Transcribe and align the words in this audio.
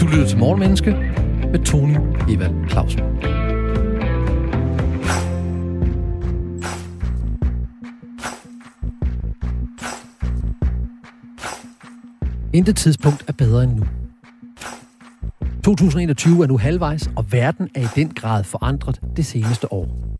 Du 0.00 0.06
lytter 0.06 0.26
til 0.28 0.38
Morgenmenneske 0.38 0.90
med 1.50 1.64
Tony 1.64 1.96
Evald 2.28 2.70
Clausen. 2.70 3.00
Intet 12.52 12.76
tidspunkt 12.76 13.24
er 13.28 13.32
bedre 13.32 13.64
end 13.64 13.72
nu. 13.72 13.84
2021 15.64 16.42
er 16.42 16.46
nu 16.46 16.58
halvvejs, 16.58 17.10
og 17.16 17.32
verden 17.32 17.68
er 17.74 17.80
i 17.80 17.88
den 17.94 18.14
grad 18.14 18.44
forandret 18.44 19.00
det 19.16 19.26
seneste 19.26 19.72
år. 19.72 20.16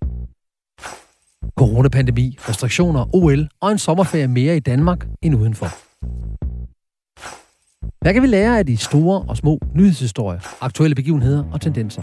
Coronapandemi, 1.59 2.39
restriktioner, 2.49 3.15
OL 3.15 3.49
og 3.61 3.73
en 3.73 3.79
sommerferie 3.79 4.29
mere 4.29 4.57
i 4.57 4.61
Danmark 4.61 5.07
end 5.23 5.35
udenfor. 5.35 5.92
Hvad 8.03 8.15
kan 8.15 8.23
vi 8.23 8.27
lære 8.27 8.59
af 8.59 8.67
de 8.67 8.77
store 8.77 9.23
og 9.29 9.37
små 9.37 9.59
nyhedshistorier, 9.75 10.41
aktuelle 10.61 10.95
begivenheder 10.95 11.45
og 11.53 11.61
tendenser? 11.61 12.03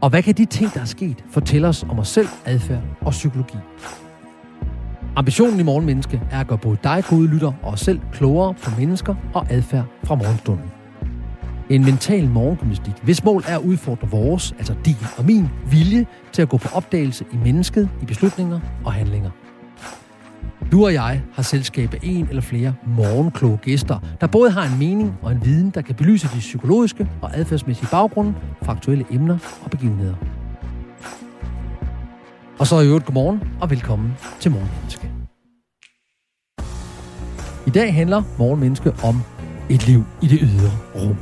Og 0.00 0.10
hvad 0.10 0.22
kan 0.22 0.34
de 0.34 0.44
ting, 0.44 0.74
der 0.74 0.80
er 0.80 0.84
sket, 0.84 1.24
fortælle 1.30 1.68
os 1.68 1.82
om 1.88 1.98
os 1.98 2.08
selv, 2.08 2.28
adfærd 2.44 2.82
og 3.00 3.10
psykologi? 3.10 3.56
Ambitionen 5.16 5.60
i 5.60 5.62
Morgenmenneske 5.62 6.22
er 6.30 6.40
at 6.40 6.46
gøre 6.46 6.58
både 6.58 6.76
dig, 6.84 7.04
gode 7.10 7.26
lytter, 7.26 7.52
og 7.62 7.72
os 7.72 7.80
selv 7.80 8.00
klogere 8.12 8.54
på 8.54 8.70
mennesker 8.78 9.14
og 9.34 9.46
adfærd 9.50 9.84
fra 10.04 10.14
morgenstunden. 10.14 10.66
En 11.70 11.84
mental 11.84 12.28
morgengymnastik, 12.28 12.94
hvis 13.02 13.24
mål 13.24 13.42
er 13.48 13.58
at 13.58 13.64
udfordre 13.64 14.08
vores, 14.08 14.54
altså 14.58 14.74
din 14.84 14.96
og 15.18 15.24
min, 15.24 15.48
vilje 15.70 16.06
til 16.32 16.42
at 16.42 16.48
gå 16.48 16.56
på 16.56 16.68
opdagelse 16.74 17.24
i 17.32 17.36
mennesket, 17.36 17.88
i 18.02 18.04
beslutninger 18.04 18.60
og 18.84 18.92
handlinger. 18.92 19.30
Du 20.72 20.84
og 20.84 20.92
jeg 20.92 21.22
har 21.32 21.42
selskab 21.42 21.94
af 21.94 21.98
en 22.02 22.26
eller 22.28 22.42
flere 22.42 22.74
morgenkloge 22.86 23.56
gæster, 23.56 23.98
der 24.20 24.26
både 24.26 24.50
har 24.50 24.64
en 24.72 24.78
mening 24.78 25.14
og 25.22 25.32
en 25.32 25.44
viden, 25.44 25.70
der 25.70 25.82
kan 25.82 25.94
belyse 25.94 26.28
de 26.34 26.38
psykologiske 26.38 27.08
og 27.22 27.36
adfærdsmæssige 27.38 27.88
baggrunde 27.90 28.34
for 28.62 28.72
aktuelle 28.72 29.04
emner 29.10 29.38
og 29.64 29.70
begivenheder. 29.70 30.14
Og 32.58 32.66
så 32.66 32.80
i 32.80 32.86
øvrigt 32.86 33.04
godmorgen 33.04 33.42
og 33.60 33.70
velkommen 33.70 34.12
til 34.40 34.50
Morgenmenneske. 34.50 35.10
I 37.66 37.70
dag 37.70 37.94
handler 37.94 38.22
Morgenmenneske 38.38 38.92
om 39.04 39.22
et 39.70 39.86
liv 39.86 40.04
i 40.22 40.26
det 40.26 40.38
ydre 40.42 40.70
rum. 40.94 41.16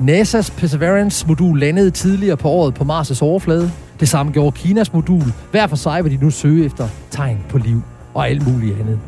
NASA's 0.00 0.60
Perseverance-modul 0.60 1.58
landede 1.58 1.90
tidligere 1.90 2.36
på 2.36 2.48
året 2.48 2.74
på 2.74 2.84
Mars' 2.84 3.22
overflade. 3.22 3.70
Det 4.00 4.08
samme 4.08 4.32
gjorde 4.32 4.56
Kinas 4.56 4.92
modul. 4.92 5.32
Hver 5.50 5.66
for 5.66 5.76
sig 5.76 6.04
vil 6.04 6.18
de 6.18 6.24
nu 6.24 6.30
søge 6.30 6.64
efter 6.64 6.88
tegn 7.10 7.38
på 7.48 7.58
liv 7.58 7.82
og 8.14 8.28
alt 8.28 8.52
muligt 8.52 8.80
andet. 8.80 8.98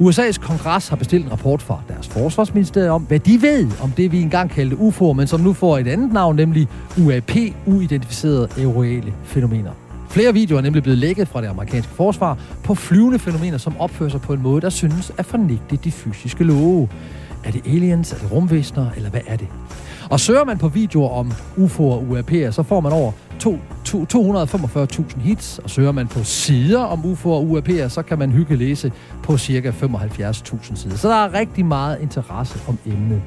USA's 0.00 0.38
kongres 0.38 0.88
har 0.88 0.96
bestilt 0.96 1.24
en 1.24 1.32
rapport 1.32 1.62
fra 1.62 1.80
deres 1.88 2.08
forsvarsministerium 2.08 2.94
om, 2.94 3.02
hvad 3.02 3.18
de 3.18 3.42
ved 3.42 3.70
om 3.82 3.90
det, 3.90 4.12
vi 4.12 4.22
engang 4.22 4.50
kaldte 4.50 4.76
UFO'er, 4.76 5.12
men 5.12 5.26
som 5.26 5.40
nu 5.40 5.52
får 5.52 5.78
et 5.78 5.88
andet 5.88 6.12
navn, 6.12 6.36
nemlig 6.36 6.68
UAP, 6.98 7.30
uidentificerede 7.66 8.48
aurorale 8.58 9.12
fænomener. 9.24 9.70
Flere 10.08 10.32
videoer 10.32 10.58
er 10.58 10.62
nemlig 10.62 10.82
blevet 10.82 10.98
lækket 10.98 11.28
fra 11.28 11.40
det 11.40 11.46
amerikanske 11.48 11.92
forsvar 11.92 12.38
på 12.62 12.74
flyvende 12.74 13.18
fænomener, 13.18 13.58
som 13.58 13.76
opfører 13.78 14.10
sig 14.10 14.20
på 14.20 14.32
en 14.32 14.42
måde, 14.42 14.60
der 14.60 14.70
synes 14.70 15.12
at 15.18 15.26
fornægte 15.26 15.76
de 15.76 15.90
fysiske 15.90 16.44
love. 16.44 16.88
Er 17.44 17.50
det 17.50 17.66
aliens? 17.66 18.12
Er 18.12 18.16
det 18.16 18.32
rumvæsener? 18.32 18.90
Eller 18.96 19.10
hvad 19.10 19.20
er 19.26 19.36
det? 19.36 19.48
Og 20.10 20.20
søger 20.20 20.44
man 20.44 20.58
på 20.58 20.68
videoer 20.68 21.10
om 21.10 21.32
UFO'er 21.56 21.80
og 21.80 22.06
UAP'er, 22.10 22.50
så 22.50 22.62
får 22.62 22.80
man 22.80 22.92
over 22.92 23.12
245.000 23.42 25.20
hits, 25.20 25.58
og 25.58 25.70
søger 25.70 25.92
man 25.92 26.08
på 26.08 26.24
sider 26.24 26.80
om 26.80 27.00
UFO'er 27.12 27.28
og 27.28 27.46
UAP'er, 27.50 27.88
så 27.88 28.02
kan 28.02 28.18
man 28.18 28.30
hygge 28.30 28.56
læse 28.56 28.92
på 29.22 29.38
ca. 29.38 29.70
75.000 29.70 30.76
sider. 30.76 30.96
Så 30.96 31.08
der 31.08 31.14
er 31.14 31.34
rigtig 31.34 31.66
meget 31.66 32.00
interesse 32.00 32.58
om 32.68 32.78
emnet. 32.86 33.22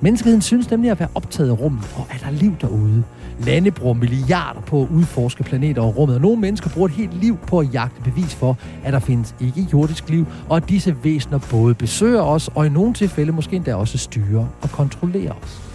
Menneskeheden 0.00 0.42
synes 0.42 0.70
nemlig 0.70 0.90
at 0.90 1.00
være 1.00 1.08
optaget 1.14 1.50
af 1.50 1.60
rummet, 1.60 1.94
og 1.96 2.06
er 2.10 2.18
der 2.24 2.30
liv 2.30 2.54
derude? 2.60 3.02
Lande 3.40 3.70
bruger 3.70 3.94
milliarder 3.94 4.60
på 4.60 4.82
at 4.82 4.88
udforske 4.90 5.42
planeter 5.42 5.82
og 5.82 5.96
rummet, 5.96 6.16
og 6.16 6.22
nogle 6.22 6.40
mennesker 6.40 6.70
bruger 6.70 6.88
et 6.88 6.94
helt 6.94 7.20
liv 7.20 7.38
på 7.46 7.58
at 7.58 7.74
jagte 7.74 8.02
bevis 8.02 8.34
for, 8.34 8.56
at 8.84 8.92
der 8.92 8.98
findes 8.98 9.34
ikke 9.40 9.66
jordisk 9.72 10.08
liv, 10.08 10.26
og 10.48 10.56
at 10.56 10.68
disse 10.68 10.96
væsener 11.04 11.38
både 11.50 11.74
besøger 11.74 12.22
os, 12.22 12.50
og 12.54 12.66
i 12.66 12.68
nogle 12.68 12.94
tilfælde 12.94 13.32
måske 13.32 13.56
endda 13.56 13.74
også 13.74 13.98
styrer 13.98 14.46
og 14.62 14.70
kontrollerer 14.70 15.32
os. 15.42 15.65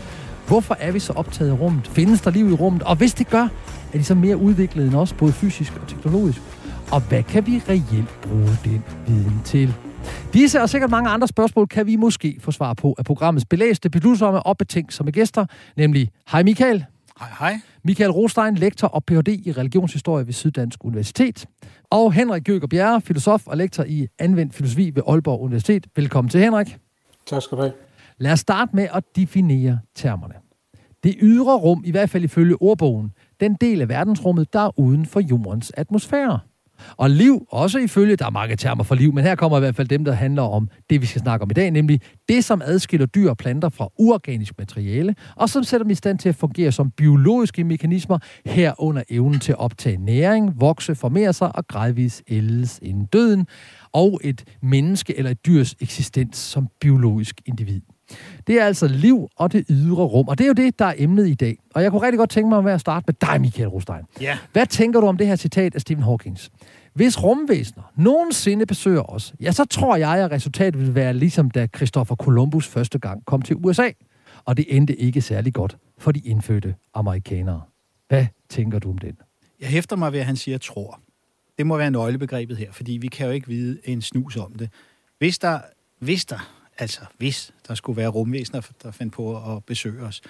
Hvorfor 0.51 0.77
er 0.79 0.91
vi 0.91 0.99
så 0.99 1.13
optaget 1.13 1.51
af 1.51 1.59
rummet? 1.59 1.87
Findes 1.87 2.21
der 2.21 2.31
liv 2.31 2.49
i 2.49 2.53
rummet? 2.53 2.83
Og 2.83 2.95
hvis 2.95 3.13
det 3.13 3.29
gør, 3.29 3.47
er 3.93 3.97
de 3.97 4.03
så 4.03 4.15
mere 4.15 4.37
udviklede 4.37 4.87
end 4.87 4.95
os, 4.95 5.13
både 5.13 5.31
fysisk 5.31 5.77
og 5.81 5.87
teknologisk? 5.87 6.41
Og 6.91 7.01
hvad 7.01 7.23
kan 7.23 7.47
vi 7.47 7.61
reelt 7.69 8.21
bruge 8.21 8.57
den 8.63 8.83
viden 9.07 9.41
til? 9.45 9.73
Disse 10.33 10.61
og 10.61 10.69
sikkert 10.69 10.89
mange 10.89 11.09
andre 11.09 11.27
spørgsmål 11.27 11.67
kan 11.67 11.85
vi 11.85 11.95
måske 11.95 12.37
få 12.39 12.51
svar 12.51 12.73
på 12.73 12.95
af 12.97 13.05
programmets 13.05 13.45
belæste, 13.45 13.89
beslutsomme 13.89 14.43
og 14.43 14.57
betænksomme 14.57 15.11
gæster, 15.11 15.45
nemlig 15.77 16.09
Hej 16.31 16.43
Michael. 16.43 16.85
Hej, 17.19 17.29
hej. 17.39 17.59
Michael 17.83 18.11
Rostein, 18.11 18.55
lektor 18.55 18.87
og 18.87 19.05
Ph.D. 19.05 19.27
i 19.27 19.51
religionshistorie 19.51 20.25
ved 20.25 20.33
Syddansk 20.33 20.85
Universitet. 20.85 21.45
Og 21.89 22.13
Henrik 22.13 22.43
Gøger 22.43 22.67
Bjerre, 22.67 23.01
filosof 23.01 23.47
og 23.47 23.57
lektor 23.57 23.83
i 23.83 24.07
anvendt 24.19 24.55
filosofi 24.55 24.91
ved 24.95 25.03
Aalborg 25.07 25.41
Universitet. 25.41 25.87
Velkommen 25.95 26.29
til, 26.29 26.39
Henrik. 26.39 26.77
Tak 27.27 27.41
skal 27.41 27.57
du 27.57 27.61
have. 27.61 27.73
Lad 28.17 28.31
os 28.31 28.39
starte 28.39 28.75
med 28.75 28.87
at 28.93 29.03
definere 29.15 29.79
termerne. 29.95 30.40
Det 31.03 31.15
ydre 31.21 31.57
rum, 31.57 31.83
i 31.85 31.91
hvert 31.91 32.09
fald 32.09 32.23
ifølge 32.23 32.61
ordbogen, 32.61 33.11
den 33.39 33.53
del 33.61 33.81
af 33.81 33.89
verdensrummet, 33.89 34.53
der 34.53 34.59
er 34.59 34.79
uden 34.79 35.05
for 35.05 35.19
jordens 35.19 35.71
atmosfære. 35.77 36.39
Og 36.97 37.09
liv, 37.09 37.47
også 37.49 37.79
ifølge, 37.79 38.15
der 38.15 38.25
er 38.25 38.29
mange 38.29 38.55
termer 38.55 38.83
for 38.83 38.95
liv, 38.95 39.13
men 39.13 39.23
her 39.23 39.35
kommer 39.35 39.57
i 39.57 39.59
hvert 39.59 39.75
fald 39.75 39.87
dem, 39.87 40.05
der 40.05 40.11
handler 40.11 40.41
om 40.41 40.69
det, 40.89 41.01
vi 41.01 41.05
skal 41.05 41.21
snakke 41.21 41.43
om 41.43 41.49
i 41.51 41.53
dag, 41.53 41.71
nemlig 41.71 42.01
det, 42.29 42.45
som 42.45 42.61
adskiller 42.65 43.05
dyr 43.05 43.29
og 43.29 43.37
planter 43.37 43.69
fra 43.69 43.89
uorganisk 43.99 44.53
materiale, 44.57 45.15
og 45.35 45.49
som 45.49 45.63
sætter 45.63 45.83
dem 45.83 45.91
i 45.91 45.95
stand 45.95 46.19
til 46.19 46.29
at 46.29 46.35
fungere 46.35 46.71
som 46.71 46.91
biologiske 46.91 47.63
mekanismer, 47.63 48.19
herunder 48.45 49.03
evnen 49.09 49.39
til 49.39 49.51
at 49.51 49.59
optage 49.59 49.97
næring, 49.97 50.61
vokse, 50.61 50.95
formere 50.95 51.33
sig 51.33 51.55
og 51.55 51.67
gradvist 51.67 52.23
ældes 52.27 52.79
inden 52.81 53.05
døden, 53.05 53.47
og 53.93 54.19
et 54.23 54.43
menneske 54.61 55.17
eller 55.17 55.31
et 55.31 55.45
dyrs 55.45 55.75
eksistens 55.79 56.37
som 56.37 56.67
biologisk 56.79 57.41
individ. 57.45 57.81
Det 58.47 58.61
er 58.61 58.65
altså 58.65 58.87
liv 58.87 59.27
og 59.35 59.51
det 59.51 59.65
ydre 59.69 60.03
rum, 60.03 60.27
og 60.27 60.37
det 60.37 60.43
er 60.43 60.47
jo 60.47 60.53
det, 60.53 60.79
der 60.79 60.85
er 60.85 60.93
emnet 60.97 61.27
i 61.27 61.33
dag. 61.33 61.57
Og 61.75 61.83
jeg 61.83 61.91
kunne 61.91 62.01
rigtig 62.01 62.17
godt 62.17 62.29
tænke 62.29 62.49
mig 62.49 62.73
at 62.73 62.81
starte 62.81 63.03
med 63.07 63.13
dig, 63.21 63.41
Michael 63.41 63.69
Rostein. 63.69 64.03
Ja. 64.21 64.37
Hvad 64.53 64.65
tænker 64.65 65.01
du 65.01 65.07
om 65.07 65.17
det 65.17 65.27
her 65.27 65.35
citat 65.35 65.75
af 65.75 65.81
Stephen 65.81 66.03
Hawking? 66.03 66.37
Hvis 66.93 67.23
rumvæsener 67.23 67.83
nogensinde 67.95 68.65
besøger 68.65 69.01
os, 69.01 69.33
ja, 69.41 69.51
så 69.51 69.65
tror 69.65 69.95
jeg, 69.95 70.23
at 70.23 70.31
resultatet 70.31 70.81
vil 70.81 70.95
være 70.95 71.13
ligesom 71.13 71.51
da 71.51 71.67
Christopher 71.75 72.15
Columbus 72.15 72.67
første 72.67 72.99
gang 72.99 73.25
kom 73.25 73.41
til 73.41 73.55
USA. 73.55 73.89
Og 74.45 74.57
det 74.57 74.65
endte 74.69 74.95
ikke 74.95 75.21
særlig 75.21 75.53
godt 75.53 75.77
for 75.97 76.11
de 76.11 76.19
indfødte 76.19 76.75
amerikanere. 76.93 77.61
Hvad 78.07 78.25
tænker 78.49 78.79
du 78.79 78.89
om 78.89 78.97
den? 78.97 79.17
Jeg 79.59 79.69
hæfter 79.69 79.95
mig 79.95 80.11
ved, 80.13 80.19
at 80.19 80.25
han 80.25 80.35
siger 80.35 80.57
tror. 80.57 80.99
Det 81.57 81.67
må 81.67 81.77
være 81.77 81.91
nøglebegrebet 81.91 82.57
her, 82.57 82.71
fordi 82.71 82.91
vi 82.91 83.07
kan 83.07 83.25
jo 83.25 83.31
ikke 83.31 83.47
vide 83.47 83.79
en 83.83 84.01
snus 84.01 84.37
om 84.37 84.53
det. 84.53 84.69
Hvis 85.17 85.39
der, 85.39 85.59
hvis 85.99 86.25
der 86.25 86.60
altså 86.81 87.01
hvis 87.17 87.53
der 87.67 87.75
skulle 87.75 87.97
være 87.97 88.07
rumvæsener, 88.07 88.61
der 88.83 88.91
fandt 88.91 89.13
på 89.13 89.55
at 89.55 89.65
besøge 89.65 90.01
os, 90.01 90.21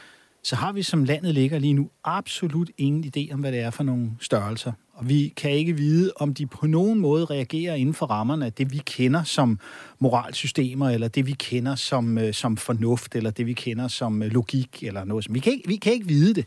så 0.44 0.56
har 0.56 0.72
vi 0.72 0.84
som 0.84 1.04
landet 1.04 1.34
ligger 1.34 1.60
lige 1.60 1.74
nu 1.74 1.90
absolut 2.04 2.70
ingen 2.78 3.14
idé 3.16 3.34
om, 3.34 3.40
hvad 3.40 3.52
det 3.52 3.60
er 3.60 3.70
for 3.70 3.84
nogle 3.84 4.12
størrelser. 4.20 4.72
Og 4.94 5.10
vi 5.10 5.34
kan 5.38 5.52
ikke 5.52 5.74
vide, 5.74 6.12
om 6.16 6.34
de 6.34 6.48
på 6.48 6.68
nogen 6.68 7.00
måde 7.00 7.26
reagerer 7.26 7.76
inden 7.76 7.94
for 7.94 8.06
rammerne 8.06 8.46
af 8.46 8.54
det, 8.54 8.72
vi 8.72 8.82
kender 8.86 9.24
som 9.24 9.60
moralsystemer, 10.00 10.90
eller 10.90 11.08
det, 11.08 11.28
vi 11.28 11.32
kender 11.32 11.76
som, 11.76 12.18
øh, 12.18 12.34
som 12.34 12.58
fornuft, 12.58 13.16
eller 13.16 13.32
det, 13.32 13.46
vi 13.46 13.54
kender 13.54 13.88
som 13.88 14.24
øh, 14.24 14.32
logik, 14.32 14.84
eller 14.84 15.04
noget. 15.04 15.28
Vi 15.30 15.40
kan, 15.40 15.54
ikke, 15.54 15.68
vi 15.68 15.76
kan 15.76 15.94
ikke 15.94 16.08
vide 16.08 16.34
det. 16.34 16.46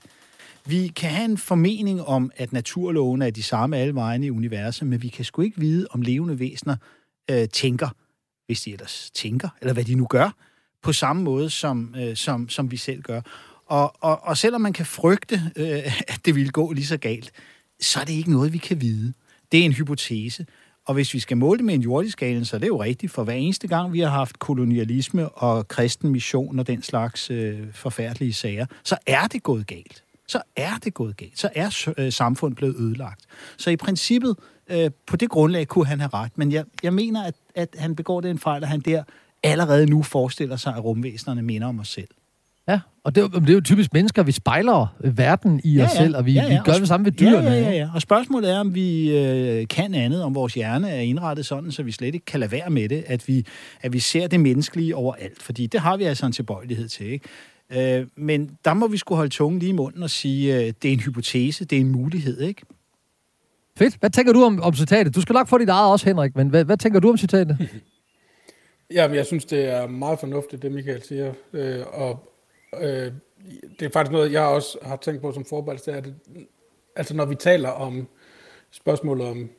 Vi 0.66 0.88
kan 0.96 1.10
have 1.10 1.24
en 1.24 1.38
formening 1.38 2.02
om, 2.02 2.30
at 2.36 2.52
naturlovene 2.52 3.26
er 3.26 3.30
de 3.30 3.42
samme 3.42 3.76
alle 3.76 3.94
vegne 3.94 4.26
i 4.26 4.30
universet, 4.30 4.88
men 4.88 5.02
vi 5.02 5.08
kan 5.08 5.24
sgu 5.24 5.42
ikke 5.42 5.60
vide, 5.60 5.86
om 5.90 6.02
levende 6.02 6.38
væsener 6.38 6.76
øh, 7.30 7.48
tænker 7.48 7.88
hvis 8.46 8.60
de 8.60 8.72
ellers 8.72 9.10
tænker, 9.14 9.48
eller 9.60 9.72
hvad 9.72 9.84
de 9.84 9.94
nu 9.94 10.06
gør, 10.06 10.30
på 10.82 10.92
samme 10.92 11.22
måde, 11.22 11.50
som, 11.50 11.94
øh, 11.98 12.16
som, 12.16 12.48
som 12.48 12.70
vi 12.70 12.76
selv 12.76 13.02
gør. 13.02 13.20
Og, 13.66 13.94
og, 14.00 14.24
og 14.24 14.36
selvom 14.36 14.60
man 14.60 14.72
kan 14.72 14.86
frygte, 14.86 15.42
øh, 15.56 16.02
at 16.08 16.20
det 16.24 16.34
ville 16.34 16.50
gå 16.50 16.72
lige 16.72 16.86
så 16.86 16.96
galt, 16.96 17.32
så 17.80 18.00
er 18.00 18.04
det 18.04 18.12
ikke 18.12 18.30
noget, 18.30 18.52
vi 18.52 18.58
kan 18.58 18.80
vide. 18.80 19.12
Det 19.52 19.60
er 19.60 19.64
en 19.64 19.72
hypotese. 19.72 20.46
Og 20.86 20.94
hvis 20.94 21.14
vi 21.14 21.20
skal 21.20 21.36
måle 21.36 21.58
det 21.58 21.64
med 21.64 21.74
en 21.74 21.82
jordisk 21.82 22.12
skala, 22.12 22.44
så 22.44 22.56
er 22.56 22.60
det 22.60 22.68
jo 22.68 22.82
rigtigt, 22.82 23.12
for 23.12 23.24
hver 23.24 23.34
eneste 23.34 23.68
gang, 23.68 23.92
vi 23.92 24.00
har 24.00 24.08
haft 24.08 24.38
kolonialisme 24.38 25.28
og 25.28 25.68
kristen 25.68 26.10
mission 26.10 26.58
og 26.58 26.66
den 26.66 26.82
slags 26.82 27.30
øh, 27.30 27.72
forfærdelige 27.72 28.32
sager, 28.32 28.66
så 28.84 28.96
er 29.06 29.26
det 29.26 29.42
gået 29.42 29.66
galt. 29.66 30.03
Så 30.28 30.42
er 30.56 30.78
det 30.84 30.94
gået 30.94 31.16
galt. 31.16 31.38
Så 31.38 31.48
er 31.54 31.92
øh, 31.98 32.12
samfundet 32.12 32.56
blevet 32.56 32.76
ødelagt. 32.76 33.20
Så 33.58 33.70
i 33.70 33.76
princippet, 33.76 34.36
øh, 34.70 34.90
på 35.06 35.16
det 35.16 35.30
grundlag 35.30 35.68
kunne 35.68 35.86
han 35.86 36.00
have 36.00 36.10
ret. 36.14 36.32
Men 36.36 36.52
jeg, 36.52 36.64
jeg 36.82 36.94
mener, 36.94 37.22
at, 37.22 37.34
at 37.54 37.68
han 37.78 37.96
begår 37.96 38.20
den 38.20 38.38
fejl, 38.38 38.62
at 38.62 38.68
han 38.68 38.80
der 38.80 39.02
allerede 39.42 39.86
nu 39.86 40.02
forestiller 40.02 40.56
sig, 40.56 40.74
at 40.76 40.84
rumvæsenerne 40.84 41.42
minder 41.42 41.68
om 41.68 41.80
os 41.80 41.88
selv. 41.88 42.08
Ja, 42.68 42.80
og 43.04 43.14
det, 43.14 43.24
er, 43.24 43.28
det 43.28 43.50
er 43.50 43.54
jo 43.54 43.60
typisk 43.60 43.92
mennesker, 43.92 44.22
vi 44.22 44.32
spejler 44.32 44.96
verden 45.00 45.60
i 45.64 45.74
ja, 45.74 45.84
os 45.84 45.94
ja. 45.94 45.98
selv, 45.98 46.16
og 46.16 46.26
vi, 46.26 46.32
ja, 46.32 46.42
ja. 46.42 46.48
vi 46.48 46.58
gør 46.64 46.72
det 46.72 46.88
samme 46.88 47.04
ved 47.04 47.12
dyrene. 47.12 47.50
Ja, 47.50 47.52
ja, 47.52 47.60
ja, 47.60 47.72
ja. 47.72 47.88
Og 47.94 48.02
spørgsmålet 48.02 48.52
er, 48.52 48.58
om 48.58 48.74
vi 48.74 49.18
øh, 49.18 49.68
kan 49.68 49.94
andet, 49.94 50.22
om 50.22 50.34
vores 50.34 50.54
hjerne 50.54 50.90
er 50.90 51.00
indrettet 51.00 51.46
sådan, 51.46 51.72
så 51.72 51.82
vi 51.82 51.92
slet 51.92 52.14
ikke 52.14 52.26
kan 52.26 52.40
lade 52.40 52.52
være 52.52 52.70
med 52.70 52.88
det, 52.88 53.04
at 53.06 53.28
vi, 53.28 53.46
at 53.80 53.92
vi 53.92 53.98
ser 53.98 54.26
det 54.26 54.40
menneskelige 54.40 54.96
overalt. 54.96 55.42
Fordi 55.42 55.66
det 55.66 55.80
har 55.80 55.96
vi 55.96 56.04
altså 56.04 56.26
en 56.26 56.32
tilbøjelighed 56.32 56.88
til, 56.88 57.06
ikke? 57.06 57.28
Øh, 57.72 58.06
men 58.16 58.58
der 58.64 58.74
må 58.74 58.88
vi 58.88 58.96
skulle 58.96 59.16
holde 59.16 59.30
tungen 59.30 59.58
lige 59.58 59.70
i 59.70 59.72
munden 59.72 60.02
og 60.02 60.10
sige, 60.10 60.56
øh, 60.56 60.72
det 60.82 60.88
er 60.88 60.92
en 60.92 61.00
hypotese, 61.00 61.64
det 61.64 61.76
er 61.76 61.80
en 61.80 61.92
mulighed, 61.92 62.40
ikke? 62.40 62.62
Fedt. 63.76 63.96
Hvad 64.00 64.10
tænker 64.10 64.32
du 64.32 64.42
om, 64.42 64.62
om 64.62 64.74
citatet? 64.74 65.14
Du 65.14 65.20
skal 65.20 65.32
nok 65.32 65.48
få 65.48 65.58
dit 65.58 65.68
eget 65.68 65.92
også, 65.92 66.06
Henrik, 66.06 66.36
men 66.36 66.48
hvad, 66.48 66.64
hvad 66.64 66.76
tænker 66.76 67.00
du 67.00 67.10
om 67.10 67.16
citatet? 67.16 67.58
Jamen, 68.94 69.16
jeg 69.16 69.26
synes, 69.26 69.44
det 69.44 69.64
er 69.64 69.86
meget 69.86 70.18
fornuftigt, 70.18 70.62
det 70.62 70.72
Michael 70.72 71.02
siger. 71.02 71.34
Øh, 71.52 71.84
og 71.92 72.32
øh, 72.80 73.12
det 73.80 73.86
er 73.86 73.90
faktisk 73.92 74.12
noget, 74.12 74.32
jeg 74.32 74.42
også 74.42 74.78
har 74.82 74.96
tænkt 74.96 75.22
på 75.22 75.32
som 75.32 75.44
forberedelse, 75.44 75.90
det 75.90 75.94
er, 75.94 76.02
at 76.02 76.08
altså 76.96 77.14
når 77.14 77.24
vi 77.24 77.34
taler 77.34 77.68
om 77.68 78.08
spørgsmålet 78.70 79.26
om, 79.26 79.50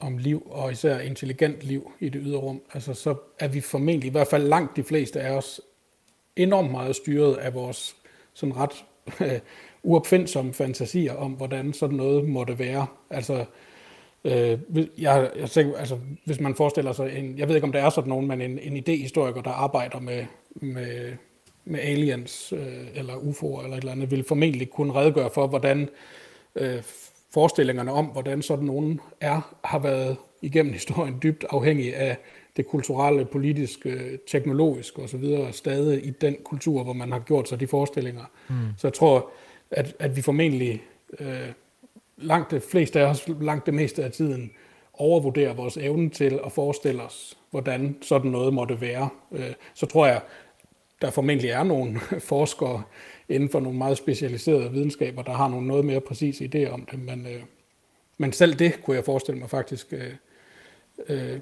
om 0.00 0.18
liv, 0.18 0.46
og 0.50 0.72
især 0.72 0.98
intelligent 0.98 1.62
liv 1.62 1.92
i 2.00 2.08
det 2.08 2.20
ydre 2.24 2.38
rum, 2.38 2.60
altså 2.74 2.94
så 2.94 3.14
er 3.38 3.48
vi 3.48 3.60
formentlig, 3.60 4.08
i 4.08 4.10
hvert 4.10 4.28
fald 4.28 4.48
langt 4.48 4.76
de 4.76 4.84
fleste 4.84 5.20
af 5.20 5.30
os, 5.30 5.60
enormt 6.38 6.70
meget 6.70 6.96
styret 6.96 7.36
af 7.36 7.54
vores 7.54 7.96
sådan 8.34 8.56
ret 8.56 8.84
øh, 9.20 9.40
uopfindsomme 9.82 10.54
fantasier 10.54 11.14
om, 11.14 11.32
hvordan 11.32 11.72
sådan 11.72 11.96
noget 11.96 12.28
måtte 12.28 12.58
være. 12.58 12.86
Altså, 13.10 13.44
øh, 14.24 14.58
jeg, 14.98 15.30
jeg 15.38 15.50
tænker, 15.50 15.76
altså, 15.76 15.98
hvis 16.24 16.40
man 16.40 16.54
forestiller 16.54 16.92
sig, 16.92 17.18
en, 17.18 17.38
jeg 17.38 17.48
ved 17.48 17.54
ikke 17.54 17.66
om 17.66 17.72
der 17.72 17.84
er 17.84 17.90
sådan 17.90 18.08
nogen, 18.08 18.28
men 18.28 18.40
en, 18.40 18.58
en 18.58 18.76
idehistoriker, 18.76 19.42
der 19.42 19.50
arbejder 19.50 20.00
med, 20.00 20.26
med, 20.54 21.12
med 21.64 21.80
aliens 21.80 22.52
øh, 22.52 22.86
eller 22.94 23.14
UFO'er 23.14 23.62
eller 23.64 23.76
et 23.76 23.80
eller 23.80 23.92
andet, 23.92 24.10
vil 24.10 24.24
formentlig 24.28 24.70
kunne 24.70 24.94
redegøre 24.94 25.30
for, 25.34 25.46
hvordan 25.46 25.88
øh, 26.54 26.82
forestillingerne 27.34 27.92
om, 27.92 28.06
hvordan 28.06 28.42
sådan 28.42 28.64
nogen 28.64 29.00
er, 29.20 29.56
har 29.64 29.78
været 29.78 30.16
igennem 30.42 30.72
historien 30.72 31.18
dybt 31.22 31.44
afhængig 31.50 31.96
af 31.96 32.16
det 32.58 32.66
kulturelle, 32.66 33.24
politiske, 33.24 34.18
teknologiske 34.26 35.02
osv. 35.02 35.24
stadig 35.52 36.06
i 36.06 36.10
den 36.10 36.36
kultur, 36.44 36.82
hvor 36.82 36.92
man 36.92 37.12
har 37.12 37.18
gjort 37.18 37.48
sig 37.48 37.60
de 37.60 37.66
forestillinger. 37.66 38.24
Mm. 38.48 38.54
Så 38.76 38.86
jeg 38.86 38.94
tror, 38.94 39.30
at, 39.70 39.96
at 39.98 40.16
vi 40.16 40.22
formentlig 40.22 40.82
øh, 41.20 41.48
langt 42.16 42.50
det 42.50 42.62
fleste 42.62 43.00
af 43.00 43.04
os, 43.04 43.28
langt 43.40 43.66
det 43.66 43.74
meste 43.74 44.04
af 44.04 44.12
tiden, 44.12 44.50
overvurderer 44.94 45.54
vores 45.54 45.76
evne 45.76 46.10
til 46.10 46.40
at 46.46 46.52
forestille 46.52 47.02
os, 47.02 47.38
hvordan 47.50 47.96
sådan 48.02 48.30
noget 48.30 48.54
måtte 48.54 48.80
være. 48.80 49.08
Øh, 49.32 49.52
så 49.74 49.86
tror 49.86 50.06
jeg, 50.06 50.20
der 51.02 51.10
formentlig 51.10 51.50
er 51.50 51.62
nogle 51.62 52.00
forskere 52.32 52.82
inden 53.28 53.48
for 53.50 53.60
nogle 53.60 53.78
meget 53.78 53.96
specialiserede 53.96 54.72
videnskaber, 54.72 55.22
der 55.22 55.32
har 55.32 55.48
nogle 55.48 55.66
noget 55.66 55.84
mere 55.84 56.00
præcise 56.00 56.50
idéer 56.54 56.72
om 56.72 56.86
det, 56.90 56.98
men, 56.98 57.26
øh, 57.26 57.42
men 58.18 58.32
selv 58.32 58.54
det 58.54 58.80
kunne 58.84 58.96
jeg 58.96 59.04
forestille 59.04 59.40
mig 59.40 59.50
faktisk 59.50 59.92
øh, 59.92 60.12
øh, 61.08 61.40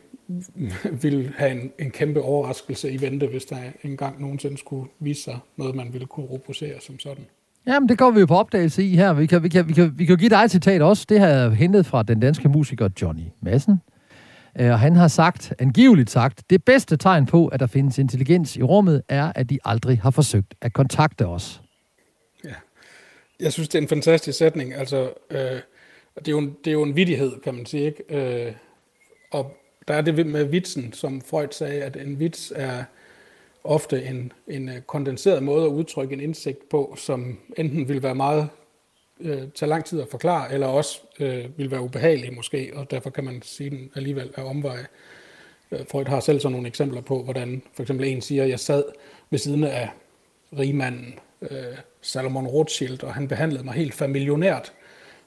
ville 1.03 1.33
have 1.37 1.51
en, 1.51 1.73
en 1.79 1.91
kæmpe 1.91 2.23
overraskelse 2.23 2.91
i 2.91 3.01
vente, 3.01 3.27
hvis 3.27 3.45
der 3.45 3.57
engang 3.83 4.21
nogensinde 4.21 4.59
skulle 4.59 4.91
vise 5.01 5.23
sig 5.23 5.39
noget, 5.57 5.75
man 5.75 5.93
ville 5.93 6.07
kunne 6.07 6.27
rubricere 6.27 6.81
som 6.81 6.99
sådan. 6.99 7.25
Jamen, 7.67 7.89
det 7.89 7.99
går 7.99 8.11
vi 8.11 8.21
jo 8.21 8.27
på 8.27 8.35
opdagelse 8.35 8.83
i 8.85 8.97
her. 8.97 9.13
Vi 9.13 9.27
kan, 9.27 9.43
vi 9.43 9.49
kan, 9.49 9.69
vi 9.69 9.73
kan, 9.73 9.99
vi 9.99 10.05
kan 10.05 10.17
give 10.17 10.31
dig 10.31 10.45
et 10.45 10.51
citat 10.51 10.83
også. 10.83 11.07
Det 11.09 11.21
har 11.21 11.29
jeg 11.29 11.51
hentet 11.51 11.87
fra 11.87 12.03
den 12.03 12.21
danske 12.21 12.49
musiker 12.49 12.89
Johnny 13.03 13.23
Madsen. 13.41 13.81
Øh, 14.61 14.71
og 14.71 14.81
han 14.81 14.97
har 14.97 15.09
sagt, 15.09 15.55
angiveligt 15.59 16.11
sagt, 16.11 16.51
det 16.51 16.65
bedste 16.65 16.97
tegn 16.97 17.27
på, 17.27 17.47
at 17.47 17.61
der 17.61 17.67
findes 17.67 17.99
intelligens 17.99 18.57
i 18.57 18.63
rummet, 18.63 19.03
er, 19.09 19.33
at 19.35 19.51
de 19.51 19.59
aldrig 19.65 20.01
har 20.03 20.11
forsøgt 20.11 20.55
at 20.61 20.73
kontakte 20.73 21.27
os. 21.27 21.63
Ja, 22.45 22.55
jeg 23.41 23.53
synes, 23.53 23.69
det 23.69 23.79
er 23.79 23.83
en 23.83 23.89
fantastisk 23.89 24.39
sætning. 24.39 24.75
Altså, 24.75 25.11
øh, 25.31 25.39
det, 25.39 26.29
er 26.29 26.33
jo 26.33 26.39
en, 26.39 26.57
det 26.65 26.71
er 26.71 26.73
jo 26.73 26.83
en 26.83 26.97
vidighed, 26.97 27.33
kan 27.45 27.55
man 27.55 27.67
sige. 27.67 27.85
Ikke? 27.85 28.47
Øh, 28.47 28.53
og 29.31 29.57
der 29.89 29.95
er 29.95 30.01
det 30.01 30.27
med 30.27 30.45
vitsen, 30.45 30.93
som 30.93 31.21
Freud 31.21 31.49
sagde, 31.51 31.83
at 31.83 31.97
en 31.97 32.21
vits 32.21 32.53
er 32.57 32.85
ofte 33.65 34.05
en, 34.05 34.33
en 34.49 34.69
øh, 34.69 34.81
kondenseret 34.81 35.43
måde 35.43 35.65
at 35.65 35.71
udtrykke 35.71 36.15
en 36.15 36.21
indsigt 36.21 36.69
på, 36.69 36.95
som 36.99 37.39
enten 37.57 37.89
vil 37.89 38.03
være 38.03 38.15
meget 38.15 38.49
øh, 39.21 39.43
tage 39.55 39.69
lang 39.69 39.85
tid 39.85 40.01
at 40.01 40.09
forklare, 40.11 40.53
eller 40.53 40.67
også 40.67 41.01
øh, 41.21 41.59
vil 41.59 41.71
være 41.71 41.81
ubehagelig 41.81 42.35
måske, 42.35 42.73
og 42.75 42.91
derfor 42.91 43.11
kan 43.11 43.25
man 43.25 43.43
sige 43.43 43.71
den 43.71 43.91
alligevel 43.95 44.31
af 44.37 44.45
omveje. 44.45 44.87
Øh, 45.73 45.81
Freud 45.91 46.05
har 46.05 46.21
selv 46.21 46.41
sådan 46.41 46.53
nogle 46.53 46.69
eksempler 46.69 47.01
på, 47.01 47.23
hvordan 47.23 47.63
for 47.75 47.83
eksempel 47.83 48.07
en 48.07 48.21
siger, 48.21 48.43
at 48.43 48.51
jeg 48.51 48.61
sad 48.61 48.85
ved 49.31 49.39
siden 49.39 49.65
af 49.65 49.91
rigmanden 50.59 51.19
øh, 51.43 51.77
Salomon 52.01 52.47
Rothschild, 52.47 53.03
og 53.03 53.15
han 53.15 53.29
behandlede 53.29 53.65
mig 53.65 53.75
helt 53.75 53.95
familionært, 53.95 54.73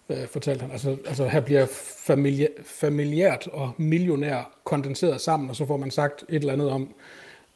øh, 0.10 0.28
fortalte 0.28 0.62
han. 0.62 0.72
Altså, 0.72 0.98
altså 1.06 1.28
her 1.28 1.40
bliver 1.40 1.66
familie, 2.06 2.48
familiært 2.64 3.48
og 3.48 3.72
millionær 3.78 4.60
kondenseret 4.64 5.22
sammen, 5.22 5.50
og 5.50 5.56
så 5.56 5.66
får 5.66 5.78
man 5.78 5.92
sagt 5.92 6.26
et 6.30 6.36
eller 6.36 6.54
andet 6.54 6.70
om, 6.70 6.94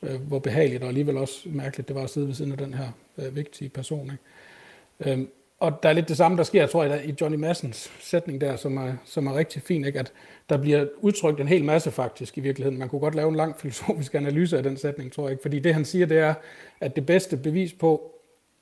øh, 0.03 0.21
hvor 0.21 0.39
behageligt 0.39 0.83
og 0.83 0.88
alligevel 0.88 1.17
også 1.17 1.50
mærkeligt 1.50 1.88
det 1.88 1.95
var 1.95 2.03
at 2.03 2.09
sidde 2.09 2.27
ved 2.27 2.35
siden 2.35 2.51
af 2.51 2.57
den 2.57 2.73
her 2.73 2.88
øh, 3.17 3.35
vigtige 3.35 3.69
person. 3.69 4.11
Ikke? 4.11 5.11
Øhm, 5.11 5.29
og 5.59 5.83
der 5.83 5.89
er 5.89 5.94
lidt 5.94 6.07
det 6.07 6.17
samme, 6.17 6.38
der 6.38 6.44
sker, 6.44 6.67
tror 6.67 6.83
jeg, 6.83 7.05
i 7.05 7.15
Johnny 7.21 7.38
Massens 7.38 7.91
sætning 8.00 8.41
der, 8.41 8.55
som 8.55 8.77
er, 8.77 8.94
som 9.05 9.27
er 9.27 9.35
rigtig 9.35 9.61
fin, 9.61 9.85
ikke? 9.85 10.00
at 10.00 10.13
der 10.50 10.57
bliver 10.57 10.88
udtrykt 10.97 11.39
en 11.39 11.47
hel 11.47 11.63
masse 11.63 11.91
faktisk 11.91 12.38
i 12.38 12.41
virkeligheden. 12.41 12.79
Man 12.79 12.89
kunne 12.89 13.00
godt 13.00 13.15
lave 13.15 13.29
en 13.29 13.35
lang 13.35 13.59
filosofisk 13.59 14.15
analyse 14.15 14.57
af 14.57 14.63
den 14.63 14.77
sætning, 14.77 15.11
tror 15.11 15.23
jeg 15.23 15.31
ikke. 15.31 15.41
Fordi 15.41 15.59
det, 15.59 15.73
han 15.73 15.85
siger, 15.85 16.05
det 16.05 16.17
er, 16.17 16.33
at 16.81 16.95
det 16.95 17.05
bedste 17.05 17.38
bevis 17.38 17.73
på, 17.73 18.13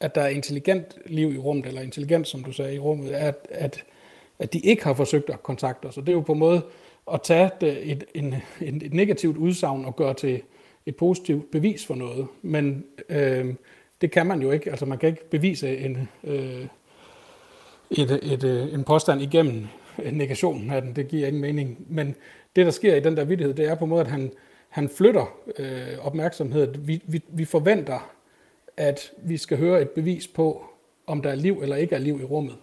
at 0.01 0.15
der 0.15 0.21
er 0.21 0.27
intelligent 0.27 0.97
liv 1.05 1.33
i 1.33 1.37
rummet, 1.37 1.65
eller 1.65 1.81
intelligent, 1.81 2.27
som 2.27 2.43
du 2.43 2.51
sagde, 2.51 2.75
i 2.75 2.79
rummet, 2.79 3.15
er, 3.15 3.27
at, 3.27 3.47
at, 3.49 3.83
at 4.39 4.53
de 4.53 4.59
ikke 4.59 4.83
har 4.83 4.93
forsøgt 4.93 5.29
at 5.29 5.43
kontakte 5.43 5.85
os. 5.85 5.97
Og 5.97 6.05
det 6.05 6.11
er 6.11 6.15
jo 6.15 6.21
på 6.21 6.33
en 6.33 6.39
måde 6.39 6.61
at 7.13 7.21
tage 7.21 7.51
et, 7.61 7.91
et, 7.91 8.03
en, 8.15 8.81
et 8.81 8.93
negativt 8.93 9.37
udsagn 9.37 9.85
og 9.85 9.95
gøre 9.95 10.13
til 10.13 10.41
et 10.85 10.95
positivt 10.95 11.51
bevis 11.51 11.85
for 11.85 11.95
noget. 11.95 12.27
Men 12.41 12.83
øh, 13.09 13.53
det 14.01 14.11
kan 14.11 14.27
man 14.27 14.41
jo 14.41 14.51
ikke. 14.51 14.69
Altså 14.69 14.85
man 14.85 14.97
kan 14.97 15.09
ikke 15.09 15.29
bevise 15.29 15.77
en, 15.77 16.09
øh, 16.23 16.65
et, 17.91 18.19
et, 18.23 18.43
øh, 18.43 18.73
en 18.73 18.83
påstand 18.83 19.21
igennem 19.21 19.67
negationen 20.11 20.71
af 20.71 20.81
den. 20.81 20.95
Det 20.95 21.07
giver 21.07 21.27
ingen 21.27 21.41
mening. 21.41 21.85
Men 21.89 22.15
det, 22.55 22.65
der 22.65 22.71
sker 22.71 22.95
i 22.95 22.99
den 22.99 23.17
der 23.17 23.23
vidtighed, 23.23 23.53
det 23.53 23.65
er 23.65 23.75
på 23.75 23.85
en 23.85 23.89
måde, 23.89 24.01
at 24.01 24.07
han, 24.07 24.31
han 24.69 24.89
flytter 24.89 25.37
øh, 25.57 26.05
opmærksomheden. 26.05 26.87
Vi, 26.87 27.01
vi, 27.07 27.21
vi 27.27 27.45
forventer, 27.45 28.11
at 28.77 29.11
vi 29.17 29.37
skal 29.37 29.57
høre 29.57 29.81
et 29.81 29.89
bevis 29.89 30.27
på, 30.27 30.65
om 31.07 31.21
der 31.21 31.29
er 31.29 31.35
liv 31.35 31.59
eller 31.61 31.75
ikke 31.75 31.95
er 31.95 31.99
liv 31.99 32.19
i 32.21 32.23
rummet. 32.23 32.55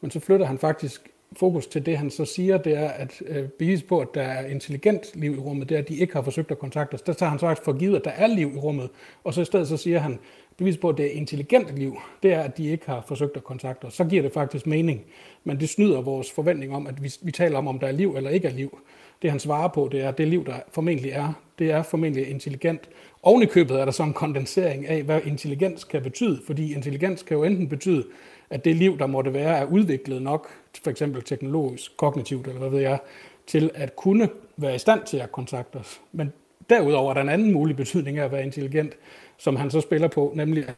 Men 0.00 0.10
så 0.10 0.20
flytter 0.20 0.46
han 0.46 0.58
faktisk 0.58 1.10
fokus 1.32 1.66
til 1.66 1.86
det, 1.86 1.98
han 1.98 2.10
så 2.10 2.24
siger, 2.24 2.58
det 2.58 2.76
er 2.76 2.88
at 2.88 3.22
øh, 3.26 3.48
bevis 3.48 3.82
på, 3.82 4.00
at 4.00 4.08
der 4.14 4.22
er 4.22 4.46
intelligent 4.46 5.12
liv 5.14 5.34
i 5.34 5.38
rummet, 5.38 5.68
det 5.68 5.74
er, 5.74 5.78
at 5.78 5.88
de 5.88 5.96
ikke 5.96 6.12
har 6.12 6.22
forsøgt 6.22 6.50
at 6.50 6.58
kontakte 6.58 6.94
os. 6.94 7.02
Der 7.02 7.12
tager 7.12 7.30
han 7.30 7.38
så 7.38 7.54
for 7.64 7.78
givet, 7.78 7.96
at 7.96 8.04
der 8.04 8.10
er 8.10 8.26
liv 8.26 8.52
i 8.54 8.58
rummet, 8.58 8.90
og 9.24 9.34
så 9.34 9.40
i 9.40 9.44
stedet 9.44 9.68
så 9.68 9.76
siger 9.76 9.98
han, 9.98 10.18
bevis 10.56 10.76
på, 10.76 10.88
at 10.88 10.96
det 10.96 11.06
er 11.06 11.10
intelligent 11.10 11.76
liv, 11.76 11.96
det 12.22 12.32
er, 12.32 12.40
at 12.40 12.56
de 12.58 12.68
ikke 12.68 12.86
har 12.86 13.04
forsøgt 13.08 13.36
at 13.36 13.44
kontakte 13.44 13.84
os. 13.84 13.94
Så 13.94 14.04
giver 14.04 14.22
det 14.22 14.32
faktisk 14.32 14.66
mening, 14.66 15.04
men 15.44 15.60
det 15.60 15.68
snyder 15.68 16.00
vores 16.00 16.32
forventning 16.32 16.74
om, 16.74 16.86
at 16.86 17.02
vi, 17.02 17.12
vi 17.22 17.32
taler 17.32 17.58
om, 17.58 17.68
om 17.68 17.78
der 17.78 17.86
er 17.86 17.92
liv 17.92 18.16
eller 18.16 18.30
ikke 18.30 18.48
er 18.48 18.52
liv. 18.52 18.78
Det 19.22 19.30
han 19.30 19.40
svarer 19.40 19.68
på, 19.68 19.88
det 19.92 20.00
er, 20.00 20.10
det 20.10 20.28
liv, 20.28 20.46
der 20.46 20.54
formentlig 20.72 21.10
er, 21.10 21.32
det 21.58 21.70
er 21.70 21.82
formentlig 21.82 22.28
intelligent. 22.28 22.88
Oven 23.22 23.42
i 23.42 23.46
købet 23.46 23.80
er 23.80 23.84
der 23.84 23.92
så 23.92 24.02
en 24.02 24.12
kondensering 24.12 24.88
af, 24.88 25.02
hvad 25.02 25.20
intelligens 25.24 25.84
kan 25.84 26.02
betyde, 26.02 26.40
fordi 26.46 26.74
intelligens 26.74 27.22
kan 27.22 27.36
jo 27.36 27.44
enten 27.44 27.68
betyde, 27.68 28.04
at 28.50 28.64
det 28.64 28.76
liv, 28.76 28.98
der 28.98 29.06
måtte 29.06 29.34
være, 29.34 29.58
er 29.58 29.64
udviklet 29.64 30.22
nok, 30.22 30.48
for 30.84 30.90
eksempel 30.90 31.22
teknologisk, 31.22 31.96
kognitivt 31.96 32.46
eller 32.46 32.58
hvad 32.58 32.70
ved 32.70 32.80
jeg, 32.80 32.98
til 33.46 33.70
at 33.74 33.96
kunne 33.96 34.28
være 34.56 34.74
i 34.74 34.78
stand 34.78 35.00
til 35.06 35.16
at 35.16 35.32
kontakte 35.32 35.76
os. 35.76 36.00
Men 36.12 36.32
derudover 36.70 37.10
er 37.10 37.14
der 37.14 37.20
en 37.20 37.28
anden 37.28 37.52
mulig 37.52 37.76
betydning 37.76 38.18
af 38.18 38.24
at 38.24 38.32
være 38.32 38.44
intelligent, 38.44 38.92
som 39.36 39.56
han 39.56 39.70
så 39.70 39.80
spiller 39.80 40.08
på, 40.08 40.32
nemlig 40.34 40.68
at 40.68 40.74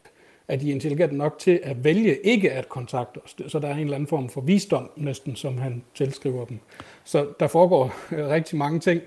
de 0.55 0.69
er 0.69 0.73
intelligente 0.73 1.15
nok 1.15 1.39
til 1.39 1.59
at 1.63 1.83
vælge 1.83 2.17
ikke 2.23 2.51
at 2.51 2.69
kontakte 2.69 3.19
os. 3.23 3.35
Så 3.47 3.59
der 3.59 3.67
er 3.67 3.73
en 3.73 3.79
eller 3.79 3.95
anden 3.95 4.07
form 4.07 4.29
for 4.29 4.41
visdom 4.41 4.89
næsten, 4.95 5.35
som 5.35 5.57
han 5.57 5.83
tilskriver 5.95 6.45
dem. 6.45 6.59
Så 7.03 7.27
der 7.39 7.47
foregår 7.47 7.95
øh, 8.11 8.27
rigtig 8.27 8.57
mange 8.57 8.79
ting, 8.79 9.01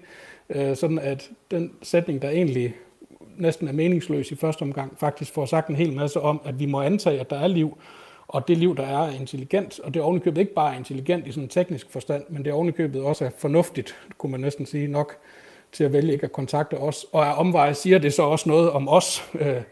øh, 0.51 0.77
sådan 0.77 0.99
at 0.99 1.31
den 1.51 1.73
sætning, 1.83 2.23
der 2.23 2.31
egentlig 2.31 2.75
næsten 3.37 3.69
er 3.69 3.73
meningsløs 3.73 4.31
i 4.31 4.37
første 4.37 4.63
omgang, 4.63 4.99
faktisk 4.99 5.33
får 5.33 5.47
sagt 5.47 5.69
en 5.69 5.77
hel 5.77 5.93
masse 5.93 6.21
om, 6.21 6.41
at 6.45 6.59
vi 6.59 6.67
må 6.67 6.81
antage, 6.81 7.21
at 7.21 7.31
der 7.31 7.39
er 7.39 7.47
liv, 7.47 7.79
og 8.29 8.49
det 8.49 8.59
liv, 8.59 8.77
der 8.77 8.87
er, 8.87 9.07
er 9.07 9.11
intelligent, 9.11 9.81
og 9.81 9.95
det 9.95 10.01
er 10.01 10.05
ovenikøbet 10.05 10.41
ikke 10.41 10.55
bare 10.55 10.77
intelligent 10.77 11.27
i 11.27 11.33
sådan 11.33 11.43
en 11.43 11.49
teknisk 11.49 11.91
forstand, 11.91 12.25
men 12.29 12.45
det 12.45 12.51
er 12.51 12.55
ovenikøbet 12.55 13.03
også 13.03 13.25
er 13.25 13.31
fornuftigt, 13.39 13.97
kunne 14.19 14.33
man 14.33 14.41
næsten 14.41 14.67
sige 14.67 14.89
nok, 14.89 15.17
til 15.73 15.85
at 15.85 15.93
vælge 15.93 16.13
ikke 16.13 16.25
at 16.25 16.33
kontakte 16.33 16.79
os. 16.79 17.07
Og 17.13 17.27
af 17.27 17.41
omveje 17.41 17.75
siger 17.75 17.99
det 17.99 18.15
så 18.15 18.23
også 18.23 18.49
noget 18.49 18.71
om 18.71 18.89
os 18.89 19.31
øh, 19.35 19.63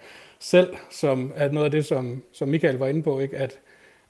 selv, 0.40 0.76
som 0.90 1.32
er 1.36 1.50
noget 1.50 1.64
af 1.64 1.70
det, 1.70 1.84
som, 1.84 2.22
som 2.32 2.48
Michael 2.48 2.76
var 2.78 2.86
inde 2.86 3.02
på, 3.02 3.20
ikke? 3.20 3.36
At, 3.36 3.58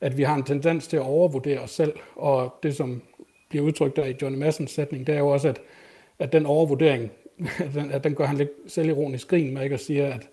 at 0.00 0.18
vi 0.18 0.22
har 0.22 0.34
en 0.34 0.42
tendens 0.42 0.86
til 0.86 0.96
at 0.96 1.02
overvurdere 1.02 1.58
os 1.58 1.70
selv, 1.70 1.92
og 2.16 2.54
det, 2.62 2.76
som 2.76 3.02
bliver 3.48 3.64
udtrykt 3.64 3.96
der 3.96 4.04
i 4.04 4.14
Johnny 4.22 4.38
Massens 4.38 4.70
sætning, 4.70 5.06
det 5.06 5.14
er 5.14 5.18
jo 5.18 5.28
også, 5.28 5.48
at, 5.48 5.60
at 6.18 6.32
den 6.32 6.46
overvurdering, 6.46 7.10
at 7.58 7.74
den, 7.74 7.90
at 7.90 8.04
den 8.04 8.14
gør 8.14 8.24
han 8.24 8.36
lidt 8.36 8.50
selvironisk 8.66 9.28
grin 9.28 9.54
med, 9.54 9.62
ikke? 9.62 9.74
at 9.74 9.80
sige, 9.80 10.06
at 10.06 10.28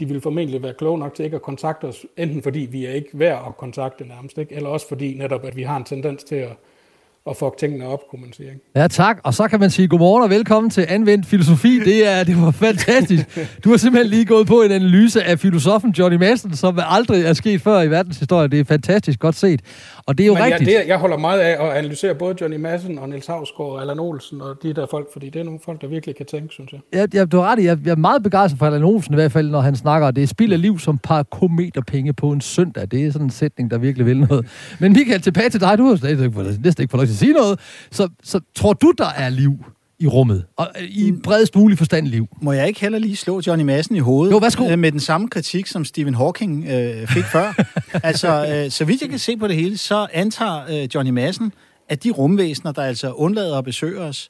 de 0.00 0.08
vil 0.08 0.20
formentlig 0.20 0.62
være 0.62 0.74
kloge 0.74 0.98
nok 0.98 1.14
til 1.14 1.24
ikke 1.24 1.36
at 1.36 1.42
kontakte 1.42 1.84
os, 1.84 2.06
enten 2.16 2.42
fordi 2.42 2.60
vi 2.60 2.86
er 2.86 2.92
ikke 2.92 3.08
værd 3.12 3.44
at 3.48 3.56
kontakte 3.56 4.04
nærmest, 4.04 4.38
ikke? 4.38 4.54
eller 4.54 4.68
også 4.68 4.88
fordi 4.88 5.14
netop, 5.14 5.44
at 5.44 5.56
vi 5.56 5.62
har 5.62 5.76
en 5.76 5.84
tendens 5.84 6.24
til 6.24 6.36
at, 6.36 6.56
at 7.30 7.36
fuck 7.36 7.58
tingene 7.58 7.86
op, 7.86 8.00
kunne 8.10 8.20
man 8.22 8.32
sige. 8.32 8.48
Ikke? 8.48 8.60
Ja, 8.76 8.88
tak. 8.88 9.20
Og 9.24 9.34
så 9.34 9.48
kan 9.48 9.60
man 9.60 9.70
sige 9.70 9.88
godmorgen 9.88 10.22
og 10.24 10.30
velkommen 10.30 10.70
til 10.70 10.86
Anvendt 10.88 11.26
Filosofi. 11.26 11.78
Det, 11.78 12.08
er, 12.08 12.24
det 12.24 12.42
var 12.42 12.50
fantastisk. 12.50 13.38
Du 13.64 13.70
har 13.70 13.76
simpelthen 13.76 14.10
lige 14.10 14.24
gået 14.24 14.46
på 14.46 14.62
en 14.62 14.70
analyse 14.70 15.22
af 15.22 15.38
filosofen 15.38 15.90
Johnny 15.90 16.16
Madsen, 16.16 16.56
som 16.56 16.78
aldrig 16.82 17.24
er 17.24 17.32
sket 17.32 17.60
før 17.60 17.80
i 17.80 17.90
verdenshistorien. 17.90 18.50
Det 18.50 18.60
er 18.60 18.64
fantastisk 18.64 19.18
godt 19.18 19.34
set. 19.34 19.60
Og 20.06 20.18
det 20.18 20.24
er 20.24 20.26
jo 20.26 20.34
Men 20.34 20.42
rigtigt. 20.42 20.70
Jeg, 20.70 20.82
det, 20.82 20.88
jeg 20.88 20.98
holder 20.98 21.16
meget 21.16 21.40
af 21.40 21.66
at 21.66 21.72
analysere 21.72 22.14
både 22.14 22.34
Johnny 22.40 22.56
Madsen 22.56 22.98
og 22.98 23.08
Niels 23.08 23.26
Havsgaard 23.26 23.70
og 23.70 23.80
Allan 23.80 23.98
Olsen 23.98 24.40
og 24.40 24.56
de 24.62 24.72
der 24.72 24.86
folk, 24.90 25.12
fordi 25.12 25.30
det 25.30 25.40
er 25.40 25.44
nogle 25.44 25.60
folk, 25.64 25.80
der 25.80 25.86
virkelig 25.86 26.16
kan 26.16 26.26
tænke, 26.26 26.48
synes 26.54 26.72
jeg. 26.72 26.80
Ja, 26.94 27.06
ja, 27.14 27.24
du 27.24 27.36
har 27.36 27.52
ret 27.52 27.58
i. 27.58 27.64
Jeg, 27.64 27.78
jeg 27.84 27.90
er 27.90 27.96
meget 27.96 28.22
begejstret 28.22 28.58
for 28.58 28.66
Allan 28.66 28.84
Olsen 28.84 29.14
i 29.14 29.16
hvert 29.16 29.32
fald, 29.32 29.50
når 29.50 29.60
han 29.60 29.76
snakker. 29.76 30.10
Det 30.10 30.22
er 30.22 30.26
spild 30.26 30.52
af 30.52 30.60
liv 30.62 30.78
som 30.78 30.98
par 30.98 31.22
kometer 31.22 31.80
penge 31.86 32.12
på 32.12 32.32
en 32.32 32.40
søndag. 32.40 32.90
Det 32.90 33.06
er 33.06 33.12
sådan 33.12 33.26
en 33.26 33.30
sætning, 33.30 33.70
der 33.70 33.78
virkelig 33.78 34.06
vil 34.06 34.20
noget. 34.20 34.46
Men 34.80 34.92
Michael, 34.92 35.20
tilbage 35.20 35.50
til 35.50 35.60
dig. 35.60 35.78
Du 35.78 35.84
har 35.84 35.92
næsten 36.62 36.82
ikke 36.82 36.90
fået 36.90 36.92
lov 36.92 37.06
til 37.06 37.12
at 37.12 37.18
sige 37.18 37.32
noget. 37.32 37.60
Så, 37.90 38.08
så 38.22 38.40
tror 38.54 38.72
du, 38.72 38.92
der 38.98 39.08
er 39.16 39.28
liv 39.28 39.52
i 39.98 40.06
rummet? 40.06 40.44
Og 40.56 40.68
øh, 40.80 40.88
i 40.88 41.12
bredest 41.24 41.56
mulig 41.56 41.78
forstand 41.78 42.06
liv? 42.06 42.26
Må 42.42 42.52
jeg 42.52 42.68
ikke 42.68 42.80
heller 42.80 42.98
lige 42.98 43.16
slå 43.16 43.40
Johnny 43.46 43.64
Madsen 43.64 43.96
i 43.96 43.98
hovedet? 43.98 44.32
Jo, 44.32 44.38
værsgo. 44.38 44.70
øh, 44.70 44.78
Med 44.78 44.92
den 44.92 45.00
samme 45.00 45.28
kritik, 45.28 45.66
som 45.66 45.84
Stephen 45.84 46.14
Hawking 46.14 46.66
øh, 46.68 47.08
fik 47.08 47.24
før. 47.24 47.64
altså, 48.08 48.46
øh, 48.64 48.70
så 48.70 48.84
vidt 48.84 49.00
jeg 49.00 49.10
kan 49.10 49.18
se 49.18 49.36
på 49.36 49.48
det 49.48 49.56
hele, 49.56 49.78
så 49.78 50.06
antager 50.12 50.82
øh, 50.82 50.88
Johnny 50.94 51.10
Madsen, 51.10 51.52
at 51.88 52.04
de 52.04 52.10
rumvæsener, 52.10 52.72
der 52.72 52.82
altså 52.82 53.12
undlader 53.12 53.58
at 53.58 53.64
besøge 53.64 54.00
os, 54.00 54.28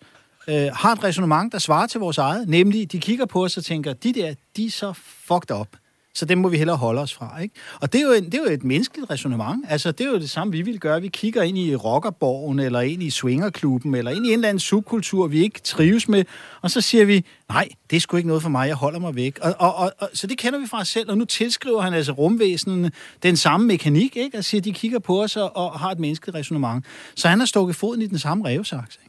øh, 0.49 0.69
har 0.73 0.93
et 0.93 1.05
resonemang, 1.05 1.53
der 1.53 1.59
svarer 1.59 1.87
til 1.87 2.01
vores 2.01 2.19
eget. 2.19 2.49
Nemlig, 2.49 2.93
de 2.93 2.99
kigger 3.01 3.27
på 3.27 3.45
os 3.45 3.57
og 3.57 3.65
tænker, 3.65 3.93
de 3.93 4.13
der, 4.13 4.35
de 4.57 4.67
er 4.67 4.71
så 4.71 4.93
fucked 5.27 5.57
up. 5.57 5.69
Så 6.17 6.25
dem 6.25 6.39
må 6.39 6.49
vi 6.49 6.59
hellere 6.59 6.77
holde 6.77 7.01
os 7.01 7.15
fra. 7.15 7.41
Ikke? 7.41 7.55
Og 7.81 7.93
det 7.93 8.01
er, 8.01 8.05
jo 8.05 8.13
en, 8.13 8.25
det 8.25 8.35
er 8.35 8.39
jo 8.39 8.51
et 8.51 8.65
menneskeligt 8.65 9.11
resonemang. 9.11 9.65
Altså, 9.69 9.93
det 9.93 10.07
er 10.07 10.11
jo 10.11 10.19
det 10.19 10.31
samme, 10.31 10.53
vi 10.53 10.63
vil 10.63 10.81
gøre. 10.81 11.01
Vi 11.01 11.09
kigger 11.09 11.43
ind 11.43 11.59
i 11.59 11.75
rockerborgen, 11.75 12.59
eller 12.59 12.81
ind 12.81 13.03
i 13.03 13.11
swingerklubben, 13.11 13.95
eller 13.95 14.11
ind 14.11 14.27
i 14.27 14.29
en 14.29 14.35
eller 14.35 14.49
anden 14.49 14.61
subkultur, 14.61 15.27
vi 15.27 15.43
ikke 15.43 15.61
trives 15.61 16.09
med, 16.09 16.25
og 16.63 16.71
så 16.71 16.81
siger 16.81 17.05
vi, 17.05 17.25
nej, 17.49 17.69
det 17.91 17.97
er 17.97 18.01
sgu 18.01 18.17
ikke 18.17 18.27
noget 18.27 18.43
for 18.43 18.49
mig, 18.49 18.69
jeg 18.69 18.77
holder 18.77 18.99
mig 18.99 19.15
væk. 19.15 19.39
Og, 19.43 19.55
og, 19.59 19.75
og, 19.75 19.93
og, 19.99 20.09
så 20.15 20.27
det 20.27 20.39
kender 20.39 20.59
vi 20.59 20.67
fra 20.67 20.81
os 20.81 20.89
selv, 20.89 21.11
og 21.11 21.19
nu 21.19 21.25
tilskriver 21.25 21.81
han 21.81 21.95
altså 21.95 22.13
rumvæsenen 22.13 22.91
den 23.23 23.37
samme 23.37 23.67
mekanik, 23.67 24.17
ikke? 24.17 24.37
Altså, 24.37 24.61
de 24.61 24.73
kigger 24.73 24.99
på 24.99 25.23
os 25.23 25.37
og, 25.37 25.57
og 25.57 25.79
har 25.79 25.91
et 25.91 25.99
menneskeligt 25.99 26.37
resonemang. 26.37 26.85
Så 27.15 27.29
han 27.29 27.39
har 27.39 27.47
stukket 27.47 27.77
foden 27.77 28.03
i 28.03 28.07
den 28.07 28.19
samme 28.19 28.49
revsaks, 28.49 28.99
ikke? 29.03 29.06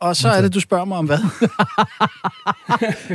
Og 0.00 0.16
så 0.16 0.28
er 0.28 0.40
det, 0.40 0.54
du 0.54 0.60
spørger 0.60 0.84
mig 0.84 0.98
om 0.98 1.06
hvad? 1.06 1.18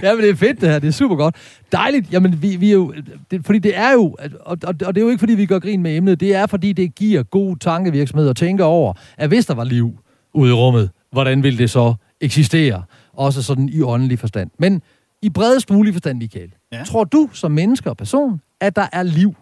ja, 0.03 0.13
men 0.13 0.23
det 0.23 0.29
er 0.29 0.35
fedt 0.35 0.61
det 0.61 0.69
her. 0.69 0.79
Det 0.79 0.87
er 0.87 0.91
super 0.91 1.15
godt. 1.15 1.35
Dejligt. 1.71 2.11
Jamen, 2.11 2.41
vi, 2.41 2.55
vi 2.55 2.69
er 2.69 2.73
jo... 2.73 2.93
Det, 3.31 3.45
fordi 3.45 3.59
det 3.59 3.77
er 3.77 3.91
jo... 3.91 4.15
Og, 4.39 4.57
og, 4.63 4.75
og 4.85 4.95
det 4.95 4.97
er 4.97 5.01
jo 5.01 5.09
ikke, 5.09 5.19
fordi 5.19 5.33
vi 5.33 5.45
gør 5.45 5.59
grin 5.59 5.81
med 5.81 5.95
emnet. 5.95 6.19
Det 6.19 6.35
er, 6.35 6.47
fordi 6.47 6.73
det 6.73 6.95
giver 6.95 7.23
god 7.23 7.57
tankevirksomhed 7.57 8.29
at 8.29 8.35
tænke 8.35 8.63
over, 8.63 8.93
at 9.17 9.27
hvis 9.27 9.45
der 9.45 9.53
var 9.53 9.63
liv 9.63 9.99
ude 10.33 10.49
i 10.49 10.53
rummet, 10.53 10.89
hvordan 11.11 11.43
ville 11.43 11.57
det 11.57 11.69
så 11.69 11.93
eksistere? 12.21 12.83
Også 13.13 13.43
sådan 13.43 13.69
i 13.69 13.81
åndelig 13.81 14.19
forstand. 14.19 14.49
Men 14.59 14.81
i 15.21 15.29
bredest 15.29 15.69
mulig 15.69 15.93
forstand, 15.93 16.17
Michael. 16.17 16.51
Ja. 16.71 16.83
Tror 16.83 17.03
du 17.03 17.29
som 17.33 17.51
menneske 17.51 17.89
og 17.89 17.97
person, 17.97 18.41
at 18.59 18.75
der 18.75 18.87
er 18.93 19.03
liv 19.03 19.35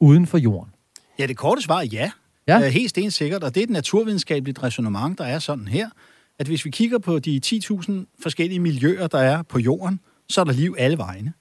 uden 0.00 0.26
for 0.26 0.38
jorden? 0.38 0.70
Ja, 1.18 1.26
det 1.26 1.36
korte 1.36 1.62
svar 1.62 1.80
er 1.80 1.86
ja. 1.92 2.10
Ja. 2.48 2.58
Øh, 2.58 2.64
helt 2.64 2.90
stensikkert, 2.90 3.44
og 3.44 3.54
det 3.54 3.60
er 3.60 3.64
et 3.64 3.70
naturvidenskabeligt 3.70 4.62
resonemang, 4.62 5.18
der 5.18 5.24
er 5.24 5.38
sådan 5.38 5.68
her, 5.68 5.88
at 6.38 6.46
hvis 6.46 6.64
vi 6.64 6.70
kigger 6.70 6.98
på 6.98 7.18
de 7.18 7.40
10.000 7.46 7.92
forskellige 8.22 8.60
miljøer, 8.60 9.06
der 9.06 9.18
er 9.18 9.42
på 9.42 9.58
jorden, 9.58 10.00
så 10.28 10.40
er 10.40 10.44
der 10.44 10.52
liv 10.52 10.74
alle 10.78 10.98
vegne. 10.98 11.32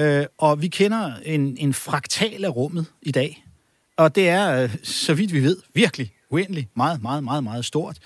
Øh, 0.00 0.26
og 0.38 0.62
vi 0.62 0.68
kender 0.68 1.12
en, 1.24 1.56
en 1.60 1.74
fraktal 1.74 2.44
af 2.44 2.56
rummet 2.56 2.86
i 3.02 3.10
dag, 3.10 3.44
og 3.96 4.14
det 4.14 4.28
er, 4.28 4.62
øh, 4.62 4.76
så 4.82 5.14
vidt 5.14 5.32
vi 5.32 5.42
ved, 5.42 5.56
virkelig 5.74 6.12
uendelig 6.30 6.68
meget, 6.76 7.02
meget, 7.02 7.24
meget, 7.24 7.44
meget 7.44 7.64
stort. 7.64 7.98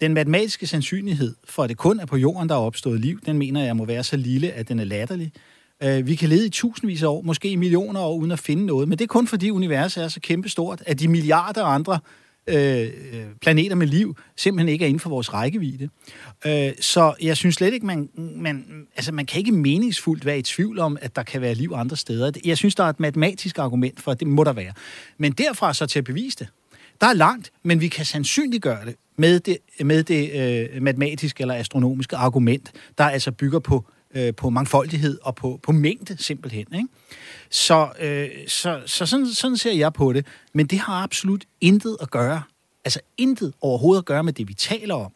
Den 0.00 0.14
matematiske 0.14 0.66
sandsynlighed 0.66 1.34
for, 1.44 1.62
at 1.62 1.68
det 1.68 1.76
kun 1.76 2.00
er 2.00 2.06
på 2.06 2.16
jorden, 2.16 2.48
der 2.48 2.54
er 2.54 2.58
opstået 2.58 3.00
liv, 3.00 3.20
den 3.26 3.38
mener 3.38 3.64
jeg 3.64 3.76
må 3.76 3.84
være 3.84 4.04
så 4.04 4.16
lille, 4.16 4.52
at 4.52 4.68
den 4.68 4.78
er 4.78 4.84
latterlig. 4.84 5.32
Øh, 5.82 6.06
vi 6.06 6.14
kan 6.14 6.28
lede 6.28 6.46
i 6.46 6.50
tusindvis 6.50 7.02
af 7.02 7.06
år, 7.06 7.22
måske 7.22 7.48
i 7.48 7.56
millioner 7.56 8.00
år, 8.00 8.16
uden 8.16 8.30
at 8.30 8.38
finde 8.38 8.66
noget, 8.66 8.88
men 8.88 8.98
det 8.98 9.04
er 9.04 9.08
kun 9.08 9.26
fordi 9.26 9.50
universet 9.50 10.04
er 10.04 10.08
så 10.08 10.20
kæmpestort, 10.20 10.82
at 10.86 11.00
de 11.00 11.08
milliarder 11.08 11.64
andre 11.64 11.98
Øh, 12.46 12.80
øh, 13.12 13.24
planeter 13.40 13.76
med 13.76 13.86
liv 13.86 14.16
simpelthen 14.36 14.68
ikke 14.68 14.84
er 14.84 14.88
inden 14.88 15.00
for 15.00 15.10
vores 15.10 15.34
rækkevidde. 15.34 15.88
Øh, 16.46 16.72
så 16.80 17.14
jeg 17.22 17.36
synes 17.36 17.54
slet 17.54 17.74
ikke, 17.74 17.86
man, 17.86 18.08
man, 18.16 18.86
altså 18.96 19.12
man 19.12 19.26
kan 19.26 19.38
ikke 19.38 19.52
meningsfuldt 19.52 20.26
være 20.26 20.38
i 20.38 20.42
tvivl 20.42 20.78
om, 20.78 20.98
at 21.00 21.16
der 21.16 21.22
kan 21.22 21.40
være 21.40 21.54
liv 21.54 21.72
andre 21.74 21.96
steder. 21.96 22.30
Jeg 22.44 22.56
synes, 22.56 22.74
der 22.74 22.84
er 22.84 22.88
et 22.88 23.00
matematisk 23.00 23.58
argument 23.58 24.00
for, 24.00 24.10
at 24.10 24.20
det 24.20 24.28
må 24.28 24.44
der 24.44 24.52
være. 24.52 24.72
Men 25.18 25.32
derfra 25.32 25.74
så 25.74 25.86
til 25.86 25.98
at 25.98 26.04
bevise 26.04 26.38
det, 26.38 26.48
der 27.00 27.06
er 27.06 27.14
langt, 27.14 27.52
men 27.62 27.80
vi 27.80 27.88
kan 27.88 28.04
sandsynliggøre 28.04 28.86
det 28.86 28.94
med 29.16 29.40
det, 29.40 29.58
med 29.80 30.02
det 30.02 30.30
øh, 30.74 30.82
matematiske 30.82 31.40
eller 31.40 31.54
astronomiske 31.54 32.16
argument, 32.16 32.72
der 32.98 33.04
altså 33.04 33.32
bygger 33.32 33.58
på 33.58 33.84
øh, 34.14 34.34
på 34.34 34.50
mangfoldighed 34.50 35.18
og 35.22 35.34
på, 35.34 35.60
på 35.62 35.72
mængde 35.72 36.22
simpelthen. 36.22 36.66
Ikke? 36.74 36.88
Så, 37.52 37.92
øh, 38.00 38.28
så, 38.48 38.82
så 38.86 39.06
sådan, 39.06 39.26
sådan 39.26 39.56
ser 39.56 39.72
jeg 39.72 39.92
på 39.92 40.12
det. 40.12 40.26
Men 40.52 40.66
det 40.66 40.78
har 40.78 41.02
absolut 41.02 41.44
intet 41.60 41.96
at 42.00 42.10
gøre, 42.10 42.42
altså 42.84 43.00
intet 43.16 43.54
overhovedet 43.60 44.02
at 44.02 44.06
gøre 44.06 44.24
med 44.24 44.32
det, 44.32 44.48
vi 44.48 44.54
taler 44.54 44.94
om. 44.94 45.12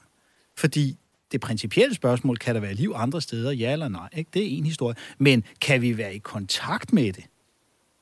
Fordi 0.56 0.96
det 1.32 1.40
principielle 1.40 1.94
spørgsmål, 1.94 2.36
kan 2.36 2.54
der 2.54 2.60
være 2.60 2.74
liv 2.74 2.92
andre 2.96 3.20
steder, 3.20 3.50
ja 3.50 3.72
eller 3.72 3.88
nej? 3.88 4.08
Ikke? 4.16 4.30
Det 4.34 4.42
er 4.42 4.58
en 4.58 4.66
historie. 4.66 4.96
Men 5.18 5.44
kan 5.60 5.82
vi 5.82 5.98
være 5.98 6.14
i 6.14 6.18
kontakt 6.18 6.92
med 6.92 7.12
det? 7.12 7.24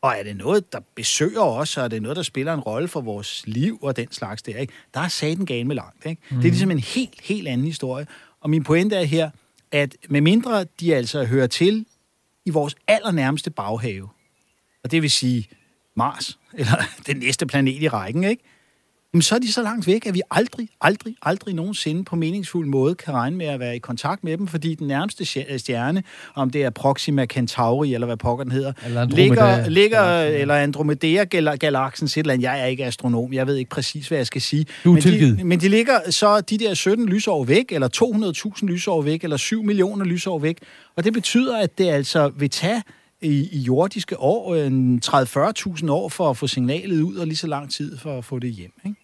Og 0.03 0.15
er 0.19 0.23
det 0.23 0.37
noget, 0.37 0.73
der 0.73 0.81
besøger 0.95 1.41
os, 1.41 1.77
og 1.77 1.85
er 1.85 1.89
det 1.89 2.03
noget, 2.03 2.17
der 2.17 2.23
spiller 2.23 2.55
en 2.55 2.61
rolle 2.61 2.89
for 2.89 3.01
vores 3.01 3.43
liv 3.47 3.79
og 3.83 3.97
den 3.97 4.13
slags 4.13 4.43
der? 4.43 4.59
Ikke? 4.59 4.73
Der 4.95 5.01
er 5.01 5.09
satan 5.09 5.47
galt 5.47 5.67
med 5.67 5.77
langt. 5.77 6.07
Ikke? 6.07 6.23
Mm. 6.31 6.37
Det 6.37 6.45
er 6.45 6.51
ligesom 6.51 6.71
en 6.71 6.79
helt, 6.79 7.21
helt 7.21 7.49
anden 7.49 7.67
historie. 7.67 8.07
Og 8.41 8.51
min 8.51 8.65
pointe 8.65 8.97
er 8.97 9.05
her, 9.05 9.31
at 9.73 9.97
med 10.09 10.21
mindre 10.21 10.65
de 10.81 10.95
altså 10.95 11.25
hører 11.25 11.47
til 11.47 11.87
i 12.45 12.51
vores 12.51 12.77
allernærmeste 12.87 13.51
baghave, 13.51 14.09
og 14.85 14.91
det 14.91 15.03
vil 15.03 15.11
sige 15.11 15.49
Mars, 15.97 16.39
eller 16.59 16.77
den 17.07 17.17
næste 17.17 17.47
planet 17.47 17.83
i 17.83 17.89
rækken, 17.89 18.25
ikke? 18.25 18.43
Jamen, 19.15 19.23
så 19.23 19.35
er 19.35 19.39
de 19.39 19.53
så 19.53 19.63
langt 19.63 19.87
væk, 19.87 20.07
at 20.07 20.15
vi 20.15 20.21
aldrig, 20.31 20.69
aldrig, 20.81 21.15
aldrig 21.23 21.55
nogensinde 21.55 22.05
på 22.05 22.17
meningsfuld 22.17 22.67
måde 22.67 22.95
kan 22.95 23.15
regne 23.15 23.37
med 23.37 23.47
at 23.47 23.61
være 23.61 23.77
i 23.77 23.79
kontakt 23.79 24.25
med 24.25 24.37
dem, 24.37 24.47
fordi 24.47 24.75
den 24.75 24.87
nærmeste 24.87 25.25
stjerne, 25.59 26.03
om 26.35 26.51
det 26.51 26.63
er 26.63 26.71
Proxima 26.71 27.27
Centauri, 27.27 27.95
eller 27.95 28.07
hvad 28.07 28.17
pokker 28.17 28.45
den 28.45 28.53
hedder, 28.53 28.73
eller 28.87 29.05
ligger, 29.07 29.69
ligger 29.69 30.21
eller 30.21 30.55
Andromeda-galaksen, 30.55 32.05
et 32.05 32.17
eller 32.17 32.33
andet. 32.33 32.45
Jeg 32.45 32.61
er 32.61 32.67
ikke 32.67 32.85
astronom, 32.85 33.33
jeg 33.33 33.47
ved 33.47 33.57
ikke 33.57 33.71
præcis, 33.71 34.09
hvad 34.09 34.19
jeg 34.19 34.27
skal 34.27 34.41
sige. 34.41 34.67
Du 34.85 34.93
men, 34.93 35.03
tilgivet. 35.03 35.39
de, 35.39 35.45
men 35.45 35.61
de 35.61 35.69
ligger 35.69 36.11
så 36.11 36.41
de 36.41 36.59
der 36.59 36.75
17 36.75 37.07
lysår 37.07 37.45
væk, 37.45 37.73
eller 37.73 37.89
200.000 38.59 38.67
lysår 38.67 39.03
væk, 39.03 39.25
eller 39.25 39.37
7 39.37 39.63
millioner 39.63 40.05
lysår 40.05 40.39
væk. 40.39 40.59
Og 40.97 41.05
det 41.05 41.13
betyder, 41.13 41.59
at 41.59 41.79
det 41.79 41.89
altså 41.89 42.29
vil 42.29 42.51
tage 42.51 42.83
i, 43.25 43.49
i 43.53 43.59
jordiske 43.59 44.21
år, 44.21 44.55
øh, 44.55 44.67
en 44.67 45.01
30-40.000 45.05 45.91
år 45.91 46.09
for 46.09 46.31
at 46.31 46.37
få 46.37 46.47
signalet 46.47 47.01
ud, 47.01 47.17
og 47.17 47.27
lige 47.27 47.37
så 47.37 47.47
lang 47.47 47.71
tid 47.71 47.99
for 47.99 48.19
at 48.19 48.25
få 48.25 48.39
det 48.39 48.51
hjem. 48.51 48.73
Ikke? 48.85 49.01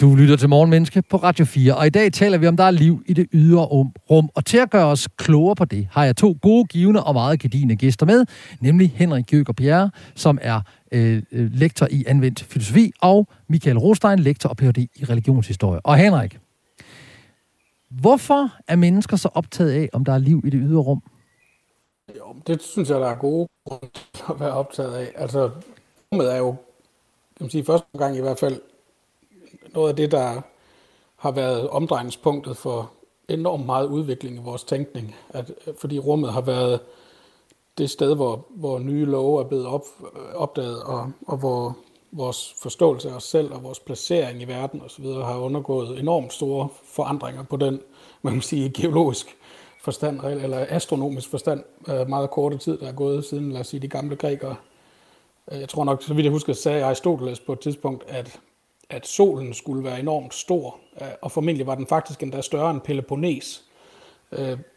Du 0.00 0.14
lytter 0.14 0.36
til 0.36 0.48
Morgenmenneske 0.48 1.02
på 1.02 1.16
Radio 1.16 1.44
4, 1.44 1.76
og 1.76 1.86
i 1.86 1.90
dag 1.90 2.12
taler 2.12 2.38
vi 2.38 2.46
om, 2.46 2.56
der 2.56 2.64
er 2.64 2.70
liv 2.70 3.02
i 3.06 3.12
det 3.12 3.26
ydre 3.32 3.64
rum. 3.64 4.30
Og 4.34 4.44
til 4.44 4.58
at 4.58 4.70
gøre 4.70 4.86
os 4.86 5.08
klogere 5.16 5.56
på 5.56 5.64
det, 5.64 5.88
har 5.90 6.04
jeg 6.04 6.16
to 6.16 6.38
gode, 6.42 6.64
givende 6.64 7.04
og 7.04 7.14
meget 7.14 7.40
gedigende 7.40 7.76
gæster 7.76 8.06
med, 8.06 8.24
nemlig 8.60 8.92
Henrik 8.96 9.32
Jøger 9.32 9.52
Bjerre, 9.52 9.90
som 10.14 10.38
er 10.42 10.60
øh, 10.92 11.22
øh, 11.32 11.52
lektor 11.52 11.88
i 11.90 12.04
anvendt 12.06 12.42
filosofi, 12.42 12.92
og 13.02 13.28
Michael 13.48 13.78
Rostein, 13.78 14.18
lektor 14.18 14.48
og 14.48 14.56
Ph.D. 14.56 14.78
i 14.78 15.04
religionshistorie. 15.04 15.80
Og 15.86 15.96
Henrik, 15.96 16.38
hvorfor 17.90 18.50
er 18.68 18.76
mennesker 18.76 19.16
så 19.16 19.28
optaget 19.34 19.72
af, 19.72 19.88
om 19.92 20.04
der 20.04 20.12
er 20.12 20.18
liv 20.18 20.42
i 20.44 20.50
det 20.50 20.60
ydre 20.62 20.80
rum? 20.80 21.02
Jo, 22.18 22.36
det 22.46 22.62
synes 22.62 22.90
jeg, 22.90 23.00
der 23.00 23.08
er 23.08 23.18
gode 23.18 23.48
grunde 23.64 23.86
til 24.14 24.24
at 24.30 24.40
være 24.40 24.52
optaget 24.52 24.94
af. 24.94 25.12
Altså, 25.14 25.50
rummet 26.12 26.32
er 26.32 26.36
jo, 26.36 26.50
kan 27.36 27.44
man 27.44 27.50
sige, 27.50 27.64
første 27.64 27.98
gang 27.98 28.16
i 28.16 28.20
hvert 28.20 28.38
fald, 28.38 28.60
noget 29.74 29.88
af 29.88 29.96
det, 29.96 30.10
der 30.10 30.40
har 31.16 31.30
været 31.30 31.68
omdrejningspunktet 31.68 32.56
for 32.56 32.92
enormt 33.28 33.66
meget 33.66 33.86
udvikling 33.86 34.36
i 34.36 34.40
vores 34.40 34.64
tænkning. 34.64 35.14
At, 35.28 35.52
øh, 35.66 35.74
fordi 35.80 35.98
rummet 35.98 36.32
har 36.32 36.40
været 36.40 36.80
det 37.78 37.90
sted, 37.90 38.14
hvor, 38.14 38.46
hvor 38.50 38.78
nye 38.78 39.04
love 39.04 39.40
er 39.40 39.48
blevet 39.48 39.66
op, 39.66 39.84
øh, 40.00 40.34
opdaget, 40.34 40.82
og, 40.82 41.12
og 41.26 41.36
hvor 41.36 41.76
vores 42.12 42.54
forståelse 42.62 43.10
af 43.10 43.14
os 43.14 43.24
selv 43.24 43.52
og 43.52 43.62
vores 43.62 43.80
placering 43.80 44.42
i 44.42 44.44
verden 44.44 44.82
osv. 44.82 45.04
har 45.04 45.38
undergået 45.38 46.00
enormt 46.00 46.32
store 46.32 46.68
forandringer 46.84 47.42
på 47.42 47.56
den, 47.56 47.80
man 48.22 48.32
kan 48.32 48.42
sige, 48.42 48.70
geologisk 48.70 49.36
forstand, 49.82 50.20
eller 50.20 50.66
astronomisk 50.68 51.28
forstand, 51.28 51.64
øh, 51.88 52.08
meget 52.08 52.30
korte 52.30 52.58
tid, 52.58 52.78
der 52.78 52.88
er 52.88 52.92
gået 52.92 53.24
siden, 53.24 53.52
lad 53.52 53.60
os 53.60 53.66
sige, 53.66 53.80
de 53.80 53.88
gamle 53.88 54.16
grækere. 54.16 54.56
Øh, 55.52 55.60
jeg 55.60 55.68
tror 55.68 55.84
nok, 55.84 56.02
så 56.02 56.14
vidt 56.14 56.24
jeg 56.24 56.32
husker, 56.32 56.52
sagde 56.52 56.84
Aristoteles 56.84 57.40
på 57.40 57.52
et 57.52 57.60
tidspunkt, 57.60 58.04
at 58.08 58.40
at 58.92 59.06
solen 59.06 59.54
skulle 59.54 59.84
være 59.84 60.00
enormt 60.00 60.34
stor, 60.34 60.76
øh, 61.02 61.08
og 61.22 61.32
formentlig 61.32 61.66
var 61.66 61.74
den 61.74 61.86
faktisk 61.86 62.22
endda 62.22 62.40
større 62.40 62.70
end 62.70 62.80
Peloponnes. 62.80 63.64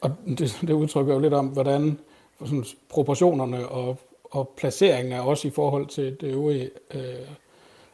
Og 0.01 0.11
det, 0.25 0.57
det 0.61 0.73
udtrykker 0.73 1.13
jo 1.13 1.19
lidt 1.19 1.33
om, 1.33 1.47
hvordan 1.47 1.99
sådan, 2.39 2.65
proportionerne 2.89 3.67
og, 3.69 3.97
og 4.33 4.53
placeringen 4.57 5.13
er 5.13 5.19
også 5.21 5.47
i 5.47 5.51
forhold 5.51 5.87
til 5.87 6.17
det 6.21 6.27
øvrige 6.27 6.69
øh, 6.93 7.01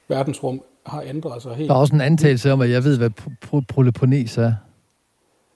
verdensrum 0.07 0.63
har 0.85 1.01
ændret 1.01 1.41
sig 1.41 1.55
helt. 1.55 1.69
Der 1.69 1.75
er 1.75 1.79
også 1.79 1.95
en 1.95 2.01
antagelse 2.01 2.51
om, 2.51 2.61
at 2.61 2.69
jeg 2.69 2.83
ved, 2.83 2.97
hvad 2.97 3.09
Peloponnes 3.63 4.37
er. 4.37 4.53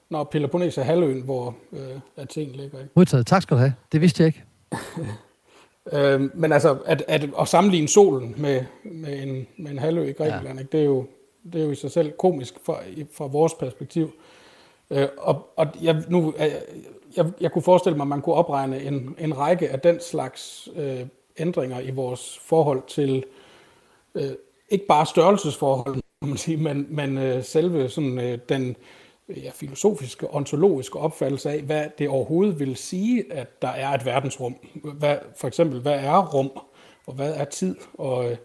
Nå, 0.09 0.23
Peloponnes 0.23 0.77
er 0.77 0.83
halvøen, 0.83 1.21
hvor 1.21 1.55
øh, 1.73 1.79
Athen 2.17 2.49
ligger. 2.49 2.79
Ikke? 2.79 2.91
Modtaget. 2.95 3.27
Tak 3.27 3.41
skal 3.41 3.57
du 3.57 3.59
have. 3.59 3.73
Det 3.91 4.01
vidste 4.01 4.23
jeg 4.23 4.27
ikke. 4.27 4.43
øh, 5.93 6.29
men 6.33 6.51
altså, 6.51 6.77
at, 6.85 7.03
at, 7.07 7.29
at 7.39 7.47
sammenligne 7.47 7.87
solen 7.87 8.35
med, 8.37 8.61
med, 8.83 9.23
en, 9.23 9.47
med 9.57 9.71
en 9.71 9.79
halvø 9.79 10.03
i 10.03 10.11
Grækenland, 10.11 10.57
ja. 10.57 10.59
ikke? 10.59 10.71
Det, 10.71 10.79
er 10.79 10.85
jo, 10.85 11.05
det 11.53 11.61
er 11.61 11.65
jo 11.65 11.71
i 11.71 11.75
sig 11.75 11.91
selv 11.91 12.11
komisk 12.11 12.53
fra, 12.65 12.77
fra 13.13 13.27
vores 13.27 13.53
perspektiv. 13.53 14.11
Øh, 14.89 15.07
og 15.17 15.47
og 15.55 15.67
jeg, 15.81 16.03
nu, 16.07 16.33
jeg, 16.39 16.61
jeg, 17.17 17.31
jeg 17.41 17.51
kunne 17.51 17.61
forestille 17.61 17.97
mig, 17.97 18.03
at 18.03 18.07
man 18.07 18.21
kunne 18.21 18.35
opregne 18.35 18.83
en, 18.83 19.15
en 19.19 19.37
række 19.37 19.69
af 19.69 19.79
den 19.79 19.99
slags 20.01 20.69
øh, 20.75 20.99
ændringer 21.37 21.79
i 21.79 21.91
vores 21.91 22.39
forhold 22.41 22.83
til 22.87 23.23
øh, 24.15 24.31
ikke 24.69 24.85
bare 24.85 25.05
størrelsesforhold, 25.05 26.01
man 26.21 26.37
sige, 26.37 26.57
men, 26.57 26.87
men 26.89 27.17
øh, 27.17 27.43
selve 27.43 27.89
sådan, 27.89 28.19
øh, 28.19 28.37
den 28.49 28.75
ja, 29.29 29.51
filosofiske, 29.53 30.33
ontologiske 30.33 30.99
opfattelse 30.99 31.49
af, 31.49 31.61
hvad 31.61 31.85
det 31.97 32.09
overhovedet 32.09 32.59
vil 32.59 32.75
sige, 32.75 33.33
at 33.33 33.61
der 33.61 33.67
er 33.67 33.89
et 33.89 34.05
verdensrum. 34.05 34.55
Hvad, 34.73 35.17
for 35.39 35.47
eksempel, 35.47 35.79
hvad 35.79 35.99
er 35.99 36.33
rum, 36.33 36.51
og 37.07 37.13
hvad 37.13 37.33
er 37.35 37.45
tid? 37.45 37.75
Og, 37.93 38.31
øh, 38.31 38.37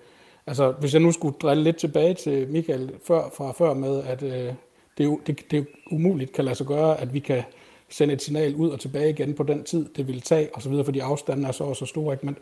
altså, 0.47 0.71
hvis 0.71 0.93
jeg 0.93 1.03
nu 1.03 1.13
skulle 1.13 1.37
drille 1.43 1.65
lidt 1.65 1.77
tilbage 1.77 2.15
til 2.15 2.49
Michael 2.49 2.93
før, 3.05 3.31
fra 3.37 3.53
før 3.53 3.75
med, 3.75 4.03
at 4.03 4.23
øh, 4.23 4.55
det, 4.99 5.19
det, 5.27 5.51
det 5.51 5.67
umuligt 5.91 6.33
kan 6.33 6.45
lade 6.45 6.57
sig 6.57 6.67
gøre, 6.67 7.01
at 7.01 7.15
vi 7.15 7.19
kan 7.19 7.43
sende 7.89 8.15
et 8.15 8.23
signal 8.23 8.55
ud 8.55 8.71
og 8.71 8.81
tilbage 8.81 9.11
igen 9.11 9.35
på 9.35 9.43
den 9.43 9.65
tid, 9.65 9.89
det 9.97 10.07
vil 10.09 10.21
tage, 10.21 10.49
og 10.55 10.63
så 10.63 10.69
videre, 10.69 10.85
fordi 10.85 10.99
afstanden 10.99 11.47
er 11.47 11.53
så 11.53 11.65
og 11.65 11.77
så 11.77 11.87
stor. 11.87 12.13
Ikke? 12.13 12.27
Men 12.27 12.37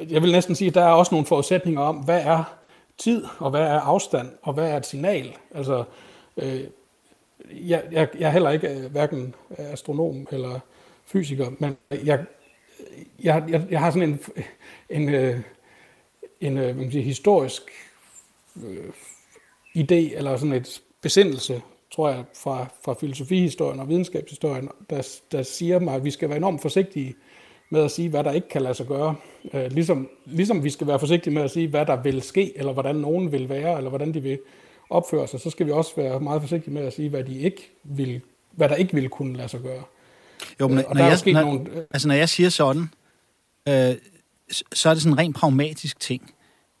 jeg 0.00 0.22
vil 0.22 0.32
næsten 0.32 0.54
sige, 0.54 0.68
at 0.68 0.74
der 0.74 0.84
er 0.84 0.92
også 0.92 1.14
nogle 1.14 1.26
forudsætninger 1.26 1.80
om, 1.80 1.96
hvad 1.96 2.22
er 2.22 2.44
tid, 2.98 3.24
og 3.38 3.50
hvad 3.50 3.60
er 3.60 3.80
afstand, 3.80 4.28
og 4.42 4.54
hvad 4.54 4.70
er 4.70 4.76
et 4.76 4.86
signal? 4.86 5.36
Altså, 5.54 5.84
øh, 6.36 6.64
jeg, 7.50 7.82
jeg, 7.92 8.08
jeg 8.18 8.26
er 8.26 8.30
heller 8.30 8.50
ikke 8.50 8.68
øh, 8.68 8.90
hverken 8.92 9.34
astronom 9.58 10.26
eller 10.30 10.60
fysiker, 11.06 11.50
men 11.58 11.76
jeg, 12.04 12.24
jeg, 13.22 13.44
jeg, 13.48 13.66
jeg 13.70 13.80
har 13.80 13.90
sådan 13.90 14.08
en, 14.08 14.20
en, 14.90 15.08
en, 15.08 15.44
en, 16.40 16.58
en 16.58 16.58
øh, 16.58 16.92
sige, 16.92 17.02
historisk 17.02 17.62
øh, 18.64 18.88
idé, 19.76 20.16
eller 20.16 20.36
sådan 20.36 20.52
et 20.52 20.82
besindelse, 21.00 21.62
tror 21.94 22.10
jeg, 22.10 22.24
fra, 22.34 22.66
fra 22.84 22.94
filosofihistorien 23.00 23.80
og 23.80 23.88
videnskabshistorien, 23.88 24.68
der, 24.90 25.08
der 25.32 25.42
siger 25.42 25.78
mig, 25.78 25.94
at 25.94 26.04
vi 26.04 26.10
skal 26.10 26.28
være 26.28 26.38
enormt 26.38 26.62
forsigtige 26.62 27.14
med 27.70 27.80
at 27.80 27.90
sige, 27.90 28.08
hvad 28.08 28.24
der 28.24 28.32
ikke 28.32 28.48
kan 28.48 28.62
lade 28.62 28.74
sig 28.74 28.86
gøre. 28.86 29.14
Øh, 29.54 29.72
ligesom, 29.72 30.08
ligesom 30.24 30.64
vi 30.64 30.70
skal 30.70 30.86
være 30.86 30.98
forsigtige 30.98 31.34
med 31.34 31.42
at 31.42 31.50
sige, 31.50 31.68
hvad 31.68 31.86
der 31.86 32.02
vil 32.02 32.22
ske, 32.22 32.58
eller 32.58 32.72
hvordan 32.72 32.96
nogen 32.96 33.32
vil 33.32 33.48
være, 33.48 33.76
eller 33.76 33.88
hvordan 33.88 34.14
de 34.14 34.20
vil 34.20 34.38
opføre 34.90 35.28
sig, 35.28 35.40
så 35.40 35.50
skal 35.50 35.66
vi 35.66 35.70
også 35.70 35.92
være 35.96 36.20
meget 36.20 36.42
forsigtige 36.42 36.74
med 36.74 36.82
at 36.82 36.92
sige, 36.92 37.08
hvad, 37.08 37.24
de 37.24 37.38
ikke 37.38 37.70
vil, 37.84 38.20
hvad 38.50 38.68
der 38.68 38.74
ikke 38.74 38.94
vil 38.94 39.08
kunne 39.08 39.36
lade 39.36 39.48
sig 39.48 39.60
gøre. 39.60 39.82
Jo, 40.60 40.68
men 40.68 40.78
øh, 40.78 40.84
når, 40.94 41.04
jeg, 41.04 41.18
når, 41.26 41.40
nogle, 41.40 41.86
altså, 41.90 42.08
når 42.08 42.14
jeg 42.14 42.28
siger 42.28 42.48
sådan, 42.48 42.88
øh, 43.68 43.94
så 44.72 44.88
er 44.88 44.94
det 44.94 45.02
sådan 45.02 45.12
en 45.12 45.18
rent 45.18 45.36
pragmatisk 45.36 46.00
ting. 46.00 46.34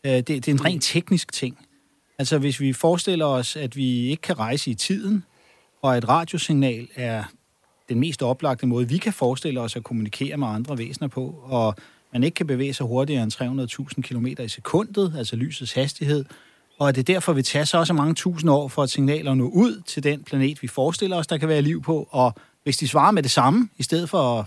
Øh, 0.04 0.12
det, 0.12 0.28
det 0.28 0.48
er 0.48 0.52
en 0.52 0.64
rent 0.64 0.82
teknisk 0.82 1.32
ting. 1.32 1.66
Altså 2.22 2.38
hvis 2.38 2.60
vi 2.60 2.72
forestiller 2.72 3.26
os, 3.26 3.56
at 3.56 3.76
vi 3.76 4.06
ikke 4.10 4.20
kan 4.20 4.38
rejse 4.38 4.70
i 4.70 4.74
tiden, 4.74 5.24
og 5.82 5.98
et 5.98 6.08
radiosignal 6.08 6.88
er 6.94 7.24
den 7.88 8.00
mest 8.00 8.22
oplagte 8.22 8.66
måde, 8.66 8.88
vi 8.88 8.98
kan 8.98 9.12
forestille 9.12 9.60
os 9.60 9.76
at 9.76 9.84
kommunikere 9.84 10.36
med 10.36 10.46
andre 10.46 10.78
væsener 10.78 11.08
på, 11.08 11.34
og 11.42 11.74
man 12.12 12.24
ikke 12.24 12.34
kan 12.34 12.46
bevæge 12.46 12.74
sig 12.74 12.86
hurtigere 12.86 13.22
end 13.22 13.32
300.000 13.96 14.02
km 14.02 14.26
i 14.26 14.48
sekundet, 14.48 15.14
altså 15.18 15.36
lysets 15.36 15.72
hastighed, 15.72 16.24
og 16.78 16.88
at 16.88 16.96
det 16.96 17.06
derfor 17.06 17.32
vil 17.32 17.44
tage 17.44 17.66
så 17.66 17.78
også 17.78 17.92
mange 17.92 18.14
tusind 18.14 18.50
år 18.50 18.68
for 18.68 18.84
et 18.84 18.90
signal 18.90 19.28
at 19.28 19.36
nå 19.36 19.48
ud 19.48 19.82
til 19.86 20.02
den 20.02 20.22
planet, 20.22 20.62
vi 20.62 20.68
forestiller 20.68 21.16
os, 21.16 21.26
der 21.26 21.38
kan 21.38 21.48
være 21.48 21.62
liv 21.62 21.82
på, 21.82 22.08
og 22.10 22.34
hvis 22.62 22.76
de 22.76 22.88
svarer 22.88 23.10
med 23.10 23.22
det 23.22 23.30
samme, 23.30 23.68
i 23.78 23.82
stedet 23.82 24.10
for 24.10 24.38
at 24.38 24.44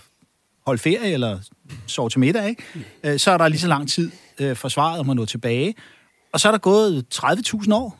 holde 0.65 0.81
ferie 0.81 1.11
eller 1.11 1.39
sove 1.87 2.09
til 2.09 2.19
middag, 2.19 2.49
ikke? 2.49 2.63
Øh, 3.03 3.19
så 3.19 3.31
er 3.31 3.37
der 3.37 3.47
lige 3.47 3.59
så 3.59 3.67
lang 3.67 3.89
tid 3.89 4.11
øh, 4.39 4.55
for 4.55 4.69
svaret 4.69 4.99
om 4.99 5.09
at 5.09 5.15
nå 5.15 5.25
tilbage. 5.25 5.75
Og 6.35 6.41
så 6.41 6.47
er 6.47 6.51
der 6.51 6.59
gået 6.59 7.05
30.000 7.15 7.73
år. 7.73 7.97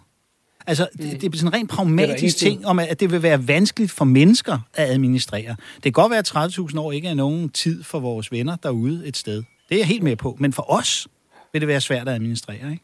Altså, 0.68 0.88
mm. 0.94 1.06
det, 1.06 1.22
det 1.22 1.34
er 1.34 1.38
sådan 1.38 1.54
en 1.54 1.54
rent 1.54 1.70
pragmatisk 1.70 2.38
ting, 2.38 2.66
om 2.66 2.80
at 2.80 3.00
det 3.00 3.12
vil 3.12 3.24
være 3.24 3.48
vanskeligt 3.48 3.92
for 3.92 4.06
mennesker 4.06 4.60
at 4.74 4.90
administrere. 4.90 5.56
Det 5.76 5.84
kan 5.84 5.92
godt 5.92 6.10
være, 6.10 6.20
at 6.20 6.54
30.000 6.54 6.80
år 6.80 6.92
ikke 6.92 7.08
er 7.08 7.14
nogen 7.14 7.50
tid 7.50 7.84
for 7.84 8.00
vores 8.00 8.32
venner 8.32 8.56
derude 8.56 9.08
et 9.08 9.18
sted. 9.18 9.36
Det 9.70 9.76
er 9.76 9.78
jeg 9.78 9.86
helt 9.86 10.04
med 10.04 10.16
på. 10.16 10.36
Men 10.40 10.54
for 10.54 10.72
os 10.72 11.08
vil 11.54 11.62
det 11.62 11.68
være 11.68 11.82
svært 11.82 12.08
at 12.08 12.14
administrere, 12.14 12.72
ikke? 12.72 12.84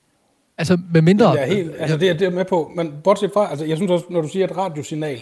Altså, 0.57 0.79
med 0.93 1.01
mindre... 1.01 1.31
Ja, 1.31 1.45
helt, 1.45 1.71
altså, 1.77 1.97
det 1.97 2.09
er 2.09 2.13
det 2.13 2.27
er 2.27 2.31
med 2.31 2.45
på. 2.45 2.71
Men 2.75 2.93
bortset 3.03 3.31
fra, 3.33 3.49
altså, 3.49 3.65
jeg 3.65 3.77
synes 3.77 3.91
også, 3.91 4.05
når 4.09 4.21
du 4.21 4.27
siger 4.27 4.45
et 4.45 4.57
radiosignal, 4.57 5.21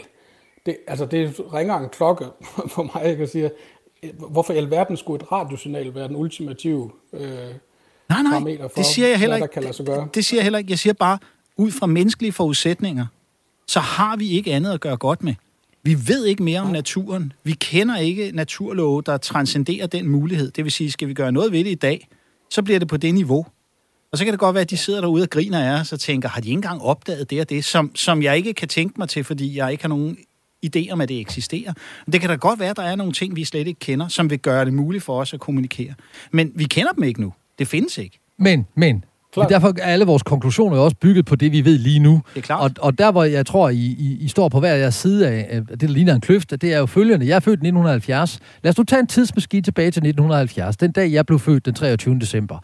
det, 0.66 0.78
altså, 0.88 1.06
det 1.06 1.42
ringer 1.54 1.78
en 1.78 1.90
klokke 1.90 2.26
for 2.74 2.84
mig, 2.84 3.02
jeg 3.04 3.18
kan 3.18 3.28
sige, 3.28 3.52
hvorfor 4.30 4.54
i 4.54 4.58
alverden 4.58 4.98
skulle 4.98 5.24
et 5.24 5.32
radiosignal 5.32 5.96
være 5.96 6.08
den 6.08 6.16
ultimative 6.16 6.92
øh, 7.14 7.54
nej, 8.24 8.32
nej, 8.32 8.40
parameter 8.40 8.68
for, 8.68 8.74
det 8.76 8.86
siger 8.86 9.08
jeg 9.08 9.20
heller 9.20 9.36
ikke. 9.36 9.48
Hvad 9.54 9.74
der 9.74 9.84
gøre? 9.84 10.04
Det, 10.04 10.16
det 10.16 10.26
siger 10.26 10.38
jeg 10.40 10.44
heller 10.44 10.60
ikke. 10.60 10.72
Jeg 10.72 10.80
siger 10.80 10.94
bare, 10.94 11.18
ud 11.58 11.72
fra 11.72 11.86
menneskelige 11.86 12.32
forudsætninger, 12.32 13.06
så 13.68 13.80
har 13.80 14.16
vi 14.16 14.30
ikke 14.30 14.54
andet 14.54 14.72
at 14.72 14.80
gøre 14.80 14.98
godt 14.98 15.24
med. 15.24 15.34
Vi 15.84 15.98
ved 16.08 16.26
ikke 16.26 16.44
mere 16.44 16.62
om 16.62 16.72
naturen. 16.72 17.34
Vi 17.44 17.52
kender 17.52 17.98
ikke 17.98 18.32
naturlove, 18.34 19.02
der 19.06 19.18
transcenderer 19.18 19.88
den 19.88 20.08
mulighed. 20.08 20.52
Det 20.52 20.64
vil 20.64 20.72
sige, 20.72 20.92
skal 20.92 21.08
vi 21.08 21.14
gøre 21.14 21.32
noget 21.32 21.52
ved 21.52 21.64
det 21.64 21.72
i 21.72 21.76
dag, 21.76 22.08
så 22.50 22.62
bliver 22.62 22.80
det 22.80 22.88
på 22.88 22.98
det 22.98 23.14
niveau. 23.14 23.46
Og 24.12 24.18
så 24.18 24.24
kan 24.24 24.32
det 24.32 24.40
godt 24.40 24.54
være, 24.54 24.62
at 24.62 24.70
de 24.70 24.78
sidder 24.78 25.02
derude 25.02 25.24
og 25.24 25.30
griner 25.30 25.60
af 25.60 25.80
os 25.80 25.94
og 25.94 26.00
tænker, 26.00 26.30
har 26.30 26.42
de 26.42 26.48
ikke 26.48 26.58
engang 26.58 26.82
opdaget 26.82 27.30
det 27.30 27.42
og 27.42 27.50
det, 27.50 27.66
som, 27.66 27.96
som 27.96 28.24
jeg 28.24 28.38
ikke 28.38 28.54
kan 28.54 28.68
tænke 28.68 28.96
mig 28.98 29.10
til, 29.10 29.24
fordi 29.24 29.58
jeg 29.58 29.72
ikke 29.72 29.84
har 29.84 29.90
nogen 29.90 30.18
idé 30.66 30.92
om, 30.92 31.02
at 31.02 31.10
det 31.10 31.20
eksisterer. 31.20 31.74
Men 32.06 32.14
det 32.14 32.22
kan 32.22 32.30
da 32.30 32.36
godt 32.36 32.60
være, 32.60 32.70
at 32.70 32.78
der 32.78 32.84
er 32.84 32.96
nogle 32.96 33.14
ting, 33.14 33.36
vi 33.36 33.44
slet 33.44 33.68
ikke 33.68 33.80
kender, 33.80 34.08
som 34.08 34.30
vil 34.30 34.40
gøre 34.40 34.66
det 34.66 34.74
muligt 34.74 35.04
for 35.04 35.20
os 35.22 35.34
at 35.34 35.40
kommunikere. 35.40 35.94
Men 36.32 36.52
vi 36.56 36.64
kender 36.64 36.92
dem 36.92 37.04
ikke 37.04 37.22
nu. 37.22 37.34
Det 37.60 37.68
findes 37.68 37.98
ikke. 37.98 38.20
Men, 38.38 38.68
men, 38.76 39.04
Klart. 39.34 39.50
Derfor 39.50 39.74
er 39.82 39.86
alle 39.86 40.06
vores 40.06 40.24
konklusioner 40.24 40.78
også 40.78 40.98
bygget 41.02 41.26
på 41.26 41.36
det, 41.36 41.52
vi 41.52 41.66
ved 41.66 41.78
lige 41.78 42.00
nu. 42.00 42.22
Det 42.34 42.40
er 42.40 42.42
klart. 42.42 42.78
Og, 42.80 42.86
og 42.86 42.98
der, 42.98 43.12
hvor 43.12 43.24
jeg 43.24 43.46
tror, 43.46 43.70
I, 43.70 43.76
I, 43.78 44.18
I 44.22 44.28
står 44.28 44.50
på 44.50 44.60
hver 44.60 44.76
jeres 44.76 44.96
side 44.96 45.28
af, 45.28 45.62
det 45.68 45.82
der 45.82 45.88
ligner 45.88 46.16
en 46.16 46.22
kløft, 46.22 46.52
det 46.62 46.74
er 46.74 46.78
jo 46.78 46.86
følgende. 46.86 47.28
Jeg 47.28 47.36
er 47.36 47.40
født 47.40 47.60
i 47.60 47.68
1970. 47.68 48.40
Lad 48.64 48.70
os 48.70 48.78
nu 48.78 48.84
tage 48.84 49.00
en 49.00 49.08
tidsmaskine 49.08 49.62
tilbage 49.62 49.86
til 49.86 50.00
1970. 50.00 50.78
Den 50.78 50.92
dag, 50.92 51.12
jeg 51.12 51.26
blev 51.26 51.40
født 51.40 51.66
den 51.66 51.74
23. 51.74 52.20
december 52.20 52.60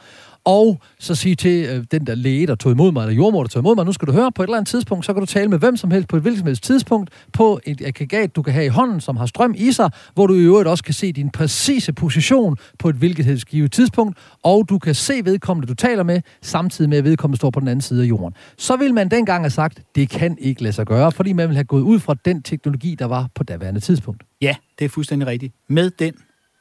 og 0.45 0.81
så 0.99 1.15
sige 1.15 1.35
til 1.35 1.65
øh, 1.65 1.85
den 1.91 2.07
der 2.07 2.15
læge, 2.15 2.47
der 2.47 2.55
tog 2.55 2.71
imod 2.71 2.91
mig, 2.91 3.01
eller 3.01 3.15
jordmor, 3.15 3.43
der 3.43 3.47
tog 3.47 3.59
imod 3.59 3.75
mig, 3.75 3.85
nu 3.85 3.91
skal 3.91 4.07
du 4.07 4.11
høre, 4.13 4.31
på 4.31 4.43
et 4.43 4.47
eller 4.47 4.57
andet 4.57 4.67
tidspunkt, 4.67 5.05
så 5.05 5.13
kan 5.13 5.19
du 5.19 5.25
tale 5.25 5.49
med 5.49 5.59
hvem 5.59 5.77
som 5.77 5.91
helst 5.91 6.07
på 6.07 6.15
et 6.15 6.21
hvilket 6.21 6.39
som 6.39 6.47
helst 6.47 6.63
tidspunkt, 6.63 7.09
på 7.33 7.59
et 7.63 7.81
aggregat, 7.85 8.35
du 8.35 8.41
kan 8.41 8.53
have 8.53 8.65
i 8.65 8.69
hånden, 8.69 9.01
som 9.01 9.17
har 9.17 9.25
strøm 9.25 9.55
i 9.57 9.71
sig, 9.71 9.89
hvor 10.13 10.27
du 10.27 10.33
i 10.33 10.39
øvrigt 10.39 10.67
også 10.67 10.83
kan 10.83 10.93
se 10.93 11.11
din 11.11 11.29
præcise 11.29 11.93
position 11.93 12.57
på 12.79 12.89
et 12.89 12.95
hvilket 12.95 13.25
helst 13.25 13.47
givet 13.47 13.71
tidspunkt, 13.71 14.17
og 14.43 14.69
du 14.69 14.79
kan 14.79 14.95
se 14.95 15.13
vedkommende, 15.23 15.67
du 15.67 15.73
taler 15.73 16.03
med, 16.03 16.21
samtidig 16.41 16.89
med, 16.89 16.97
at 16.97 17.03
vedkommende 17.03 17.37
står 17.37 17.49
på 17.49 17.59
den 17.59 17.67
anden 17.67 17.81
side 17.81 18.03
af 18.03 18.07
jorden. 18.07 18.33
Så 18.57 18.75
vil 18.75 18.93
man 18.93 19.11
dengang 19.11 19.43
have 19.43 19.49
sagt, 19.49 19.81
det 19.95 20.09
kan 20.09 20.37
ikke 20.39 20.63
lade 20.63 20.73
sig 20.73 20.85
gøre, 20.85 21.11
fordi 21.11 21.33
man 21.33 21.47
vil 21.47 21.55
have 21.55 21.63
gået 21.63 21.81
ud 21.81 21.99
fra 21.99 22.15
den 22.25 22.41
teknologi, 22.43 22.95
der 22.95 23.05
var 23.05 23.29
på 23.35 23.43
daværende 23.43 23.79
tidspunkt. 23.79 24.23
Ja, 24.41 24.55
det 24.79 24.85
er 24.85 24.89
fuldstændig 24.89 25.27
rigtigt. 25.27 25.53
Med 25.69 25.89
den 25.89 26.13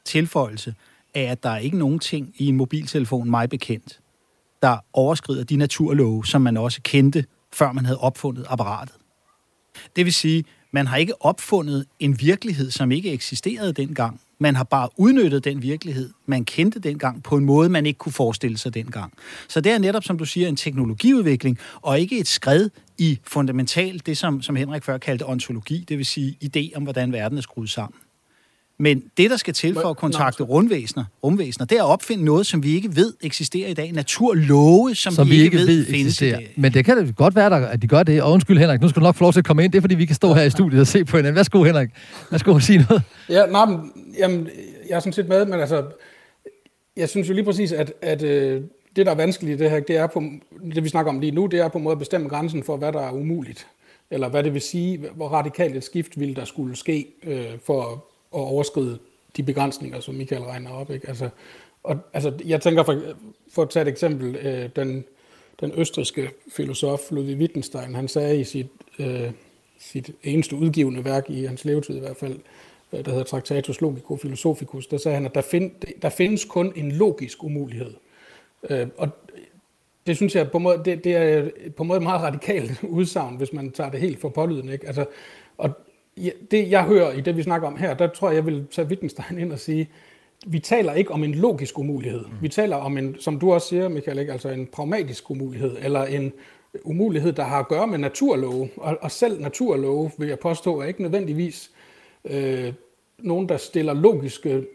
tilføjelse, 0.05 0.75
er, 1.15 1.33
at 1.33 1.43
der 1.43 1.51
er 1.51 1.59
ikke 1.59 1.79
nogen 1.79 1.99
ting 1.99 2.35
i 2.37 2.47
en 2.47 2.57
mobiltelefon, 2.57 3.31
mig 3.31 3.49
bekendt, 3.49 4.01
der 4.63 4.79
overskrider 4.93 5.45
de 5.45 5.57
naturlove, 5.57 6.27
som 6.27 6.43
man 6.43 6.57
også 6.57 6.81
kendte, 6.83 7.25
før 7.53 7.73
man 7.73 7.85
havde 7.85 7.99
opfundet 7.99 8.47
apparatet. 8.49 8.95
Det 9.97 10.05
vil 10.05 10.15
sige, 10.15 10.45
man 10.73 10.87
har 10.87 10.97
ikke 10.97 11.23
opfundet 11.23 11.87
en 12.01 12.21
virkelighed, 12.21 12.71
som 12.71 12.93
ikke 12.93 13.13
eksisterede 13.13 13.73
dengang. 13.73 14.21
Man 14.39 14.57
har 14.57 14.65
bare 14.65 14.89
udnyttet 14.97 15.45
den 15.45 15.63
virkelighed, 15.63 16.11
man 16.27 16.45
kendte 16.45 16.79
dengang, 16.79 17.23
på 17.23 17.37
en 17.37 17.45
måde, 17.45 17.69
man 17.69 17.87
ikke 17.87 17.99
kunne 17.99 18.13
forestille 18.13 18.59
sig 18.59 18.75
dengang. 18.75 19.13
Så 19.49 19.61
det 19.61 19.73
er 19.73 19.79
netop, 19.79 20.05
som 20.05 20.19
du 20.19 20.25
siger, 20.25 20.49
en 20.49 20.57
teknologiudvikling, 20.57 21.59
og 21.83 22.01
ikke 22.01 22.19
et 22.19 22.27
skred 22.27 22.71
i 22.99 23.19
fundamentalt 23.25 24.07
det, 24.07 24.19
som, 24.19 24.43
som 24.43 24.57
Henrik 24.57 24.85
før 24.85 24.99
kaldte 24.99 25.27
ontologi, 25.27 25.85
det 25.89 25.99
vil 25.99 26.07
sige 26.07 26.39
idé 26.45 26.77
om, 26.77 26.83
hvordan 26.83 27.13
verden 27.13 27.39
er 27.39 27.43
skruet 27.43 27.71
sammen. 27.71 28.01
Men 28.79 29.03
det, 29.17 29.31
der 29.31 29.37
skal 29.37 29.55
til 29.55 29.75
for 29.75 29.91
at 29.91 29.97
kontakte 29.97 30.43
rumvæsener, 30.43 31.05
rumvæsener, 31.25 31.67
det 31.67 31.79
er 31.79 31.83
at 31.83 31.89
opfinde 31.89 32.25
noget, 32.25 32.47
som 32.47 32.63
vi 32.63 32.75
ikke 32.75 32.97
ved 32.97 33.13
eksisterer 33.23 33.69
i 33.69 33.75
dag. 33.75 33.93
Naturlove, 33.93 34.95
som, 34.95 35.13
som 35.13 35.31
vi, 35.31 35.37
vi 35.37 35.43
ikke 35.43 35.57
ved, 35.57 35.67
ved 35.67 35.87
findes 35.87 36.23
i 36.23 36.31
dag. 36.31 36.55
Men 36.57 36.75
det 36.75 36.85
kan 36.85 36.97
det 36.97 37.17
godt 37.17 37.37
være, 37.37 37.71
at 37.71 37.83
de 37.83 37.87
gør 37.87 38.03
det. 38.03 38.23
Og 38.23 38.33
undskyld, 38.33 38.59
Henrik, 38.59 38.81
nu 38.81 38.89
skal 38.89 39.01
du 39.01 39.05
nok 39.05 39.15
få 39.15 39.25
lov 39.25 39.33
til 39.33 39.41
at 39.41 39.45
komme 39.45 39.65
ind. 39.65 39.73
Det 39.73 39.79
er, 39.79 39.83
fordi 39.83 39.95
vi 39.95 40.07
kan 40.07 40.17
stå 40.17 40.35
her 40.35 40.43
i 40.43 40.51
studiet 40.51 40.81
og 40.81 40.87
se 40.87 41.05
på 41.05 41.17
hinanden. 41.17 41.37
Værsgo, 41.37 41.63
Henrik. 41.63 41.89
Værsgo 42.31 42.57
at 42.57 42.63
sige 42.63 42.85
noget. 42.89 43.03
Ja, 43.29 43.47
nej, 43.47 43.65
men, 43.65 43.93
jamen, 44.19 44.49
jeg 44.89 44.97
er 44.97 45.01
sådan 45.01 45.13
set 45.13 45.29
med, 45.29 45.45
men 45.45 45.61
altså, 45.61 45.85
jeg 46.97 47.09
synes 47.09 47.29
jo 47.29 47.35
lige 47.35 47.45
præcis, 47.45 47.73
at, 47.73 47.93
at 48.03 48.23
øh, 48.23 48.63
det, 48.97 49.07
der 49.07 49.13
er 49.13 49.17
vanskeligt 49.17 49.61
i 49.61 49.63
det 49.63 49.71
her, 49.71 49.81
det 49.81 49.97
er 49.97 50.07
på, 50.07 50.23
det 50.75 50.85
vi 50.85 50.89
snakker 50.89 51.13
om 51.13 51.21
lige 51.21 51.33
nu, 51.33 51.47
det 51.47 51.61
er 51.61 51.69
på 51.69 51.79
en 51.79 51.85
måde 51.85 51.93
at 51.93 51.99
bestemme 51.99 52.29
grænsen 52.29 52.63
for, 52.63 52.77
hvad 52.77 52.93
der 52.93 53.01
er 53.01 53.13
umuligt. 53.13 53.67
eller 54.11 54.29
hvad 54.29 54.43
det 54.43 54.55
vil 54.55 54.63
sige, 54.63 55.01
hvor 55.15 55.29
radikalt 55.29 55.77
et 55.77 55.85
skift 55.85 56.21
ville 56.21 56.35
der 56.35 56.45
skulle 56.45 56.77
ske 56.77 57.07
øh, 57.23 57.47
for 57.67 58.05
at 58.35 58.41
overskride 58.41 58.99
de 59.37 59.43
begrænsninger, 59.43 60.01
som 60.01 60.15
Michael 60.15 60.43
regner 60.43 60.71
op. 60.71 60.91
Ikke? 60.91 61.09
Altså, 61.09 61.29
og, 61.83 61.97
altså, 62.13 62.33
jeg 62.45 62.61
tænker, 62.61 62.83
for, 62.83 63.03
for 63.51 63.63
at 63.63 63.71
tage 63.71 63.83
et 63.83 63.89
eksempel, 63.89 64.37
øh, 64.37 64.71
den, 64.77 65.05
den 65.61 65.73
østriske 65.77 66.31
filosof 66.53 67.01
Ludwig 67.11 67.37
Wittgenstein, 67.37 67.95
han 67.95 68.09
sagde 68.09 68.41
i 68.41 68.45
sit, 68.45 68.67
øh, 68.99 69.31
sit 69.79 70.11
eneste 70.23 70.57
udgivende 70.57 71.05
værk 71.05 71.31
i 71.31 71.45
hans 71.45 71.65
levetid 71.65 71.97
i 71.97 72.01
hvert 72.01 72.17
fald, 72.17 72.39
øh, 72.93 73.05
der 73.05 73.11
hedder 73.11 73.25
Tractatus 73.25 73.81
Logico 73.81 74.17
Philosophicus, 74.17 74.87
der 74.87 74.97
sagde 74.97 75.15
han, 75.15 75.27
at 75.27 75.35
der, 75.35 75.41
find, 75.41 75.71
der 76.03 76.09
findes 76.09 76.45
kun 76.45 76.73
en 76.77 76.93
logisk 76.93 77.45
umulighed. 77.45 77.95
Øh, 78.71 78.87
og 78.97 79.09
det 80.07 80.17
synes 80.17 80.35
jeg 80.35 80.51
på 80.51 80.57
en 80.57 80.63
måde, 80.63 80.83
det, 80.85 81.05
det 81.05 81.17
er 81.17 81.51
på 81.77 81.83
en 81.83 81.89
måde 81.89 82.01
meget 82.01 82.23
radikalt 82.23 82.85
udsagn, 82.99 83.37
hvis 83.37 83.53
man 83.53 83.71
tager 83.71 83.91
det 83.91 84.01
helt 84.01 84.21
for 84.21 84.29
pålyden. 84.29 84.69
Ikke? 84.69 84.87
Altså, 84.87 85.07
og 85.59 85.71
det, 86.51 86.71
jeg 86.71 86.85
hører 86.85 87.13
i 87.13 87.21
det, 87.21 87.37
vi 87.37 87.43
snakker 87.43 87.69
om 87.69 87.77
her, 87.77 87.95
der 87.95 88.07
tror 88.07 88.29
jeg, 88.29 88.37
jeg 88.37 88.47
vil 88.47 88.67
tage 88.71 88.89
Wittgenstein 88.89 89.39
ind 89.39 89.53
og 89.53 89.59
sige, 89.59 89.89
vi 90.47 90.59
taler 90.59 90.93
ikke 90.93 91.11
om 91.11 91.25
en 91.25 91.35
logisk 91.35 91.79
umulighed. 91.79 92.21
Mm. 92.21 92.43
Vi 92.43 92.49
taler 92.49 92.77
om 92.77 92.99
en, 92.99 93.17
som 93.21 93.39
du 93.39 93.53
også 93.53 93.69
siger, 93.69 93.89
Michael, 93.89 94.19
ikke? 94.19 94.33
altså 94.33 94.49
en 94.49 94.67
pragmatisk 94.67 95.31
umulighed, 95.31 95.77
eller 95.81 96.05
en 96.05 96.33
umulighed, 96.85 97.33
der 97.33 97.45
har 97.45 97.59
at 97.59 97.69
gøre 97.69 97.87
med 97.87 97.99
naturlove. 97.99 98.71
Og, 98.77 98.99
og 99.01 99.11
selv 99.11 99.41
naturlove, 99.41 100.11
vil 100.19 100.29
jeg 100.29 100.39
påstå, 100.39 100.81
er 100.81 100.85
ikke 100.85 101.03
nødvendigvis 101.03 101.71
øh, 102.25 102.73
nogen, 103.19 103.49
der 103.49 103.57
stiller 103.57 103.95
logiske 103.95 104.67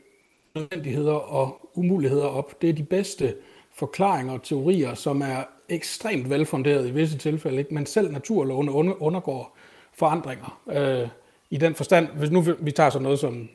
nødvendigheder 0.55 1.13
og 1.13 1.69
umuligheder 1.73 2.25
op. 2.25 2.61
Det 2.61 2.69
er 2.69 2.73
de 2.73 2.83
bedste 2.83 3.35
forklaringer 3.73 4.33
og 4.33 4.43
teorier, 4.43 4.93
som 4.93 5.21
er 5.21 5.43
ekstremt 5.69 6.29
velfunderet 6.29 6.87
i 6.87 6.91
visse 6.91 7.17
tilfælde, 7.17 7.57
ikke? 7.57 7.73
men 7.73 7.85
selv 7.85 8.11
naturlovene 8.11 9.01
undergår 9.01 9.57
forandringer. 9.93 10.61
Øh, 10.71 11.07
i 11.49 11.57
den 11.57 11.75
forstand, 11.75 12.07
hvis 12.07 12.31
nu 12.31 12.41
vi 12.59 12.71
tager 12.71 12.89
sådan 12.89 13.03
noget 13.03 13.19
som 13.19 13.49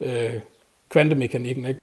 øh, 0.00 0.34
kvantemekanikken, 0.88 1.64
ikke? 1.64 1.80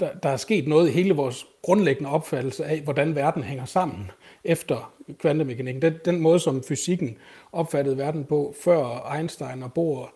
Der, 0.00 0.08
der 0.22 0.28
er 0.28 0.36
sket 0.36 0.68
noget 0.68 0.88
i 0.88 0.92
hele 0.92 1.14
vores 1.14 1.46
grundlæggende 1.62 2.10
opfattelse 2.10 2.64
af, 2.64 2.80
hvordan 2.80 3.14
verden 3.14 3.42
hænger 3.42 3.64
sammen 3.64 4.10
efter 4.44 4.92
kvantemekanikken. 5.18 5.82
Den, 5.82 5.94
den 6.04 6.20
måde, 6.20 6.40
som 6.40 6.62
fysikken 6.68 7.18
opfattede 7.52 7.98
verden 7.98 8.24
på 8.24 8.54
før 8.64 9.12
Einstein 9.16 9.62
og 9.62 9.72
Bohr, 9.72 10.12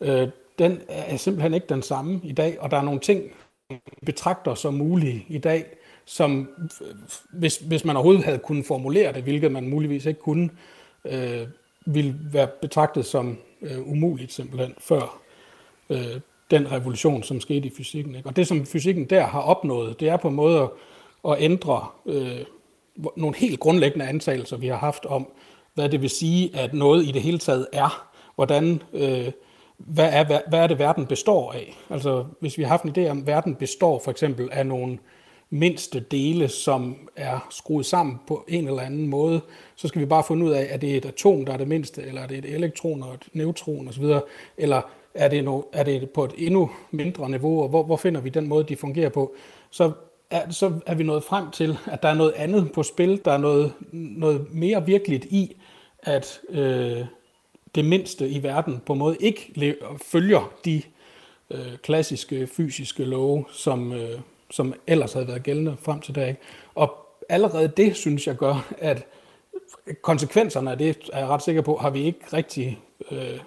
øh, 0.00 0.28
den 0.58 0.80
er 0.88 1.16
simpelthen 1.16 1.54
ikke 1.54 1.66
den 1.66 1.82
samme 1.82 2.20
i 2.24 2.32
dag, 2.32 2.60
og 2.60 2.70
der 2.70 2.76
er 2.76 2.82
nogle 2.82 3.00
ting, 3.00 3.22
vi 3.70 3.78
betragter 4.06 4.54
som 4.54 4.74
mulige 4.74 5.26
i 5.28 5.38
dag, 5.38 5.64
som 6.04 6.48
øh, 6.80 6.88
hvis, 7.32 7.56
hvis 7.56 7.84
man 7.84 7.96
overhovedet 7.96 8.24
havde 8.24 8.38
kunnet 8.38 8.66
formulere 8.66 9.12
det, 9.12 9.22
hvilket 9.22 9.52
man 9.52 9.68
muligvis 9.68 10.06
ikke 10.06 10.20
kunne, 10.20 10.50
øh, 11.04 11.46
ville 11.86 12.14
være 12.32 12.48
betragtet 12.60 13.06
som 13.06 13.38
øh, 13.62 13.88
umuligt 13.88 14.32
simpelthen 14.32 14.74
før 14.78 15.20
øh, 15.90 16.20
den 16.50 16.72
revolution, 16.72 17.22
som 17.22 17.40
skete 17.40 17.66
i 17.68 17.72
fysikken. 17.76 18.14
Ikke? 18.14 18.28
Og 18.28 18.36
det, 18.36 18.46
som 18.46 18.66
fysikken 18.66 19.04
der 19.04 19.26
har 19.26 19.40
opnået, 19.40 20.00
det 20.00 20.08
er 20.08 20.16
på 20.16 20.28
en 20.28 20.34
måde 20.34 20.60
at, 20.60 20.70
at 21.30 21.36
ændre 21.38 21.86
øh, 22.06 22.40
nogle 23.16 23.36
helt 23.36 23.60
grundlæggende 23.60 24.06
antagelser, 24.06 24.56
vi 24.56 24.66
har 24.66 24.76
haft 24.76 25.06
om, 25.06 25.28
hvad 25.74 25.88
det 25.88 26.02
vil 26.02 26.10
sige, 26.10 26.56
at 26.56 26.74
noget 26.74 27.04
i 27.04 27.10
det 27.10 27.22
hele 27.22 27.38
taget 27.38 27.66
er. 27.72 28.08
Hvordan, 28.34 28.82
øh, 28.92 29.32
hvad, 29.78 30.10
er, 30.12 30.24
hvad 30.48 30.58
er 30.58 30.66
det, 30.66 30.78
verden 30.78 31.06
består 31.06 31.52
af? 31.52 31.78
Altså, 31.90 32.24
hvis 32.40 32.58
vi 32.58 32.62
har 32.62 32.68
haft 32.68 32.84
en 32.84 32.94
idé 32.98 33.10
om, 33.10 33.18
at 33.18 33.26
verden 33.26 33.54
består 33.54 34.00
for 34.04 34.10
eksempel 34.10 34.48
af 34.52 34.66
nogle 34.66 34.98
mindste 35.50 36.00
dele, 36.00 36.48
som 36.48 37.08
er 37.16 37.46
skruet 37.50 37.86
sammen 37.86 38.18
på 38.26 38.44
en 38.48 38.68
eller 38.68 38.82
anden 38.82 39.06
måde, 39.06 39.40
så 39.76 39.88
skal 39.88 40.00
vi 40.00 40.06
bare 40.06 40.24
finde 40.28 40.46
ud 40.46 40.50
af, 40.50 40.66
er 40.70 40.76
det 40.76 40.96
et 40.96 41.04
atom, 41.04 41.44
der 41.44 41.52
er 41.52 41.56
det 41.56 41.68
mindste, 41.68 42.02
eller 42.02 42.20
er 42.20 42.26
det 42.26 42.38
et 42.38 42.54
elektron 42.54 43.02
og 43.02 43.14
et 43.14 43.28
neutron 43.32 43.88
osv., 43.88 44.04
eller 44.56 44.82
er 45.14 45.28
det, 45.28 45.44
no, 45.44 45.62
er 45.72 45.82
det 45.82 46.10
på 46.10 46.24
et 46.24 46.32
endnu 46.36 46.70
mindre 46.90 47.30
niveau, 47.30 47.62
og 47.62 47.68
hvor, 47.68 47.82
hvor 47.82 47.96
finder 47.96 48.20
vi 48.20 48.28
den 48.28 48.48
måde, 48.48 48.64
de 48.64 48.76
fungerer 48.76 49.08
på? 49.08 49.34
Så 49.70 49.92
er, 50.30 50.50
så 50.50 50.72
er 50.86 50.94
vi 50.94 51.02
nået 51.02 51.24
frem 51.24 51.50
til, 51.50 51.78
at 51.86 52.02
der 52.02 52.08
er 52.08 52.14
noget 52.14 52.32
andet 52.32 52.72
på 52.72 52.82
spil, 52.82 53.20
der 53.24 53.32
er 53.32 53.38
noget, 53.38 53.72
noget 53.92 54.46
mere 54.54 54.86
virkeligt 54.86 55.24
i, 55.24 55.56
at 56.02 56.40
øh, 56.48 57.04
det 57.74 57.84
mindste 57.84 58.28
i 58.28 58.42
verden 58.42 58.80
på 58.86 58.92
en 58.92 58.98
måde 58.98 59.16
ikke 59.20 59.76
følger 60.02 60.52
de 60.64 60.82
øh, 61.50 61.76
klassiske 61.82 62.46
fysiske 62.46 63.04
love, 63.04 63.44
som, 63.52 63.92
øh, 63.92 64.20
som 64.50 64.74
ellers 64.86 65.12
havde 65.12 65.28
været 65.28 65.42
gældende 65.42 65.76
frem 65.82 66.00
til 66.00 66.14
dag. 66.14 66.36
Og 66.74 66.96
allerede 67.28 67.68
det, 67.68 67.96
synes 67.96 68.26
jeg, 68.26 68.36
gør, 68.36 68.74
at 68.78 69.06
konsekvenserne 70.02 70.70
af 70.70 70.78
det, 70.78 71.10
er 71.12 71.18
jeg 71.18 71.28
ret 71.28 71.42
sikker 71.42 71.62
på, 71.62 71.76
har 71.76 71.90
vi 71.90 72.02
ikke 72.02 72.20
rigtig 72.32 72.78
øh, 73.10 73.38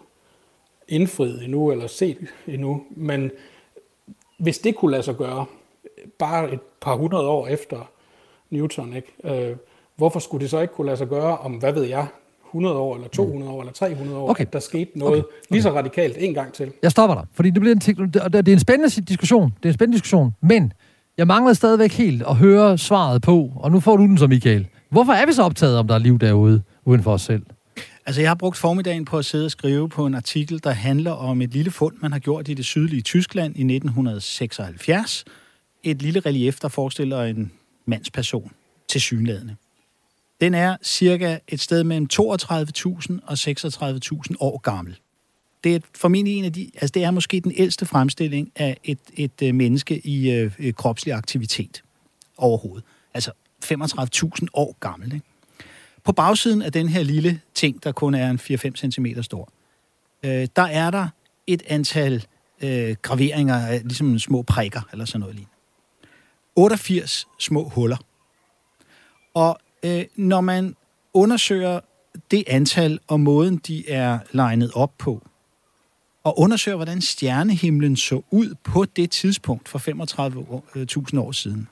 indfriet 0.88 1.44
endnu, 1.44 1.72
eller 1.72 1.88
set 1.88 2.18
endnu. 2.48 2.84
Men 2.90 3.32
hvis 4.38 4.60
det 4.60 4.76
kunne 4.76 4.92
lade 4.92 5.04
sig 5.04 5.16
gøre, 5.16 5.46
bare 6.20 6.54
et 6.54 6.62
par 6.82 6.96
hundrede 6.96 7.28
år 7.28 7.48
efter 7.48 7.92
Newton, 8.50 8.96
ikke? 8.96 9.14
Øh, 9.24 9.56
hvorfor 9.96 10.20
skulle 10.20 10.42
det 10.42 10.50
så 10.50 10.60
ikke 10.60 10.74
kunne 10.74 10.86
lade 10.86 10.98
sig 10.98 11.08
gøre 11.08 11.38
om, 11.38 11.54
hvad 11.54 11.74
ved 11.74 11.84
jeg, 11.84 12.08
100 12.48 12.76
år, 12.76 12.96
eller 12.96 13.08
200 13.08 13.52
år, 13.52 13.62
eller 13.62 13.74
300 13.74 14.20
år, 14.20 14.30
okay. 14.30 14.42
at 14.42 14.54
der 14.54 14.60
skete 14.60 15.00
noget 15.00 15.14
okay. 15.14 15.24
Okay. 15.24 15.36
lige 15.50 15.62
så 15.62 15.72
radikalt 15.72 16.16
en 16.20 16.34
gang 16.34 16.54
til. 16.54 16.72
Jeg 16.84 16.92
stopper 16.92 17.16
dig, 17.16 17.26
fordi 17.34 17.50
det, 17.50 17.62
bliver 17.62 17.76
en, 17.76 18.10
det 18.10 18.48
er 18.48 18.54
en 18.54 18.60
spændende 18.60 19.02
diskussion. 19.02 19.54
Det 19.58 19.66
er 19.66 19.70
en 19.70 19.74
spændende 19.74 19.96
diskussion, 19.96 20.36
men 20.42 20.74
jeg 21.22 21.28
mangler 21.28 21.54
stadigvæk 21.54 21.94
helt 21.94 22.24
at 22.28 22.36
høre 22.36 22.78
svaret 22.78 23.22
på, 23.22 23.52
og 23.56 23.72
nu 23.72 23.80
får 23.80 23.98
du 23.98 24.04
den 24.04 24.18
så, 24.18 24.28
Michael. 24.28 24.68
Hvorfor 24.90 25.14
er 25.14 25.26
vi 25.26 25.34
så 25.34 25.44
optaget, 25.44 25.78
om 25.78 25.88
der 25.88 25.96
er 25.96 26.00
liv 26.00 26.20
derude, 26.20 26.62
uden 26.86 27.04
for 27.04 27.14
os 27.14 27.22
selv? 27.22 27.46
Altså, 28.06 28.22
jeg 28.22 28.30
har 28.30 28.36
brugt 28.36 28.58
formiddagen 28.58 29.06
på 29.06 29.18
at 29.18 29.26
sidde 29.26 29.46
og 29.46 29.52
skrive 29.52 29.90
på 29.90 30.06
en 30.06 30.16
artikel, 30.16 30.64
der 30.64 30.72
handler 30.72 31.12
om 31.12 31.42
et 31.42 31.54
lille 31.54 31.72
fund, 31.72 31.96
man 32.02 32.12
har 32.12 32.20
gjort 32.20 32.48
i 32.48 32.54
det 32.54 32.66
sydlige 32.66 33.02
Tyskland 33.02 33.56
i 33.56 33.76
1976. 33.76 35.26
Et 35.84 36.02
lille 36.02 36.20
relief, 36.20 36.60
der 36.60 36.68
forestiller 36.68 37.24
en 37.24 37.52
mandsperson 37.86 38.52
til 38.90 39.02
synlædende. 39.02 39.56
Den 40.42 40.54
er 40.54 40.78
cirka 40.84 41.38
et 41.48 41.60
sted 41.60 41.84
mellem 41.84 42.08
32.000 42.14 43.20
og 43.26 43.34
36.000 43.34 44.36
år 44.40 44.58
gammel. 44.58 44.98
Det 45.64 45.76
er 45.76 45.80
formentlig 45.98 46.38
en 46.38 46.46
af 46.46 46.54
de, 46.54 46.72
altså 46.74 46.92
det 46.94 47.04
er 47.04 47.12
måske 47.12 47.40
den 47.40 47.54
ældste 47.56 47.86
fremstilling 47.86 48.52
af 48.56 48.78
et, 48.84 49.00
et, 49.14 49.42
øh, 49.44 49.56
menneske 49.56 50.08
i 50.08 50.32
øh, 50.32 50.52
øh 50.60 50.74
kropslig 50.74 51.14
aktivitet 51.14 51.84
overhovedet. 52.38 52.86
Altså 53.14 53.32
35.000 53.66 54.48
år 54.54 54.78
gammel. 54.80 55.14
Ikke? 55.14 55.26
På 56.04 56.12
bagsiden 56.12 56.62
af 56.62 56.72
den 56.72 56.90
her 56.90 57.04
lille 57.04 57.42
ting, 57.54 57.84
der 57.84 57.92
kun 57.92 58.14
er 58.14 58.30
en 58.30 58.40
4-5 58.40 58.92
cm 58.92 59.22
stor, 59.22 59.50
øh, 60.24 60.48
der 60.56 60.62
er 60.62 60.92
der 60.92 61.08
et 61.48 61.64
antal 61.68 62.26
øh, 62.62 62.96
graveringer, 63.02 63.72
ligesom 63.72 64.20
små 64.20 64.42
prikker 64.42 64.82
eller 64.92 65.06
sådan 65.06 65.20
noget 65.20 65.36
lignende. 65.36 65.52
88 66.56 67.28
små 67.40 67.70
huller. 67.70 67.98
Og 69.34 69.60
øh, 69.84 70.06
når 70.16 70.42
man 70.42 70.76
undersøger 71.14 71.80
det 72.32 72.44
antal 72.48 73.00
og 73.08 73.20
måden, 73.20 73.58
de 73.58 73.90
er 73.90 74.20
legnet 74.32 74.72
op 74.76 74.92
på, 74.98 75.28
og 76.24 76.40
undersøger, 76.40 76.76
hvordan 76.76 77.02
stjernehimlen 77.02 77.98
så 77.98 78.22
ud 78.32 78.56
på 78.64 78.86
det 78.86 79.12
tidspunkt 79.12 79.70
for 79.70 79.80
35.000 79.80 81.18
øh, 81.18 81.24
år 81.24 81.32
siden, 81.32 81.68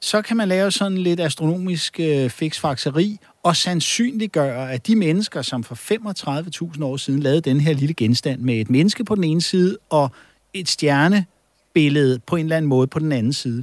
så 0.00 0.22
kan 0.22 0.36
man 0.36 0.48
lave 0.48 0.70
sådan 0.70 0.98
lidt 0.98 1.20
astronomisk 1.20 2.00
øh, 2.00 2.30
fiksfakseri 2.30 3.18
og 3.42 3.56
sandsynliggøre, 3.56 4.72
at 4.72 4.86
de 4.86 4.96
mennesker, 4.96 5.42
som 5.42 5.64
for 5.64 5.74
35.000 6.74 6.84
år 6.84 6.96
siden 6.96 7.20
lavede 7.20 7.40
den 7.40 7.60
her 7.60 7.72
lille 7.72 7.94
genstand 7.94 8.40
med 8.40 8.60
et 8.60 8.70
menneske 8.70 9.04
på 9.04 9.14
den 9.14 9.24
ene 9.24 9.42
side 9.42 9.78
og 9.90 10.10
et 10.54 10.68
stjernebillede 10.68 12.18
på 12.18 12.36
en 12.36 12.44
eller 12.44 12.56
anden 12.56 12.68
måde 12.68 12.86
på 12.86 12.98
den 12.98 13.12
anden 13.12 13.32
side. 13.32 13.62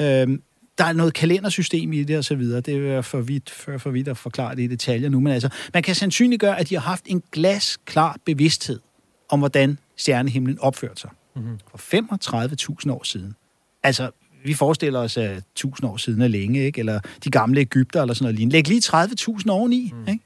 øh, 0.00 0.38
der 0.78 0.84
er 0.84 0.92
noget 0.92 1.14
kalendersystem 1.14 1.92
i 1.92 2.04
det 2.04 2.18
og 2.18 2.24
så 2.24 2.34
videre. 2.34 2.60
Det 2.60 2.90
er 2.90 3.02
for 3.02 3.20
vidt, 3.20 3.50
for, 3.50 3.78
for 3.78 3.90
vidt 3.90 4.08
at 4.08 4.16
forklare 4.16 4.56
det 4.56 4.62
i 4.62 4.66
detaljer 4.66 5.08
nu, 5.08 5.20
men 5.20 5.32
altså, 5.32 5.48
man 5.74 5.82
kan 5.82 5.94
sandsynliggøre, 5.94 6.58
at 6.58 6.68
de 6.68 6.74
har 6.74 6.82
haft 6.82 7.04
en 7.06 7.22
glasklar 7.32 8.16
bevidsthed 8.24 8.80
om, 9.28 9.38
hvordan 9.38 9.78
stjernehimlen 9.96 10.58
opførte 10.60 11.00
sig. 11.00 11.10
Mm-hmm. 11.36 11.58
For 11.76 12.78
35.000 12.86 12.92
år 12.92 13.02
siden. 13.04 13.34
Altså, 13.82 14.10
vi 14.44 14.54
forestiller 14.54 15.00
os, 15.00 15.16
at 15.16 15.36
1000 15.36 15.90
år 15.90 15.96
siden 15.96 16.22
er 16.22 16.28
længe, 16.28 16.64
ikke? 16.64 16.78
eller 16.78 17.00
de 17.24 17.30
gamle 17.30 17.60
Ægypter, 17.60 18.02
eller 18.02 18.14
sådan 18.14 18.24
noget 18.24 18.36
lignende. 18.36 18.52
Læg 18.52 18.68
lige 18.68 18.82
30.000 18.84 19.50
oveni. 19.50 19.92
Mm. 19.94 20.08
Ikke? 20.08 20.24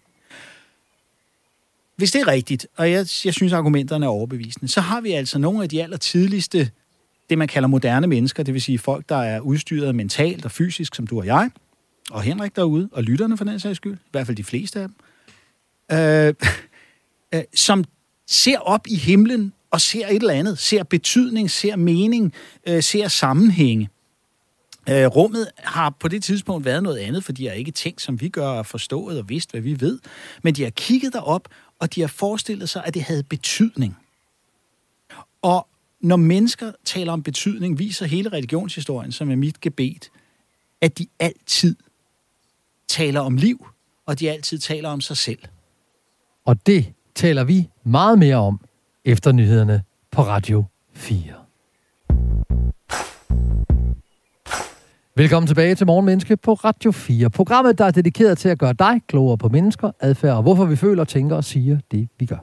Hvis 1.97 2.11
det 2.11 2.21
er 2.21 2.27
rigtigt, 2.27 2.67
og 2.77 2.91
jeg, 2.91 3.07
jeg 3.25 3.35
synes, 3.35 3.53
argumenterne 3.53 4.07
er 4.07 4.11
overbevisende, 4.11 4.69
så 4.69 4.81
har 4.81 5.01
vi 5.01 5.13
altså 5.13 5.39
nogle 5.39 5.63
af 5.63 5.69
de 5.69 5.83
aller 5.83 5.97
tidligste, 5.97 6.71
det 7.31 7.39
man 7.39 7.49
kalder 7.49 7.69
moderne 7.69 8.07
mennesker, 8.07 8.43
det 8.43 8.55
vil 8.55 8.63
sige 8.63 8.79
folk, 8.79 9.09
der 9.09 9.17
er 9.17 9.41
udstyret 9.41 9.95
mentalt 9.95 10.45
og 10.45 10.51
fysisk, 10.51 10.95
som 10.95 11.07
du 11.07 11.19
og 11.19 11.27
jeg, 11.27 11.51
og 12.11 12.23
Henrik 12.23 12.57
derude, 12.57 12.89
og 12.93 13.03
lytterne 13.03 13.37
for 13.37 13.45
den 13.45 13.61
sags 13.61 13.77
skyld, 13.77 13.95
i 13.95 14.11
hvert 14.11 14.27
fald 14.27 14.37
de 14.37 14.45
fleste 14.45 14.81
af 14.81 14.89
dem, 14.89 14.97
øh, 15.99 16.35
øh, 17.35 17.45
som 17.55 17.85
ser 18.27 18.59
op 18.59 18.87
i 18.87 18.97
himlen 18.97 19.53
og 19.71 19.81
ser 19.81 20.07
et 20.07 20.17
eller 20.17 20.35
andet, 20.35 20.59
ser 20.59 20.83
betydning, 20.83 21.51
ser 21.51 21.77
mening, 21.77 22.33
øh, 22.67 22.83
ser 22.83 23.09
sammenhænge. 23.09 23.89
Øh, 24.89 25.07
rummet 25.07 25.49
har 25.57 25.91
på 26.01 26.09
det 26.09 26.23
tidspunkt 26.23 26.65
været 26.65 26.83
noget 26.83 26.99
andet, 26.99 27.25
for 27.25 27.33
de 27.33 27.47
har 27.47 27.53
ikke 27.53 27.71
tænkt, 27.71 28.03
som 28.03 28.21
vi 28.21 28.29
gør, 28.29 28.49
og 28.49 28.67
forstået 28.67 29.19
og 29.19 29.29
vidst, 29.29 29.51
hvad 29.51 29.61
vi 29.61 29.81
ved. 29.81 29.99
Men 30.43 30.55
de 30.55 30.63
har 30.63 30.71
kigget 30.71 31.13
derop, 31.13 31.49
og 31.79 31.95
de 31.95 32.01
har 32.01 32.09
forestillet 32.09 32.69
sig, 32.69 32.83
at 32.85 32.95
det 32.95 33.03
havde 33.03 33.23
betydning. 33.23 33.97
Og 35.43 35.67
når 36.01 36.17
mennesker 36.17 36.73
taler 36.85 37.13
om 37.13 37.23
betydning, 37.23 37.79
viser 37.79 38.07
hele 38.07 38.29
religionshistorien, 38.29 39.13
som 39.13 39.31
er 39.31 39.37
mit 39.37 39.61
gebet, 39.61 40.11
at 40.81 40.99
de 40.99 41.07
altid 41.19 41.77
taler 42.89 43.21
om 43.21 43.37
liv, 43.37 43.67
og 44.07 44.21
de 44.21 44.31
altid 44.31 44.59
taler 44.59 44.89
om 44.89 45.01
sig 45.01 45.17
selv. 45.17 45.39
Og 46.45 46.67
det 46.67 46.93
taler 47.15 47.45
vi 47.45 47.69
meget 47.85 48.19
mere 48.19 48.37
om 48.37 48.61
efter 49.05 49.33
nyhederne 49.33 49.83
på 50.11 50.23
Radio 50.23 50.65
4. 50.93 51.35
Velkommen 55.19 55.47
tilbage 55.47 55.75
til 55.75 55.87
Morgenmenneske 55.87 56.37
på 56.37 56.55
Radio 56.55 56.91
4. 56.91 57.31
Programmet, 57.31 57.79
der 57.79 57.85
er 57.85 57.91
dedikeret 57.91 58.39
til 58.39 58.49
at 58.49 58.59
gøre 58.59 58.73
dig 58.73 59.01
klogere 59.07 59.39
på 59.39 59.49
mennesker, 59.49 59.91
adfærd 60.01 60.37
og 60.37 60.43
hvorfor 60.43 60.65
vi 60.65 60.77
føler, 60.77 61.05
tænker 61.05 61.37
og 61.37 61.45
siger 61.45 61.79
det, 61.91 62.09
vi 62.19 62.27
gør. 62.27 62.39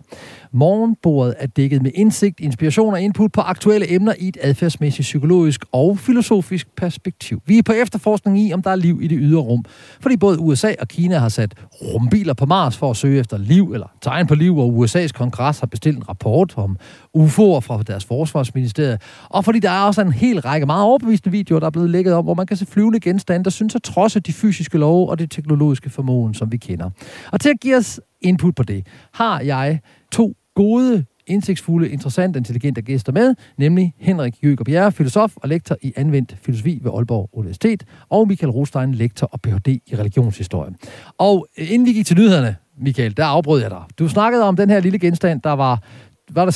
Morgenbordet 0.55 1.35
er 1.37 1.47
dækket 1.47 1.81
med 1.81 1.91
indsigt, 1.95 2.39
inspiration 2.39 2.93
og 2.93 3.01
input 3.01 3.31
på 3.31 3.41
aktuelle 3.41 3.93
emner 3.93 4.13
i 4.19 4.27
et 4.27 4.37
adfærdsmæssigt, 4.41 5.05
psykologisk 5.05 5.65
og 5.71 5.99
filosofisk 5.99 6.75
perspektiv. 6.75 7.41
Vi 7.45 7.57
er 7.57 7.63
på 7.63 7.71
efterforskning 7.71 8.39
i, 8.39 8.53
om 8.53 8.61
der 8.61 8.69
er 8.69 8.75
liv 8.75 8.99
i 9.01 9.07
det 9.07 9.17
ydre 9.21 9.41
rum, 9.41 9.65
fordi 9.99 10.17
både 10.17 10.39
USA 10.39 10.73
og 10.79 10.87
Kina 10.87 11.17
har 11.17 11.29
sat 11.29 11.53
rumbiler 11.81 12.33
på 12.33 12.45
Mars 12.45 12.77
for 12.77 12.89
at 12.89 12.97
søge 12.97 13.19
efter 13.19 13.37
liv 13.37 13.73
eller 13.73 13.87
tegn 14.01 14.27
på 14.27 14.35
liv, 14.35 14.57
og 14.57 14.83
USA's 14.83 15.11
kongres 15.11 15.59
har 15.59 15.67
bestilt 15.67 15.97
en 15.97 16.09
rapport 16.09 16.57
om 16.57 16.77
UFO'er 17.17 17.59
fra 17.59 17.83
deres 17.83 18.05
forsvarsministerie, 18.05 18.99
og 19.29 19.45
fordi 19.45 19.59
der 19.59 19.71
er 19.71 19.81
også 19.81 20.01
en 20.01 20.11
hel 20.11 20.39
række 20.39 20.65
meget 20.65 20.83
overbevisende 20.83 21.31
videoer, 21.31 21.59
der 21.59 21.67
er 21.67 21.71
blevet 21.71 21.89
lægget 21.89 22.13
om, 22.13 22.23
hvor 22.23 22.33
man 22.33 22.47
kan 22.47 22.57
se 22.57 22.65
flyvende 22.65 22.99
genstande, 22.99 23.43
der 23.43 23.49
synes 23.49 23.75
at 23.75 23.83
trodse 23.83 24.19
de 24.19 24.33
fysiske 24.33 24.77
love 24.77 25.09
og 25.09 25.19
det 25.19 25.31
teknologiske 25.31 25.89
formåen, 25.89 26.33
som 26.33 26.51
vi 26.51 26.57
kender. 26.57 26.89
Og 27.31 27.41
til 27.41 27.49
at 27.49 27.59
give 27.61 27.77
os 27.77 27.99
input 28.21 28.55
på 28.55 28.63
det, 28.63 28.87
har 29.13 29.39
jeg 29.39 29.79
to 30.11 30.33
gode, 30.55 31.05
indsigtsfulde, 31.27 31.89
interessante, 31.89 32.37
intelligente 32.37 32.81
gæster 32.81 33.11
med, 33.11 33.35
nemlig 33.57 33.93
Henrik 33.97 34.43
Jøger 34.43 34.63
Bjerre, 34.63 34.91
filosof 34.91 35.31
og 35.35 35.49
lektor 35.49 35.77
i 35.81 35.93
anvendt 35.95 36.35
filosofi 36.41 36.79
ved 36.83 36.91
Aalborg 36.95 37.29
Universitet, 37.33 37.83
og 38.09 38.27
Michael 38.27 38.51
Rostein, 38.51 38.93
lektor 38.93 39.27
og 39.27 39.41
Ph.D. 39.41 39.67
i 39.67 39.95
religionshistorie. 39.95 40.73
Og 41.17 41.47
inden 41.57 41.87
vi 41.87 41.93
gik 41.93 42.05
til 42.05 42.17
nyhederne, 42.17 42.55
Michael, 42.77 43.17
der 43.17 43.25
afbrød 43.25 43.61
jeg 43.61 43.69
dig. 43.69 43.81
Du 43.99 44.07
snakkede 44.07 44.43
om 44.43 44.55
den 44.55 44.69
her 44.69 44.79
lille 44.79 44.99
genstand, 44.99 45.41
der 45.41 45.51
var 45.51 45.83
var 46.29 46.45
der 46.45 46.51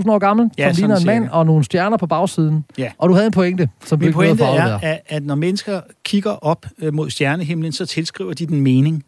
36.000 0.00 0.10
år 0.10 0.18
gammel, 0.18 0.50
Ja, 0.58 0.72
som 0.72 0.80
ligner 0.80 0.96
en 0.96 1.06
mand, 1.06 1.28
og 1.28 1.46
nogle 1.46 1.64
stjerner 1.64 1.96
på 1.96 2.06
bagsiden. 2.06 2.64
Ja. 2.78 2.92
Og 2.98 3.08
du 3.08 3.14
havde 3.14 3.26
en 3.26 3.32
pointe, 3.32 3.68
som 3.84 3.98
Min 3.98 4.12
pointe 4.12 4.44
er, 4.44 4.48
aflevere. 4.48 4.84
at, 4.84 5.00
at 5.08 5.24
når 5.24 5.34
mennesker 5.34 5.80
kigger 6.04 6.30
op 6.30 6.66
øh, 6.78 6.94
mod 6.94 7.10
stjernehimlen, 7.10 7.72
så 7.72 7.86
tilskriver 7.86 8.34
de 8.34 8.46
den 8.46 8.60
mening. 8.60 9.04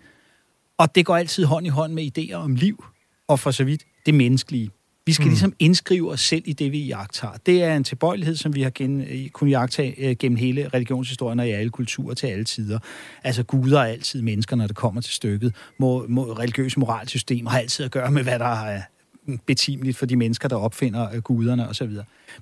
Og 0.78 0.94
det 0.94 1.06
går 1.06 1.16
altid 1.16 1.44
hånd 1.44 1.66
i 1.66 1.68
hånd 1.68 1.92
med 1.92 2.18
idéer 2.18 2.34
om 2.34 2.54
liv, 2.54 2.84
og 3.28 3.38
for 3.40 3.50
så 3.50 3.64
vidt 3.64 3.82
det 4.10 4.18
menneskelige. 4.18 4.70
Vi 5.06 5.12
skal 5.12 5.24
mm. 5.24 5.30
ligesom 5.30 5.52
indskrive 5.58 6.10
os 6.12 6.20
selv 6.20 6.42
i 6.46 6.52
det, 6.52 6.72
vi 6.72 6.86
jagter. 6.86 7.28
Det 7.46 7.62
er 7.62 7.76
en 7.76 7.84
tilbøjelighed, 7.84 8.36
som 8.36 8.54
vi 8.54 8.62
har 8.62 8.70
gen, 8.74 9.06
kunnet 9.32 9.50
jagtage 9.50 10.08
øh, 10.08 10.16
gennem 10.16 10.36
hele 10.36 10.68
religionshistorien 10.74 11.40
og 11.40 11.48
i 11.48 11.50
alle 11.50 11.70
kulturer 11.70 12.14
til 12.14 12.26
alle 12.26 12.44
tider. 12.44 12.78
Altså 13.24 13.42
guder 13.42 13.80
er 13.80 13.84
altid 13.84 14.22
mennesker, 14.22 14.56
når 14.56 14.66
det 14.66 14.76
kommer 14.76 15.00
til 15.00 15.12
stykket. 15.12 15.54
Må, 15.78 16.06
må, 16.08 16.32
religiøse 16.32 16.80
moralsystemer 16.80 17.50
har 17.50 17.58
altid 17.58 17.84
at 17.84 17.90
gøre 17.90 18.10
med, 18.10 18.22
hvad 18.22 18.38
der 18.38 18.64
er 18.64 18.82
betimeligt 19.46 19.96
for 19.96 20.06
de 20.06 20.16
mennesker, 20.16 20.48
der 20.48 20.56
opfinder 20.56 21.14
øh, 21.14 21.22
guderne 21.22 21.68
osv. 21.68 21.90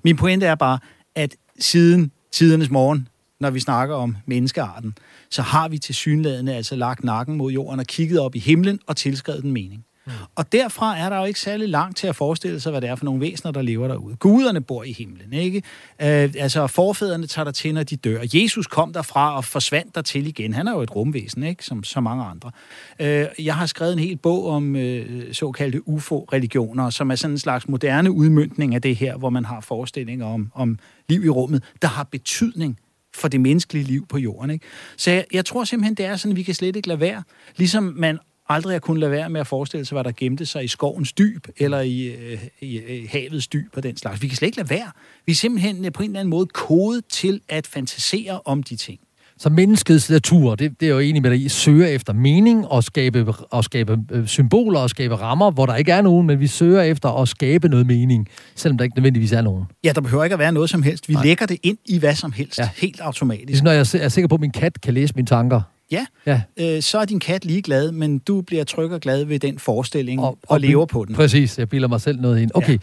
Min 0.03 0.15
pointe 0.15 0.45
er 0.45 0.55
bare, 0.55 0.79
at 1.15 1.35
siden 1.59 2.11
tidernes 2.31 2.69
morgen, 2.69 3.07
når 3.39 3.49
vi 3.49 3.59
snakker 3.59 3.95
om 3.95 4.15
menneskearten, 4.25 4.97
så 5.29 5.41
har 5.41 5.69
vi 5.69 5.77
til 5.77 5.95
synlædende 5.95 6.55
altså 6.55 6.75
lagt 6.75 7.03
nakken 7.03 7.35
mod 7.35 7.51
jorden 7.51 7.79
og 7.79 7.85
kigget 7.85 8.19
op 8.19 8.35
i 8.35 8.39
himlen 8.39 8.79
og 8.87 8.97
tilskrevet 8.97 9.43
den 9.43 9.51
mening. 9.51 9.85
Mm. 10.09 10.13
Og 10.35 10.51
derfra 10.51 10.97
er 10.97 11.09
der 11.09 11.17
jo 11.17 11.25
ikke 11.25 11.39
særlig 11.39 11.69
langt 11.69 11.97
til 11.97 12.07
at 12.07 12.15
forestille 12.15 12.59
sig, 12.59 12.71
hvad 12.71 12.81
det 12.81 12.89
er 12.89 12.95
for 12.95 13.05
nogle 13.05 13.21
væsener, 13.21 13.51
der 13.51 13.61
lever 13.61 13.87
derude. 13.87 14.15
Guderne 14.15 14.61
bor 14.61 14.83
i 14.83 14.91
himlen, 14.91 15.33
ikke? 15.33 15.57
Øh, 16.01 16.33
altså, 16.37 16.67
forfædrene 16.67 17.27
tager 17.27 17.43
der 17.43 17.51
til, 17.51 17.73
når 17.73 17.83
de 17.83 17.95
dør. 17.95 18.21
Jesus 18.33 18.67
kom 18.67 18.93
derfra 18.93 19.35
og 19.35 19.45
forsvandt 19.45 19.95
der 19.95 20.01
til 20.01 20.27
igen. 20.27 20.53
Han 20.53 20.67
er 20.67 20.71
jo 20.71 20.81
et 20.81 20.95
rumvæsen, 20.95 21.43
ikke? 21.43 21.65
Som 21.65 21.83
så 21.83 21.99
mange 21.99 22.23
andre. 22.23 22.51
Øh, 22.99 23.25
jeg 23.39 23.55
har 23.55 23.65
skrevet 23.65 23.93
en 23.93 23.99
hel 23.99 24.17
bog 24.17 24.47
om 24.47 24.75
øh, 24.75 25.33
såkaldte 25.33 25.87
UFO-religioner, 25.87 26.89
som 26.89 27.11
er 27.11 27.15
sådan 27.15 27.33
en 27.33 27.39
slags 27.39 27.67
moderne 27.67 28.11
udmyndning 28.11 28.75
af 28.75 28.81
det 28.81 28.95
her, 28.95 29.17
hvor 29.17 29.29
man 29.29 29.45
har 29.45 29.61
forestillinger 29.61 30.25
om, 30.25 30.51
om 30.55 30.79
liv 31.09 31.25
i 31.25 31.29
rummet, 31.29 31.63
der 31.81 31.87
har 31.87 32.03
betydning 32.03 32.79
for 33.15 33.27
det 33.27 33.41
menneskelige 33.41 33.85
liv 33.85 34.07
på 34.07 34.17
jorden. 34.17 34.49
Ikke? 34.49 34.65
Så 34.97 35.11
jeg, 35.11 35.25
jeg 35.33 35.45
tror 35.45 35.63
simpelthen, 35.63 35.95
det 35.95 36.05
er 36.05 36.15
sådan, 36.15 36.31
at 36.31 36.37
vi 36.37 36.43
kan 36.43 36.53
slet 36.53 36.75
ikke 36.75 36.87
lade 36.87 36.99
være. 36.99 37.23
Ligesom 37.57 37.93
man 37.97 38.19
aldrig 38.49 38.73
har 38.73 38.79
kunnet 38.79 38.99
lade 38.99 39.11
være 39.11 39.29
med 39.29 39.41
at 39.41 39.47
forestille 39.47 39.85
sig, 39.85 39.95
hvad 39.95 40.03
der 40.03 40.11
gemte 40.17 40.45
sig 40.45 40.63
i 40.63 40.67
skovens 40.67 41.13
dyb, 41.13 41.47
eller 41.57 41.79
i, 41.79 42.05
øh, 42.07 42.39
i 42.61 42.77
øh, 42.77 43.09
havets 43.11 43.47
dyb 43.47 43.67
og 43.75 43.83
den 43.83 43.97
slags. 43.97 44.21
Vi 44.21 44.27
kan 44.27 44.37
slet 44.37 44.45
ikke 44.47 44.57
lade 44.57 44.69
være. 44.69 44.91
Vi 45.25 45.31
er 45.31 45.35
simpelthen 45.35 45.85
øh, 45.85 45.91
på 45.91 46.03
en 46.03 46.09
eller 46.09 46.19
anden 46.19 46.29
måde 46.29 46.45
kodet 46.45 47.05
til 47.05 47.41
at 47.49 47.67
fantasere 47.67 48.39
om 48.45 48.63
de 48.63 48.75
ting. 48.75 48.99
Så 49.37 49.49
menneskets 49.49 50.09
natur, 50.09 50.55
det, 50.55 50.79
det 50.79 50.85
er 50.85 50.91
jo 50.91 50.99
enig 50.99 51.21
med 51.21 51.29
dig 51.31 51.41
i, 51.41 51.49
søger 51.49 51.87
efter 51.87 52.13
mening 52.13 52.67
og 52.67 52.83
skabe, 52.83 53.33
og 53.51 53.63
skabe 53.63 53.97
øh, 54.11 54.27
symboler 54.27 54.79
og 54.79 54.89
skabe 54.89 55.15
rammer, 55.15 55.51
hvor 55.51 55.65
der 55.65 55.75
ikke 55.75 55.91
er 55.91 56.01
nogen, 56.01 56.27
men 56.27 56.39
vi 56.39 56.47
søger 56.47 56.81
efter 56.81 57.21
at 57.21 57.27
skabe 57.27 57.69
noget 57.69 57.87
mening, 57.87 58.27
selvom 58.55 58.77
der 58.77 58.83
ikke 58.83 58.95
nødvendigvis 58.97 59.31
er 59.31 59.41
nogen. 59.41 59.65
Ja, 59.83 59.91
der 59.95 60.01
behøver 60.01 60.23
ikke 60.23 60.33
at 60.33 60.39
være 60.39 60.51
noget 60.51 60.69
som 60.69 60.83
helst. 60.83 61.09
Vi 61.09 61.13
Nej. 61.13 61.23
Lægger 61.23 61.45
det 61.45 61.57
ind 61.63 61.77
i 61.85 61.97
hvad 61.99 62.15
som 62.15 62.31
helst, 62.31 62.59
Ja. 62.59 62.69
helt 62.77 62.99
automatisk. 63.01 63.47
Ligesom 63.47 63.65
når 63.65 63.71
jeg 63.71 63.87
er 63.93 64.09
sikker 64.09 64.27
på, 64.27 64.35
at 64.35 64.41
min 64.41 64.51
kat 64.51 64.81
kan 64.81 64.93
læse 64.93 65.13
mine 65.15 65.25
tanker. 65.25 65.61
Ja, 65.91 66.05
Ja. 66.25 66.41
øh, 66.59 66.81
så 66.81 66.97
er 66.99 67.05
din 67.05 67.19
kat 67.19 67.45
ligeglad, 67.45 67.91
men 67.91 68.19
du 68.19 68.41
bliver 68.41 68.63
tryg 68.63 68.91
og 68.91 68.99
glad 69.01 69.23
ved 69.23 69.39
den 69.39 69.59
forestilling 69.59 70.19
Og- 70.21 70.27
og, 70.27 70.37
og, 70.47 70.59
lever 70.59 70.85
på 70.85 71.05
den. 71.05 71.15
Præcis, 71.15 71.59
jeg 71.59 71.69
bilder 71.69 71.87
mig 71.87 72.01
selv 72.01 72.21
noget 72.21 72.41
ind. 72.41 72.51
Okay, 72.53 72.77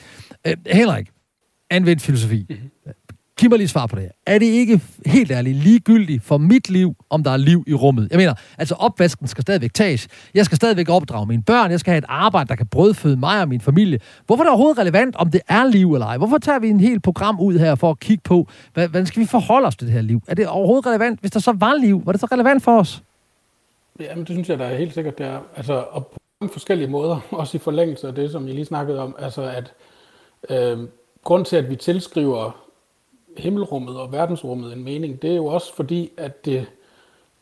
ja. 0.46 0.50
øh, 0.50 0.56
Henrik, 0.66 1.08
anvendt 1.70 2.02
filosofi. 2.02 2.46
Giv 3.38 3.50
mig 3.50 3.58
lige 3.58 3.68
svar 3.68 3.86
på 3.86 3.96
det 3.96 4.02
her. 4.02 4.10
Er 4.26 4.38
det 4.38 4.46
ikke 4.46 4.80
helt 5.06 5.30
ærligt 5.30 5.56
ligegyldigt 5.56 6.24
for 6.24 6.38
mit 6.38 6.70
liv, 6.70 6.94
om 7.10 7.22
der 7.22 7.30
er 7.30 7.36
liv 7.36 7.64
i 7.66 7.74
rummet? 7.74 8.08
Jeg 8.10 8.18
mener, 8.18 8.34
altså 8.58 8.74
opvasken 8.74 9.26
skal 9.26 9.42
stadigvæk 9.42 9.74
tages. 9.74 10.08
Jeg 10.34 10.44
skal 10.44 10.56
stadigvæk 10.56 10.88
opdrage 10.88 11.26
mine 11.26 11.42
børn. 11.42 11.70
Jeg 11.70 11.80
skal 11.80 11.90
have 11.90 11.98
et 11.98 12.04
arbejde, 12.08 12.48
der 12.48 12.56
kan 12.56 12.66
brødføde 12.66 13.16
mig 13.16 13.40
og 13.40 13.48
min 13.48 13.60
familie. 13.60 13.98
Hvorfor 14.26 14.42
er 14.42 14.46
det 14.46 14.50
overhovedet 14.50 14.78
relevant, 14.78 15.16
om 15.16 15.30
det 15.30 15.40
er 15.48 15.64
liv 15.64 15.94
eller 15.94 16.06
ej? 16.06 16.16
Hvorfor 16.16 16.38
tager 16.38 16.58
vi 16.58 16.68
en 16.68 16.80
helt 16.80 17.02
program 17.02 17.40
ud 17.40 17.58
her 17.58 17.74
for 17.74 17.90
at 17.90 18.00
kigge 18.00 18.22
på, 18.24 18.48
hvad, 18.74 18.88
hvordan 18.88 19.06
skal 19.06 19.20
vi 19.20 19.26
forholde 19.26 19.66
os 19.66 19.76
til 19.76 19.86
det 19.86 19.94
her 19.94 20.02
liv? 20.02 20.22
Er 20.28 20.34
det 20.34 20.48
overhovedet 20.48 20.86
relevant? 20.86 21.20
Hvis 21.20 21.30
der 21.30 21.40
så 21.40 21.52
var 21.52 21.74
liv, 21.74 22.02
var 22.06 22.12
det 22.12 22.20
så 22.20 22.26
relevant 22.32 22.62
for 22.62 22.78
os? 22.80 23.02
Jamen, 24.00 24.24
det 24.24 24.34
synes 24.34 24.48
jeg, 24.48 24.58
der 24.58 24.64
er 24.64 24.76
helt 24.76 24.94
sikkert, 24.94 25.18
det 25.18 25.26
er. 25.26 25.38
Altså, 25.56 25.84
og 25.90 26.06
på 26.06 26.18
mange 26.40 26.52
forskellige 26.52 26.88
måder, 26.88 27.20
også 27.30 27.56
i 27.56 27.60
forlængelse 27.60 28.06
af 28.06 28.14
det, 28.14 28.30
som 28.30 28.48
I 28.48 28.52
lige 28.52 28.64
snakkede 28.64 29.00
om, 29.00 29.16
altså 29.18 29.42
at 29.42 29.72
øh, 30.50 30.88
grund 31.24 31.44
til, 31.44 31.56
at 31.56 31.70
vi 31.70 31.76
tilskriver 31.76 32.65
himmelrummet 33.38 33.96
og 33.96 34.12
verdensrummet 34.12 34.72
en 34.72 34.84
mening, 34.84 35.22
det 35.22 35.30
er 35.30 35.36
jo 35.36 35.46
også 35.46 35.74
fordi, 35.74 36.12
at 36.16 36.44
det 36.44 36.66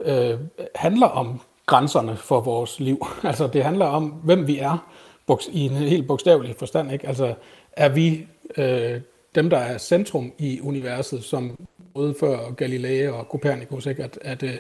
øh, 0.01 0.39
handler 0.75 1.07
om 1.07 1.41
grænserne 1.67 2.17
for 2.17 2.41
vores 2.41 2.81
liv. 2.81 3.07
Altså, 3.25 3.47
det 3.47 3.65
handler 3.65 3.87
om, 3.87 4.05
hvem 4.05 4.47
vi 4.47 4.59
er, 4.59 4.89
buks- 5.27 5.51
i 5.53 5.61
en 5.61 5.71
helt 5.71 6.07
bogstavelig 6.07 6.57
forstand, 6.59 6.93
ikke? 6.93 7.09
Altså, 7.09 7.35
er 7.73 7.89
vi 7.89 8.27
øh, 8.57 9.01
dem, 9.35 9.51
der 9.51 9.59
er 9.59 9.79
centrum 9.79 10.33
i 10.39 10.61
universet, 10.61 11.25
som 11.25 11.59
både 11.95 12.15
før 12.21 12.51
Galilei 12.51 13.09
og 13.09 13.25
Copernicus, 13.25 13.87
ikke? 13.87 14.05
At, 14.05 14.19
at 14.23 14.43
øh, 14.43 14.55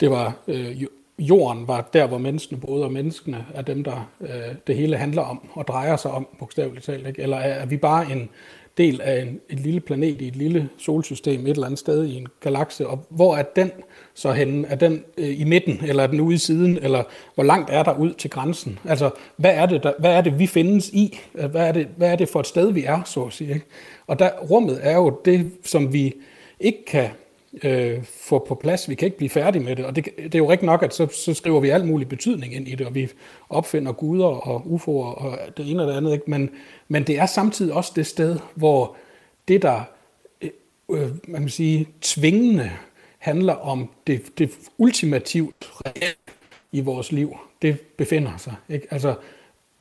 det 0.00 0.10
var 0.10 0.36
øh, 0.48 0.82
jorden 1.18 1.68
var 1.68 1.88
der, 1.92 2.06
hvor 2.06 2.18
menneskene 2.18 2.60
boede, 2.60 2.84
og 2.84 2.92
menneskene 2.92 3.46
er 3.54 3.62
dem, 3.62 3.84
der 3.84 4.10
øh, 4.20 4.54
det 4.66 4.76
hele 4.76 4.96
handler 4.96 5.22
om 5.22 5.48
og 5.52 5.66
drejer 5.68 5.96
sig 5.96 6.10
om, 6.10 6.26
bogstaveligt 6.38 6.84
talt. 6.84 7.06
Ikke? 7.06 7.22
Eller 7.22 7.36
er, 7.36 7.52
er 7.54 7.66
vi 7.66 7.76
bare 7.76 8.12
en 8.12 8.28
del 8.78 9.00
af 9.00 9.22
en, 9.22 9.40
et 9.50 9.60
lille 9.60 9.80
planet 9.80 10.20
i 10.20 10.28
et 10.28 10.36
lille 10.36 10.68
solsystem 10.78 11.46
et 11.46 11.50
eller 11.50 11.66
andet 11.66 11.78
sted 11.78 12.04
i 12.04 12.16
en 12.16 12.26
galakse, 12.40 12.86
og 12.86 13.06
hvor 13.08 13.36
er 13.36 13.42
den 13.42 13.70
så 14.14 14.32
henne? 14.32 14.68
Er 14.68 14.74
den 14.74 15.04
øh, 15.18 15.40
i 15.40 15.44
midten, 15.44 15.80
eller 15.84 16.02
er 16.02 16.06
den 16.06 16.20
ude 16.20 16.34
i 16.34 16.38
siden, 16.38 16.78
eller 16.82 17.02
hvor 17.34 17.44
langt 17.44 17.70
er 17.70 17.82
der 17.82 17.98
ud 17.98 18.12
til 18.12 18.30
grænsen? 18.30 18.78
Altså, 18.84 19.10
hvad 19.36 19.54
er 19.54 19.66
det, 19.66 19.82
der, 19.82 19.92
hvad 19.98 20.12
er 20.12 20.20
det 20.20 20.38
vi 20.38 20.46
findes 20.46 20.88
i? 20.88 21.20
Øh, 21.34 21.50
hvad 21.50 21.68
er, 21.68 21.72
det, 21.72 21.88
hvad 21.96 22.12
er 22.12 22.16
det 22.16 22.28
for 22.28 22.40
et 22.40 22.46
sted, 22.46 22.72
vi 22.72 22.84
er, 22.84 23.02
så 23.04 23.22
at 23.22 23.32
sige? 23.32 23.54
Ikke? 23.54 23.66
Og 24.06 24.18
der, 24.18 24.30
rummet 24.50 24.78
er 24.82 24.94
jo 24.96 25.20
det, 25.24 25.50
som 25.64 25.92
vi 25.92 26.14
ikke 26.60 26.84
kan 26.84 27.08
øh, 27.62 28.04
få 28.04 28.44
på 28.48 28.54
plads. 28.54 28.88
Vi 28.88 28.94
kan 28.94 29.06
ikke 29.06 29.16
blive 29.16 29.30
færdige 29.30 29.62
med 29.62 29.76
det, 29.76 29.84
og 29.84 29.96
det, 29.96 30.04
det 30.16 30.34
er 30.34 30.38
jo 30.38 30.50
rigtigt 30.50 30.66
nok, 30.66 30.82
at 30.82 30.94
så, 30.94 31.06
så 31.06 31.34
skriver 31.34 31.60
vi 31.60 31.68
alt 31.68 31.86
mulig 31.86 32.08
betydning 32.08 32.54
ind 32.54 32.68
i 32.68 32.74
det, 32.74 32.86
og 32.86 32.94
vi 32.94 33.08
opfinder 33.48 33.92
guder 33.92 34.26
og 34.26 34.60
UFO'er 34.60 35.24
og 35.24 35.38
det 35.56 35.70
ene 35.70 35.82
og 35.82 35.88
det 35.88 35.96
andet. 35.96 36.12
Ikke? 36.12 36.30
Men, 36.30 36.50
men 36.88 37.06
det 37.06 37.18
er 37.18 37.26
samtidig 37.26 37.74
også 37.74 37.92
det 37.96 38.06
sted, 38.06 38.38
hvor 38.54 38.96
det, 39.48 39.62
der 39.62 39.80
øh, 40.40 40.50
øh 40.90 41.10
man 41.28 41.40
kan 41.40 41.50
sige, 41.50 41.88
tvingende 42.00 42.70
handler 43.18 43.54
om 43.54 43.90
det, 44.06 44.38
det 44.38 44.50
ultimativt 44.78 45.72
reelle 45.86 46.16
i 46.72 46.80
vores 46.80 47.12
liv, 47.12 47.36
det 47.62 47.80
befinder 47.80 48.36
sig. 48.36 48.54
Ikke? 48.68 48.86
Altså, 48.90 49.14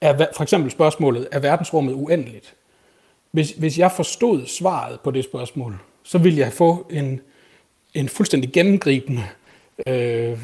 er, 0.01 0.25
for 0.35 0.43
eksempel 0.43 0.71
spørgsmålet, 0.71 1.27
er 1.31 1.39
verdensrummet 1.39 1.93
uendeligt? 1.93 2.55
Hvis, 3.31 3.51
hvis 3.51 3.79
jeg 3.79 3.91
forstod 3.91 4.45
svaret 4.45 4.99
på 4.99 5.11
det 5.11 5.23
spørgsmål, 5.23 5.77
så 6.03 6.17
ville 6.17 6.39
jeg 6.39 6.53
få 6.53 6.87
en 6.91 7.21
en 7.93 8.09
fuldstændig 8.09 8.51
gennemgribende 8.51 9.23
øh, 9.87 10.37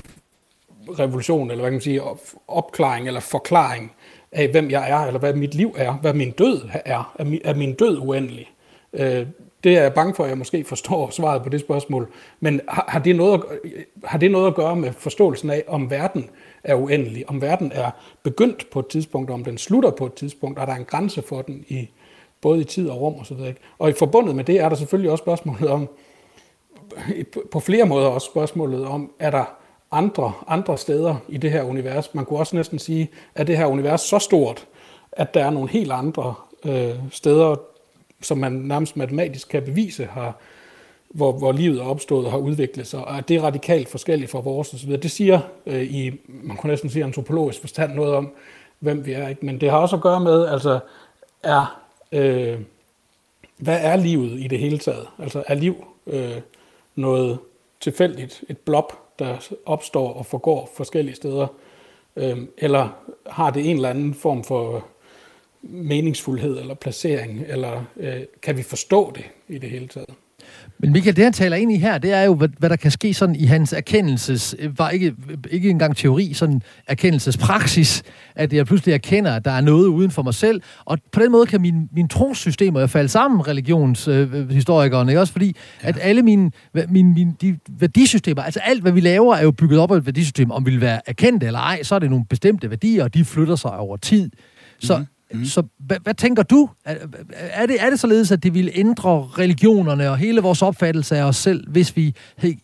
revolution, 1.00 1.52
eller 1.52 1.62
hvad 1.62 1.70
kan 1.70 1.76
man 1.76 1.82
sige, 1.82 2.02
opklaring 2.48 3.08
eller 3.08 3.20
forklaring 3.20 3.92
af, 4.32 4.48
hvem 4.48 4.72
jeg 4.72 4.90
er, 4.90 4.98
eller 4.98 5.20
hvad 5.20 5.34
mit 5.34 5.56
liv 5.56 5.76
er, 5.78 5.94
hvad 5.94 6.14
min 6.14 6.32
død 6.32 6.62
er. 6.86 7.16
Er 7.20 7.24
min, 7.24 7.42
er 7.44 7.54
min 7.54 7.74
død 7.74 7.98
uendelig? 7.98 8.52
Øh, 8.94 9.28
det 9.64 9.78
er 9.78 9.82
jeg 9.82 9.94
bange 9.94 10.16
for, 10.16 10.24
at 10.24 10.30
jeg 10.30 10.38
måske 10.38 10.64
forstår 10.64 11.10
svaret 11.18 11.44
på 11.44 11.50
det 11.50 11.60
spørgsmål. 11.60 12.08
Men 12.40 12.62
har, 12.68 12.86
har, 12.88 13.00
det 13.00 13.16
noget 13.16 13.34
at, 13.34 13.60
har 14.04 14.18
det 14.18 14.32
noget 14.32 14.48
at 14.48 14.56
gøre 14.56 14.76
med 14.76 14.94
forståelsen 14.94 15.50
af, 15.50 15.64
om 15.68 15.90
verden 15.90 16.30
er 16.64 16.76
uendelig, 16.76 17.30
om 17.30 17.42
verden 17.42 17.72
er 17.76 17.92
begyndt 18.24 18.70
på 18.70 18.80
et 18.80 18.88
tidspunkt, 18.88 19.30
om 19.30 19.44
den 19.44 19.58
slutter 19.58 19.92
på 19.92 20.06
et 20.06 20.14
tidspunkt, 20.14 20.60
og 20.60 20.68
der 20.68 20.74
er 20.74 20.78
en 20.78 20.86
grænse 20.86 21.22
for 21.22 21.42
den 21.42 21.66
i 21.68 21.90
både 22.42 22.62
i 22.62 22.64
tid 22.64 22.90
og 22.90 23.02
rum 23.02 23.16
osv. 23.20 23.38
Og, 23.38 23.54
og 23.80 23.90
i 23.90 23.94
forbundet 23.94 24.36
med 24.36 24.44
det 24.44 24.60
er 24.60 24.70
der 24.70 24.76
selvfølgelig 24.76 25.12
også 25.12 25.22
spørgsmålet 25.22 25.70
om, 25.70 25.90
på 27.52 27.60
flere 27.60 27.86
måder 27.86 28.08
også 28.08 28.26
spørgsmålet 28.32 28.86
om, 28.86 29.12
er 29.20 29.32
der 29.32 29.46
andre, 29.92 30.34
andre 30.48 30.78
steder 30.78 31.16
i 31.30 31.38
det 31.38 31.52
her 31.52 31.64
univers? 31.64 32.14
Man 32.16 32.26
kunne 32.26 32.40
også 32.40 32.56
næsten 32.56 32.80
sige, 32.80 33.10
at 33.36 33.48
det 33.48 33.58
her 33.58 33.66
univers 33.66 34.02
så 34.02 34.20
stort, 34.20 34.68
at 35.12 35.34
der 35.34 35.46
er 35.46 35.50
nogle 35.50 35.70
helt 35.70 35.92
andre 35.92 36.34
øh, 36.66 36.96
steder, 37.12 37.56
som 38.22 38.38
man 38.38 38.52
nærmest 38.52 38.98
matematisk 38.98 39.50
kan 39.50 39.64
bevise 39.64 40.06
har, 40.06 40.36
hvor, 41.10 41.32
hvor 41.32 41.52
livet 41.52 41.80
er 41.80 41.86
opstået 41.86 42.26
og 42.26 42.32
har 42.32 42.40
udviklet 42.40 42.88
sig, 42.88 43.00
og 43.00 43.18
at 43.18 43.28
det 43.30 43.38
er 43.38 43.42
radikalt 43.42 43.90
forskelligt 43.90 44.32
fra 44.32 44.40
vores 44.40 44.74
osv. 44.74 44.92
Det 44.92 45.12
siger 45.12 45.40
øh, 45.66 45.84
i, 45.84 46.12
man 46.28 46.58
kunne 46.58 46.70
næsten 46.70 46.90
sige 46.90 47.04
antropologisk 47.04 47.60
forstand 47.60 47.94
noget 47.94 48.14
om, 48.14 48.32
hvem 48.80 49.06
vi 49.06 49.12
er. 49.12 49.28
Ikke? 49.28 49.46
Men 49.46 49.62
det 49.62 49.70
har 49.70 49.78
også 49.78 49.96
at 49.96 50.02
gøre 50.02 50.20
med, 50.20 50.48
altså, 50.48 50.80
er, 51.44 51.82
øh, 52.12 52.60
hvad 53.58 53.80
er 53.82 53.96
livet 53.96 54.40
i 54.40 54.48
det 54.48 54.60
hele 54.60 54.78
taget? 54.78 55.08
Altså, 55.20 55.44
er 55.48 55.56
liv 55.56 55.86
øh, 56.08 56.38
noget 57.00 57.40
tilfældigt, 57.80 58.44
et 58.50 58.58
blob, 58.58 58.94
der 59.20 59.54
opstår 59.66 60.14
og 60.14 60.26
forgår 60.26 60.72
forskellige 60.76 61.16
steder? 61.16 61.48
Øh, 62.16 62.38
eller 62.58 62.90
har 63.26 63.52
det 63.52 63.70
en 63.70 63.76
eller 63.76 63.90
anden 63.90 64.14
form 64.14 64.44
for 64.44 64.88
meningsfuldhed 65.62 66.60
eller 66.60 66.74
placering, 66.74 67.44
eller 67.48 67.84
øh, 67.98 68.22
kan 68.42 68.58
vi 68.58 68.64
forstå 68.64 69.12
det 69.16 69.26
i 69.48 69.58
det 69.58 69.70
hele 69.70 69.88
taget? 69.88 70.14
Men 70.80 70.92
Michael, 70.92 71.16
det 71.16 71.24
han 71.24 71.34
taler 71.34 71.58
ind 71.58 71.72
i 71.72 71.78
her, 71.78 71.98
det 71.98 72.14
er 72.14 72.22
jo, 72.22 72.36
hvad, 72.36 72.50
hvad 72.58 72.70
der 72.70 72.76
kan 72.76 72.92
ske 72.92 73.14
sådan 73.14 73.36
i 73.36 73.46
hans 73.46 73.74
erkendelses, 73.74 74.56
var 74.78 74.90
ikke, 74.90 75.16
ikke 75.52 75.70
engang 75.70 75.96
teori, 75.96 76.34
sådan 76.34 76.62
erkendelsespraksis, 76.88 78.04
at 78.36 78.54
jeg 78.54 78.66
pludselig 78.66 78.94
erkender, 78.94 79.36
at 79.36 79.46
der 79.46 79.52
er 79.52 79.62
noget 79.62 79.88
uden 79.88 80.12
for 80.12 80.24
mig 80.24 80.34
selv, 80.34 80.62
og 80.86 80.98
på 81.12 81.20
den 81.20 81.32
måde 81.32 81.46
kan 81.46 81.62
min, 81.62 81.90
min 81.94 82.08
trosystemer 82.08 82.88
falde 82.88 83.10
sammen, 83.10 83.48
religionshistorikeren, 83.48 85.08
øh, 85.08 85.12
ikke 85.12 85.22
også? 85.22 85.34
Fordi 85.34 85.56
ja. 85.84 85.88
at 85.88 85.98
alle 86.02 86.22
mine, 86.22 86.52
mine, 86.90 87.14
mine 87.14 87.34
de 87.42 87.58
værdisystemer, 87.70 88.42
altså 88.42 88.60
alt, 88.60 88.82
hvad 88.82 88.92
vi 88.92 89.00
laver, 89.00 89.36
er 89.36 89.44
jo 89.44 89.52
bygget 89.52 89.80
op 89.80 89.92
af 89.92 89.98
et 89.98 90.06
værdisystem, 90.06 90.52
om 90.52 90.66
vi 90.66 90.72
vil 90.72 90.82
være 90.82 91.02
erkendt 91.06 91.44
eller 91.44 91.60
ej, 91.60 91.84
så 91.84 91.96
er 91.96 92.00
det 92.00 92.10
nogle 92.10 92.26
bestemte 92.26 92.70
værdier, 92.70 93.04
og 93.04 93.14
de 93.14 93.26
flytter 93.26 93.56
sig 93.56 93.78
over 93.78 93.98
tid. 93.98 94.30
Så 94.80 94.98
mm. 94.98 95.06
Mm. 95.34 95.46
Så 95.46 95.64
hvad, 95.90 95.98
hvad 96.04 96.14
tænker 96.14 96.44
du? 96.44 96.70
Er 97.34 97.66
det, 97.66 97.82
er 97.82 97.90
det 97.90 98.00
således, 98.00 98.32
at 98.32 98.44
det 98.44 98.54
ville 98.54 98.72
ændre 98.74 99.30
religionerne 99.38 100.10
og 100.10 100.18
hele 100.18 100.42
vores 100.42 100.62
opfattelse 100.62 101.18
af 101.18 101.24
os 101.24 101.38
selv, 101.38 101.70
hvis 101.70 101.96
vi 101.96 102.16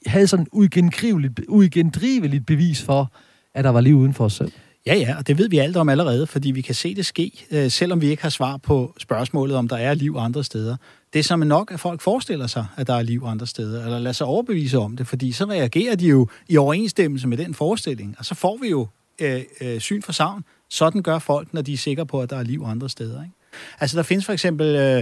havde 0.05 0.27
sådan 0.27 0.47
uigendriveligt, 0.51 1.41
uigendriveligt 1.47 2.45
bevis 2.45 2.81
for, 2.81 3.11
at 3.53 3.63
der 3.63 3.69
var 3.69 3.81
liv 3.81 3.95
uden 3.95 4.13
for 4.13 4.25
os 4.25 4.33
selv? 4.33 4.51
Ja, 4.85 4.95
ja, 4.95 5.15
og 5.17 5.27
det 5.27 5.37
ved 5.37 5.49
vi 5.49 5.57
alt 5.57 5.77
om 5.77 5.89
allerede, 5.89 6.27
fordi 6.27 6.51
vi 6.51 6.61
kan 6.61 6.75
se 6.75 6.95
det 6.95 7.05
ske, 7.05 7.31
øh, 7.51 7.71
selvom 7.71 8.01
vi 8.01 8.07
ikke 8.07 8.23
har 8.23 8.29
svar 8.29 8.57
på 8.57 8.95
spørgsmålet, 8.99 9.57
om 9.57 9.67
der 9.67 9.77
er 9.77 9.93
liv 9.93 10.15
andre 10.19 10.43
steder. 10.43 10.75
Det 11.13 11.19
er 11.19 11.23
som 11.23 11.39
nok, 11.39 11.71
at 11.71 11.79
folk 11.79 12.01
forestiller 12.01 12.47
sig, 12.47 12.65
at 12.77 12.87
der 12.87 12.93
er 12.93 13.01
liv 13.01 13.23
andre 13.25 13.47
steder, 13.47 13.85
eller 13.85 13.99
lader 13.99 14.13
sig 14.13 14.27
overbevise 14.27 14.77
om 14.77 14.97
det, 14.97 15.07
fordi 15.07 15.31
så 15.31 15.45
reagerer 15.45 15.95
de 15.95 16.07
jo 16.07 16.27
i 16.49 16.57
overensstemmelse 16.57 17.27
med 17.27 17.37
den 17.37 17.53
forestilling, 17.53 18.15
og 18.19 18.25
så 18.25 18.35
får 18.35 18.59
vi 18.61 18.69
jo 18.69 18.87
øh, 19.21 19.41
øh, 19.61 19.79
syn 19.79 20.01
for 20.01 20.11
savn, 20.11 20.43
sådan 20.69 21.03
gør 21.03 21.19
folk, 21.19 21.53
når 21.53 21.61
de 21.61 21.73
er 21.73 21.77
sikre 21.77 22.05
på, 22.05 22.21
at 22.21 22.29
der 22.29 22.37
er 22.37 22.43
liv 22.43 22.63
andre 22.65 22.89
steder. 22.89 23.23
Ikke? 23.23 23.35
Altså, 23.79 23.97
der 23.97 24.03
findes 24.03 24.25
for 24.25 24.33
eksempel... 24.33 24.75
Øh, 24.75 24.97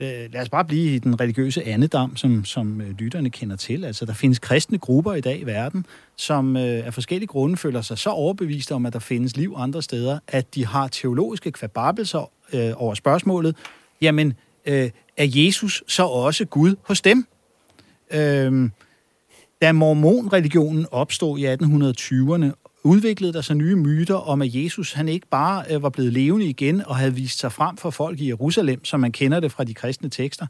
øh 0.00 0.32
lad 0.32 0.42
os 0.42 0.48
bare 0.48 0.64
blive 0.64 0.94
i 0.94 0.98
den 0.98 1.20
religiøse 1.20 1.64
andedam, 1.64 2.16
som, 2.16 2.44
som 2.44 2.80
øh, 2.80 2.90
lytterne 2.98 3.30
kender 3.30 3.56
til. 3.56 3.84
Altså, 3.84 4.06
der 4.06 4.12
findes 4.12 4.38
kristne 4.38 4.78
grupper 4.78 5.14
i 5.14 5.20
dag 5.20 5.40
i 5.40 5.44
verden, 5.44 5.86
som 6.16 6.56
øh, 6.56 6.86
af 6.86 6.94
forskellige 6.94 7.26
grunde 7.26 7.56
føler 7.56 7.80
sig 7.80 7.98
så 7.98 8.10
overbeviste 8.10 8.74
om, 8.74 8.86
at 8.86 8.92
der 8.92 8.98
findes 8.98 9.36
liv 9.36 9.54
andre 9.56 9.82
steder, 9.82 10.18
at 10.28 10.54
de 10.54 10.66
har 10.66 10.88
teologiske 10.88 11.52
kvababelser 11.52 12.30
øh, 12.52 12.72
over 12.76 12.94
spørgsmålet, 12.94 13.56
jamen, 14.00 14.34
øh, 14.66 14.90
er 15.16 15.26
Jesus 15.28 15.84
så 15.88 16.04
også 16.04 16.44
Gud 16.44 16.74
hos 16.82 17.00
dem? 17.00 17.26
Øh, 18.10 18.70
da 19.62 19.72
mormonreligionen 19.72 20.86
opstod 20.90 21.38
i 21.38 21.46
1820'erne 21.46 22.65
udviklede 22.86 23.32
der 23.32 23.40
sig 23.40 23.56
nye 23.56 23.76
myter 23.76 24.14
om, 24.14 24.42
at 24.42 24.54
Jesus 24.54 24.92
han 24.92 25.08
ikke 25.08 25.26
bare 25.26 25.64
øh, 25.70 25.82
var 25.82 25.88
blevet 25.88 26.12
levende 26.12 26.46
igen 26.46 26.82
og 26.86 26.96
havde 26.96 27.14
vist 27.14 27.38
sig 27.38 27.52
frem 27.52 27.76
for 27.76 27.90
folk 27.90 28.20
i 28.20 28.28
Jerusalem, 28.28 28.84
som 28.84 29.00
man 29.00 29.12
kender 29.12 29.40
det 29.40 29.52
fra 29.52 29.64
de 29.64 29.74
kristne 29.74 30.08
tekster, 30.10 30.46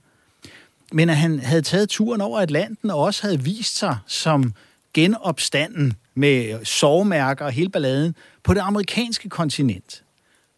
men 0.92 1.10
at 1.10 1.16
han 1.16 1.38
havde 1.38 1.62
taget 1.62 1.88
turen 1.88 2.20
over 2.20 2.40
Atlanten 2.40 2.90
og 2.90 2.98
også 2.98 3.22
havde 3.22 3.40
vist 3.40 3.78
sig 3.78 3.96
som 4.06 4.54
genopstanden 4.94 5.94
med 6.14 6.64
sovmærker 6.64 7.44
og 7.44 7.52
hele 7.52 7.68
balladen 7.68 8.14
på 8.42 8.54
det 8.54 8.60
amerikanske 8.60 9.28
kontinent. 9.28 10.02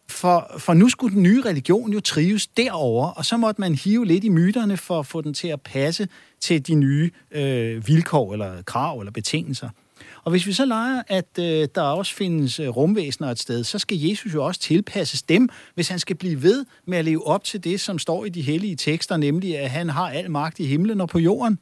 For, 0.09 0.55
for 0.57 0.73
nu 0.73 0.89
skulle 0.89 1.15
den 1.15 1.23
nye 1.23 1.41
religion 1.45 1.93
jo 1.93 1.99
trives 1.99 2.47
derover, 2.47 3.07
og 3.07 3.25
så 3.25 3.37
måtte 3.37 3.61
man 3.61 3.75
hive 3.75 4.05
lidt 4.05 4.23
i 4.23 4.29
myterne 4.29 4.77
for 4.77 4.99
at 4.99 5.05
få 5.05 5.21
den 5.21 5.33
til 5.33 5.47
at 5.47 5.61
passe 5.61 6.07
til 6.39 6.67
de 6.67 6.75
nye 6.75 7.11
øh, 7.31 7.87
vilkår 7.87 8.33
eller 8.33 8.61
krav 8.61 8.99
eller 8.99 9.11
betingelser. 9.11 9.69
Og 10.23 10.31
hvis 10.31 10.47
vi 10.47 10.53
så 10.53 10.65
leger, 10.65 11.01
at 11.07 11.39
øh, 11.39 11.67
der 11.75 11.81
også 11.81 12.15
findes 12.15 12.59
øh, 12.59 12.67
rumvæsener 12.67 13.31
et 13.31 13.39
sted, 13.39 13.63
så 13.63 13.79
skal 13.79 13.97
Jesus 13.97 14.33
jo 14.33 14.45
også 14.45 14.59
tilpasses 14.59 15.21
dem, 15.21 15.49
hvis 15.75 15.87
han 15.87 15.99
skal 15.99 16.15
blive 16.15 16.43
ved 16.43 16.65
med 16.85 16.97
at 16.97 17.05
leve 17.05 17.27
op 17.27 17.43
til 17.43 17.63
det, 17.63 17.81
som 17.81 17.99
står 17.99 18.25
i 18.25 18.29
de 18.29 18.41
hellige 18.41 18.75
tekster, 18.75 19.17
nemlig 19.17 19.57
at 19.57 19.69
han 19.69 19.89
har 19.89 20.09
al 20.09 20.31
magt 20.31 20.59
i 20.59 20.65
himlen 20.65 21.01
og 21.01 21.09
på 21.09 21.19
jorden. 21.19 21.59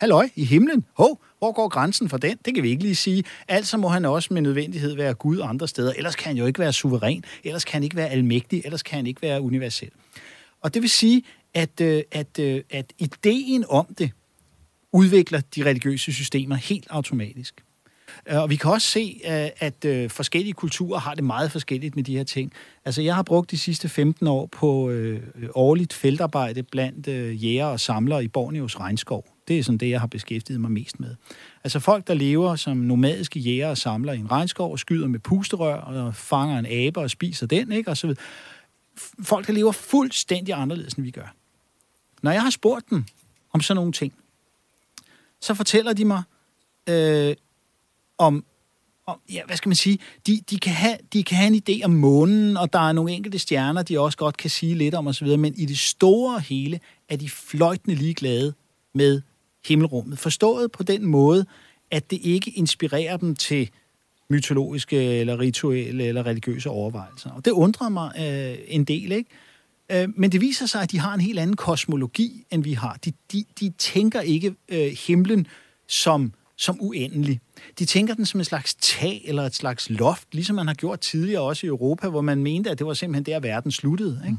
Halløj, 0.00 0.28
i 0.36 0.44
himlen? 0.44 0.84
Hov, 0.92 1.22
hvor 1.38 1.52
går 1.52 1.68
grænsen 1.68 2.08
for 2.08 2.16
den? 2.16 2.38
Det 2.44 2.54
kan 2.54 2.62
vi 2.62 2.70
ikke 2.70 2.82
lige 2.82 2.96
sige. 2.96 3.24
Altså 3.48 3.76
må 3.76 3.88
han 3.88 4.04
også 4.04 4.34
med 4.34 4.42
nødvendighed 4.42 4.96
være 4.96 5.14
Gud 5.14 5.40
andre 5.42 5.68
steder. 5.68 5.92
Ellers 5.92 6.16
kan 6.16 6.26
han 6.26 6.36
jo 6.36 6.46
ikke 6.46 6.58
være 6.58 6.72
suveræn. 6.72 7.24
Ellers 7.44 7.64
kan 7.64 7.72
han 7.72 7.82
ikke 7.82 7.96
være 7.96 8.08
almægtig. 8.08 8.62
Ellers 8.64 8.82
kan 8.82 8.96
han 8.96 9.06
ikke 9.06 9.22
være 9.22 9.40
universel. 9.40 9.90
Og 10.60 10.74
det 10.74 10.82
vil 10.82 10.90
sige, 10.90 11.22
at, 11.54 11.80
øh, 11.80 12.02
at, 12.12 12.38
øh, 12.38 12.62
at 12.70 12.92
ideen 12.98 13.64
om 13.68 13.86
det 13.98 14.10
udvikler 14.92 15.40
de 15.40 15.64
religiøse 15.64 16.12
systemer 16.12 16.56
helt 16.56 16.86
automatisk. 16.90 17.64
Øh, 18.26 18.42
og 18.42 18.50
vi 18.50 18.56
kan 18.56 18.70
også 18.70 18.88
se, 18.88 19.20
øh, 19.24 19.48
at 19.58 19.84
øh, 19.84 20.10
forskellige 20.10 20.52
kulturer 20.52 20.98
har 20.98 21.14
det 21.14 21.24
meget 21.24 21.52
forskelligt 21.52 21.96
med 21.96 22.04
de 22.04 22.16
her 22.16 22.24
ting. 22.24 22.52
Altså, 22.84 23.02
jeg 23.02 23.14
har 23.14 23.22
brugt 23.22 23.50
de 23.50 23.58
sidste 23.58 23.88
15 23.88 24.26
år 24.26 24.46
på 24.46 24.90
øh, 24.90 25.22
årligt 25.54 25.92
feltarbejde 25.92 26.62
blandt 26.62 27.08
øh, 27.08 27.44
jæger 27.44 27.66
og 27.66 27.80
samlere 27.80 28.24
i 28.24 28.28
Borneos 28.28 28.80
regnskov. 28.80 29.24
Det 29.48 29.58
er 29.58 29.62
sådan 29.62 29.78
det, 29.78 29.90
jeg 29.90 30.00
har 30.00 30.06
beskæftiget 30.06 30.60
mig 30.60 30.70
mest 30.70 31.00
med. 31.00 31.14
Altså 31.64 31.80
folk, 31.80 32.06
der 32.06 32.14
lever 32.14 32.56
som 32.56 32.76
nomadiske 32.76 33.40
jæger 33.40 33.68
og 33.68 33.78
samlere 33.78 34.16
i 34.16 34.20
en 34.20 34.30
regnskov 34.30 34.72
og 34.72 34.78
skyder 34.78 35.08
med 35.08 35.18
pusterør 35.18 35.76
og 35.76 36.14
fanger 36.14 36.58
en 36.58 36.66
abe 36.66 37.00
og 37.00 37.10
spiser 37.10 37.46
den, 37.46 37.72
ikke? 37.72 37.90
Og 37.90 37.96
så 37.96 38.06
videre. 38.06 38.22
Folk, 39.22 39.46
der 39.46 39.52
lever 39.52 39.72
fuldstændig 39.72 40.54
anderledes, 40.54 40.94
end 40.94 41.04
vi 41.04 41.10
gør. 41.10 41.34
Når 42.22 42.30
jeg 42.30 42.42
har 42.42 42.50
spurgt 42.50 42.90
dem 42.90 43.04
om 43.52 43.60
sådan 43.60 43.76
nogle 43.76 43.92
ting, 43.92 44.12
så 45.40 45.54
fortæller 45.54 45.92
de 45.92 46.04
mig, 46.04 46.22
øh, 46.88 47.34
om, 48.18 48.44
om 49.06 49.20
ja, 49.32 49.40
hvad 49.46 49.56
skal 49.56 49.68
man 49.68 49.76
sige, 49.76 49.98
de, 50.26 50.40
de, 50.50 50.58
kan 50.58 50.72
have, 50.72 50.96
de 51.12 51.22
kan 51.22 51.36
have 51.36 51.46
en 51.46 51.62
idé 51.68 51.84
om 51.84 51.90
månen, 51.90 52.56
og 52.56 52.72
der 52.72 52.88
er 52.88 52.92
nogle 52.92 53.12
enkelte 53.12 53.38
stjerner, 53.38 53.82
de 53.82 54.00
også 54.00 54.18
godt 54.18 54.36
kan 54.36 54.50
sige 54.50 54.74
lidt 54.74 54.94
om 54.94 55.06
osv., 55.06 55.38
men 55.38 55.54
i 55.56 55.66
det 55.66 55.78
store 55.78 56.40
hele 56.40 56.80
er 57.08 57.16
de 57.16 57.30
fløjtende 57.30 57.96
ligeglade 57.96 58.54
med 58.94 59.22
himmelrummet. 59.66 60.18
Forstået 60.18 60.72
på 60.72 60.82
den 60.82 61.06
måde, 61.06 61.46
at 61.90 62.10
det 62.10 62.18
ikke 62.22 62.50
inspirerer 62.50 63.16
dem 63.16 63.36
til 63.36 63.70
mytologiske 64.30 64.96
eller 64.96 65.38
rituelle 65.38 66.04
eller 66.04 66.26
religiøse 66.26 66.70
overvejelser. 66.70 67.30
Og 67.30 67.44
det 67.44 67.50
undrer 67.50 67.88
mig 67.88 68.12
øh, 68.18 68.58
en 68.68 68.84
del, 68.84 69.12
ikke? 69.12 69.30
Øh, 69.92 70.08
men 70.16 70.32
det 70.32 70.40
viser 70.40 70.66
sig, 70.66 70.82
at 70.82 70.92
de 70.92 70.98
har 70.98 71.14
en 71.14 71.20
helt 71.20 71.38
anden 71.38 71.56
kosmologi, 71.56 72.46
end 72.50 72.64
vi 72.64 72.72
har. 72.72 72.98
De, 73.04 73.12
de, 73.32 73.44
de 73.60 73.72
tænker 73.78 74.20
ikke 74.20 74.54
øh, 74.68 74.92
himlen 75.06 75.46
som 75.88 76.32
som 76.56 76.76
uendelig. 76.80 77.40
De 77.78 77.84
tænker 77.84 78.14
den 78.14 78.26
som 78.26 78.40
en 78.40 78.44
slags 78.44 78.74
tag 78.74 79.22
eller 79.24 79.42
et 79.42 79.54
slags 79.54 79.90
loft, 79.90 80.34
ligesom 80.34 80.56
man 80.56 80.66
har 80.66 80.74
gjort 80.74 81.00
tidligere 81.00 81.42
også 81.42 81.66
i 81.66 81.68
Europa, 81.68 82.08
hvor 82.08 82.20
man 82.20 82.42
mente, 82.42 82.70
at 82.70 82.78
det 82.78 82.86
var 82.86 82.94
simpelthen 82.94 83.34
der, 83.34 83.40
verden 83.40 83.70
sluttede. 83.70 84.22
Ikke? 84.24 84.38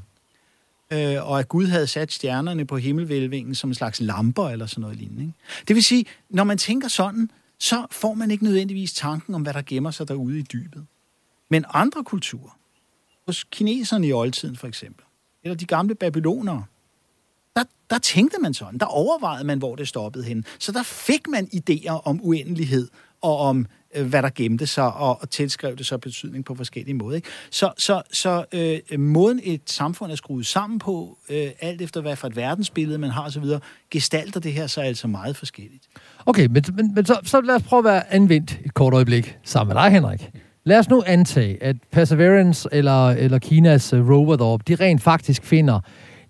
Mm. 0.92 0.98
Øh, 0.98 1.30
og 1.30 1.40
at 1.40 1.48
Gud 1.48 1.66
havde 1.66 1.88
sat 1.88 2.12
stjernerne 2.12 2.66
på 2.66 2.78
himmelvælvingen 2.78 3.56
som 3.56 3.70
en 3.70 3.74
slags 3.74 4.02
lamper 4.02 4.50
eller 4.50 4.66
sådan 4.66 4.82
noget 4.82 4.98
lignende. 4.98 5.22
Ikke? 5.22 5.34
Det 5.68 5.76
vil 5.76 5.84
sige, 5.84 6.06
når 6.30 6.44
man 6.44 6.58
tænker 6.58 6.88
sådan, 6.88 7.30
så 7.60 7.86
får 7.92 8.14
man 8.14 8.32
ikke 8.32 8.44
nødvendigvis 8.44 8.94
tanken 8.94 9.36
om, 9.36 9.42
hvad 9.42 9.54
der 9.54 9.62
gemmer 9.62 9.92
sig 9.92 10.08
derude 10.08 10.40
i 10.40 10.42
dybet. 10.42 10.86
Men 11.50 11.66
andre 11.70 12.04
kulturer, 12.04 12.58
hos 13.26 13.44
kineserne 13.44 14.08
i 14.08 14.14
oldtiden 14.14 14.56
for 14.56 14.68
eksempel, 14.68 15.06
eller 15.44 15.56
de 15.56 15.66
gamle 15.66 15.96
babylonere, 15.96 16.66
der, 17.90 17.98
tænkte 17.98 18.38
man 18.42 18.54
sådan. 18.54 18.80
Der 18.80 18.86
overvejede 18.86 19.44
man, 19.44 19.58
hvor 19.58 19.76
det 19.76 19.88
stoppede 19.88 20.26
hen. 20.26 20.46
Så 20.60 20.72
der 20.72 20.84
fik 20.84 21.28
man 21.28 21.48
idéer 21.54 22.02
om 22.06 22.20
uendelighed 22.24 22.88
og 23.22 23.38
om 23.38 23.66
øh, 23.96 24.08
hvad 24.08 24.22
der 24.22 24.30
gemte 24.36 24.68
sig, 24.68 24.94
og, 24.94 25.22
og 25.22 25.30
tilskrev 25.30 25.76
det 25.76 25.86
så 25.86 25.98
betydning 25.98 26.46
på 26.46 26.56
forskellige 26.56 26.94
måder. 26.94 27.16
Ikke? 27.16 27.28
Så, 27.50 27.72
så, 27.78 28.02
så 28.12 28.46
øh, 28.52 29.00
måden 29.00 29.40
et 29.44 29.62
samfund 29.66 30.12
er 30.12 30.16
skruet 30.16 30.46
sammen 30.46 30.80
på, 30.80 31.18
øh, 31.30 31.48
alt 31.62 31.82
efter 31.82 32.02
hvad 32.02 32.16
for 32.16 32.28
et 32.28 32.36
verdensbillede 32.36 32.98
man 32.98 33.10
har 33.10 33.24
osv., 33.24 33.44
gestalter 33.92 34.40
det 34.40 34.54
her 34.54 34.68
så 34.68 34.82
altså 34.82 35.08
meget 35.08 35.38
forskelligt. 35.38 35.84
Okay, 36.26 36.46
men, 36.46 36.64
men, 36.74 36.94
men 36.96 37.06
så, 37.06 37.20
så 37.24 37.42
lad 37.42 37.56
os 37.56 37.64
prøve 37.64 37.80
at 37.80 37.86
være 37.86 38.14
anvendt 38.14 38.60
et 38.66 38.74
kort 38.74 38.94
øjeblik 38.94 39.38
sammen 39.44 39.76
med 39.76 39.84
dig, 39.84 39.92
Henrik. 39.92 40.32
Lad 40.64 40.80
os 40.80 40.90
nu 40.90 41.04
antage, 41.06 41.64
at 41.64 41.76
Perseverance 41.92 42.70
eller, 42.72 43.10
eller 43.10 43.40
Kinas 43.40 43.94
uh, 43.94 44.10
rover 44.10 44.36
deroppe, 44.36 44.64
de 44.68 44.84
rent 44.84 45.04
faktisk 45.04 45.44
finder 45.44 45.80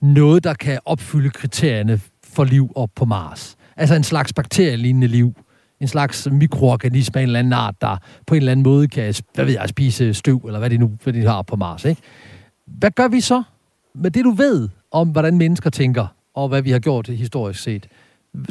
noget, 0.06 0.44
der 0.44 0.54
kan 0.54 0.80
opfylde 0.86 1.30
kriterierne 1.30 2.02
for 2.24 2.44
liv 2.44 2.72
op 2.76 2.90
på 2.96 3.06
Mars. 3.06 3.58
Altså 3.78 3.96
en 3.96 4.04
slags 4.04 4.34
bakterielignende 4.34 5.08
liv. 5.08 5.34
En 5.80 5.88
slags 5.88 6.28
mikroorganisme 6.32 7.20
af 7.20 7.24
en 7.24 7.30
eller 7.30 7.40
anden 7.40 7.54
art, 7.54 7.76
der 7.82 7.98
på 8.28 8.36
en 8.36 8.42
eller 8.42 8.52
anden 8.52 8.64
måde 8.64 8.88
kan 8.88 9.16
hvad 9.34 9.46
ved 9.46 9.54
jeg, 9.54 9.70
spise 9.70 10.14
støv, 10.14 10.42
eller 10.46 10.60
hvad 10.60 10.70
de 10.70 10.78
nu 10.78 10.92
hvad 11.04 11.14
de 11.14 11.26
har 11.26 11.42
på 11.42 11.56
Mars. 11.56 11.86
Ikke? 11.86 12.02
Hvad 12.66 12.92
gør 12.92 13.08
vi 13.08 13.22
så 13.22 13.44
med 13.94 14.12
det, 14.12 14.26
du 14.26 14.32
ved 14.32 14.70
om, 14.92 15.10
hvordan 15.10 15.38
mennesker 15.38 15.70
tænker, 15.70 16.08
og 16.34 16.48
hvad 16.48 16.62
vi 16.62 16.72
har 16.72 16.80
gjort 16.80 17.08
historisk 17.08 17.64
set? 17.64 17.88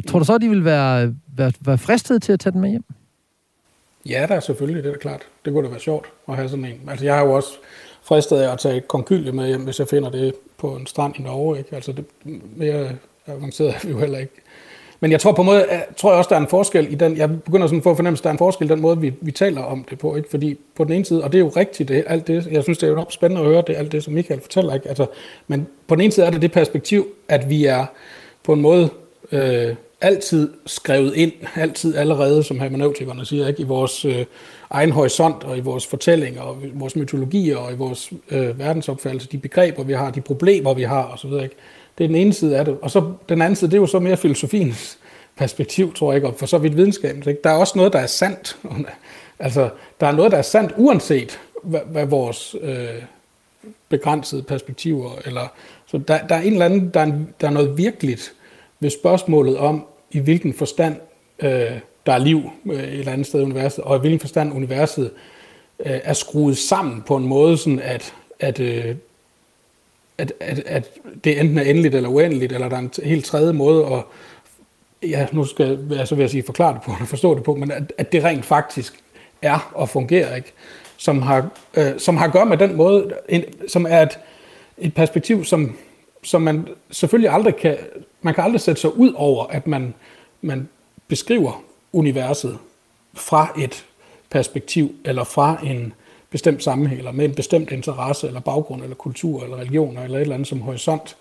Tror 0.07 0.19
du 0.19 0.25
så, 0.25 0.35
at 0.35 0.41
de 0.41 0.49
vil 0.49 0.65
være, 0.65 1.15
være, 1.37 1.51
være 1.61 1.77
fristet 1.77 2.21
til 2.21 2.33
at 2.33 2.39
tage 2.39 2.53
den 2.53 2.61
med 2.61 2.69
hjem? 2.69 2.83
Ja, 4.09 4.25
der 4.29 4.35
er 4.35 4.39
selvfølgelig, 4.39 4.83
det 4.83 4.93
er 4.93 4.97
klart. 4.97 5.21
Det 5.45 5.53
kunne 5.53 5.65
da 5.65 5.69
være 5.69 5.79
sjovt 5.79 6.05
at 6.27 6.35
have 6.35 6.49
sådan 6.49 6.65
en. 6.65 6.89
Altså, 6.89 7.05
jeg 7.05 7.15
har 7.15 7.21
jo 7.25 7.31
også 7.31 7.49
fristet 8.05 8.37
af 8.37 8.51
at 8.51 8.59
tage 8.59 8.81
konkylie 8.81 9.31
med 9.31 9.47
hjem, 9.47 9.61
hvis 9.61 9.79
jeg 9.79 9.87
finder 9.87 10.09
det 10.09 10.33
på 10.57 10.75
en 10.75 10.87
strand 10.87 11.19
i 11.19 11.21
Norge. 11.21 11.57
Ikke? 11.57 11.75
Altså, 11.75 11.91
det, 11.91 12.05
mere 12.55 12.89
avanceret 13.27 13.69
er 13.69 13.79
vi 13.83 13.91
jo 13.91 13.99
heller 13.99 14.19
ikke. 14.19 14.33
Men 14.99 15.11
jeg 15.11 15.19
tror 15.19 15.31
på 15.31 15.41
en 15.41 15.45
måde, 15.45 15.65
jeg 15.71 15.85
tror 15.97 16.11
jeg 16.11 16.17
også, 16.17 16.29
der 16.29 16.35
er 16.35 16.39
en 16.39 16.47
forskel 16.47 16.91
i 16.91 16.95
den, 16.95 17.17
jeg 17.17 17.41
begynder 17.41 17.67
sådan 17.67 17.77
at 17.77 17.83
få 17.83 17.95
fornemmelse, 17.95 18.23
der 18.23 18.29
er 18.29 18.31
en 18.31 18.37
forskel 18.37 18.65
i 18.65 18.69
den 18.69 18.81
måde, 18.81 18.97
vi, 18.97 19.13
vi 19.21 19.31
taler 19.31 19.61
om 19.61 19.85
det 19.89 19.99
på, 19.99 20.15
ikke? 20.15 20.29
Fordi 20.29 20.57
på 20.75 20.83
den 20.83 20.93
ene 20.93 21.05
side, 21.05 21.23
og 21.23 21.31
det 21.31 21.37
er 21.37 21.43
jo 21.43 21.49
rigtigt, 21.49 21.89
det, 21.89 22.03
alt 22.07 22.27
det, 22.27 22.47
jeg 22.51 22.63
synes, 22.63 22.77
det 22.77 22.89
er 22.89 22.91
jo 22.91 23.05
spændende 23.09 23.41
at 23.41 23.47
høre, 23.47 23.63
det 23.67 23.75
alt 23.75 23.91
det, 23.91 24.03
som 24.03 24.13
Michael 24.13 24.41
fortæller, 24.41 24.73
ikke? 24.73 24.89
Altså, 24.89 25.05
men 25.47 25.67
på 25.87 25.95
den 25.95 26.01
ene 26.01 26.11
side 26.11 26.25
er 26.25 26.29
det 26.29 26.41
det 26.41 26.51
perspektiv, 26.51 27.07
at 27.27 27.49
vi 27.49 27.65
er 27.65 27.85
på 28.43 28.53
en 28.53 28.61
måde 28.61 28.89
øh, 29.31 29.75
altid 30.01 30.53
skrevet 30.65 31.15
ind, 31.15 31.31
altid 31.55 31.95
allerede, 31.95 32.43
som 32.43 32.59
hermeneutikerne 32.59 33.25
siger, 33.25 33.47
ikke? 33.47 33.61
i 33.61 33.65
vores 33.65 34.05
øh, 34.05 34.25
egen 34.69 34.91
horisont 34.91 35.43
og 35.43 35.57
i 35.57 35.61
vores 35.61 35.87
fortællinger 35.87 36.41
og 36.41 36.57
i 36.63 36.71
vores 36.73 36.95
mytologier 36.95 37.57
og 37.57 37.71
i 37.71 37.75
vores 37.75 38.13
øh, 38.31 38.59
verdensopfattelse, 38.59 39.27
de 39.27 39.37
begreber, 39.37 39.83
vi 39.83 39.93
har, 39.93 40.11
de 40.11 40.21
problemer, 40.21 40.73
vi 40.73 40.83
har 40.83 41.03
osv. 41.03 41.31
Ikke? 41.31 41.55
Det 41.97 42.03
er 42.03 42.07
den 42.07 42.15
ene 42.15 42.33
side 42.33 42.57
af 42.57 42.65
det. 42.65 42.77
Og 42.81 42.91
så 42.91 43.11
den 43.29 43.41
anden 43.41 43.55
side, 43.55 43.71
det 43.71 43.77
er 43.77 43.81
jo 43.81 43.87
så 43.87 43.99
mere 43.99 44.17
filosofiens 44.17 44.97
perspektiv, 45.37 45.93
tror 45.93 46.11
jeg 46.11 46.15
ikke, 46.15 46.27
og 46.27 46.35
for 46.37 46.45
så 46.45 46.57
vidt 46.57 46.77
videnskabens. 46.77 47.27
Ikke? 47.27 47.41
Der 47.43 47.49
er 47.49 47.55
også 47.55 47.73
noget, 47.75 47.93
der 47.93 47.99
er 47.99 48.07
sandt. 48.07 48.57
altså, 49.39 49.69
der 49.99 50.07
er 50.07 50.11
noget, 50.11 50.31
der 50.31 50.37
er 50.37 50.41
sandt, 50.41 50.73
uanset 50.77 51.39
hvad, 51.63 51.81
hvad 51.85 52.05
vores 52.05 52.55
øh, 52.61 52.87
begrænsede 53.89 54.43
perspektiver, 54.43 55.11
eller 55.25 55.47
så 55.85 55.97
der, 55.97 56.27
der 56.27 56.35
er 56.35 56.41
en 56.41 56.53
eller 56.53 56.65
anden, 56.65 56.89
der 56.93 56.99
er, 56.99 57.03
en, 57.03 57.33
der 57.41 57.47
er 57.47 57.51
noget 57.51 57.77
virkeligt 57.77 58.33
ved 58.79 58.89
spørgsmålet 58.89 59.57
om, 59.57 59.85
i 60.11 60.19
hvilken 60.19 60.53
forstand 60.53 60.95
øh, 61.39 61.79
der 62.05 62.13
er 62.13 62.17
liv 62.17 62.49
øh, 62.65 62.79
et 62.79 62.99
eller 62.99 63.11
andet 63.11 63.27
sted 63.27 63.39
i 63.39 63.43
universet, 63.43 63.83
og 63.83 63.97
i 63.97 63.99
hvilken 63.99 64.19
forstand 64.19 64.53
universet 64.53 65.11
øh, 65.79 65.99
er 66.03 66.13
skruet 66.13 66.57
sammen 66.57 67.01
på 67.01 67.15
en 67.15 67.27
måde, 67.27 67.57
sådan 67.57 67.79
at, 67.79 68.13
at, 68.39 68.59
øh, 68.59 68.95
at, 70.17 70.33
at, 70.39 70.59
at 70.59 70.91
det 71.23 71.39
enten 71.39 71.57
er 71.57 71.63
endeligt 71.63 71.95
eller 71.95 72.09
uendeligt, 72.09 72.51
eller 72.53 72.69
der 72.69 72.75
er 72.75 72.79
en 72.79 72.91
helt 73.03 73.25
tredje 73.25 73.53
måde 73.53 73.85
at, 73.85 74.03
ja, 75.09 75.27
nu 75.31 75.45
skal 75.45 75.87
jeg 75.91 76.07
så 76.07 76.15
vil 76.15 76.23
jeg 76.23 76.29
sige 76.29 76.43
forklare 76.43 76.73
det 76.73 76.81
på, 76.81 76.91
og 77.01 77.07
forstå 77.07 77.35
det 77.35 77.43
på, 77.43 77.55
men 77.55 77.71
at, 77.71 77.93
at 77.97 78.11
det 78.11 78.23
rent 78.23 78.45
faktisk 78.45 79.03
er 79.41 79.71
og 79.75 79.89
fungerer, 79.89 80.35
ikke? 80.35 80.53
Som 80.97 81.21
har, 81.21 81.49
øh, 81.77 81.99
som 81.99 82.17
har 82.17 82.25
at 82.25 82.33
gøre 82.33 82.45
med 82.45 82.57
den 82.57 82.75
måde, 82.75 83.13
en, 83.29 83.43
som 83.67 83.85
er 83.89 84.01
et, 84.01 84.19
et 84.77 84.93
perspektiv, 84.93 85.43
som, 85.43 85.77
som 86.25 86.41
man 86.41 86.67
selvfølgelig 86.91 87.29
aldrig 87.29 87.55
kan, 87.55 87.77
man 88.21 88.33
kan 88.33 88.43
aldrig 88.43 88.61
sætte 88.61 88.81
sig 88.81 88.97
ud 88.97 89.13
over, 89.15 89.45
at 89.45 89.67
man, 89.67 89.93
man 90.41 90.69
beskriver 91.07 91.63
universet 91.93 92.57
fra 93.13 93.53
et 93.59 93.85
perspektiv, 94.29 94.95
eller 95.05 95.23
fra 95.23 95.57
en 95.63 95.93
bestemt 96.29 96.63
sammenhæng, 96.63 96.97
eller 96.97 97.11
med 97.11 97.25
en 97.25 97.35
bestemt 97.35 97.71
interesse, 97.71 98.27
eller 98.27 98.39
baggrund, 98.39 98.83
eller 98.83 98.95
kultur, 98.95 99.43
eller 99.43 99.57
religion, 99.57 99.97
eller 99.97 100.17
et 100.17 100.21
eller 100.21 100.35
andet 100.35 100.47
som 100.47 100.61
horisont. 100.61 101.17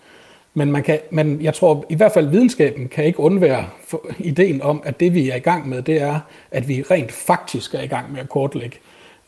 Men, 0.54 0.72
man 0.72 0.82
kan, 0.82 0.98
men 1.10 1.42
jeg 1.42 1.54
tror 1.54 1.84
i 1.88 1.94
hvert 1.94 2.12
fald, 2.12 2.28
videnskaben 2.28 2.88
kan 2.88 3.04
ikke 3.04 3.20
undvære 3.20 3.66
for, 3.88 4.06
ideen 4.18 4.62
om, 4.62 4.82
at 4.84 5.00
det 5.00 5.14
vi 5.14 5.30
er 5.30 5.36
i 5.36 5.38
gang 5.38 5.68
med, 5.68 5.82
det 5.82 6.02
er, 6.02 6.20
at 6.50 6.68
vi 6.68 6.82
rent 6.82 7.12
faktisk 7.12 7.74
er 7.74 7.80
i 7.80 7.86
gang 7.86 8.12
med 8.12 8.20
at 8.20 8.28
kortlægge, 8.28 8.76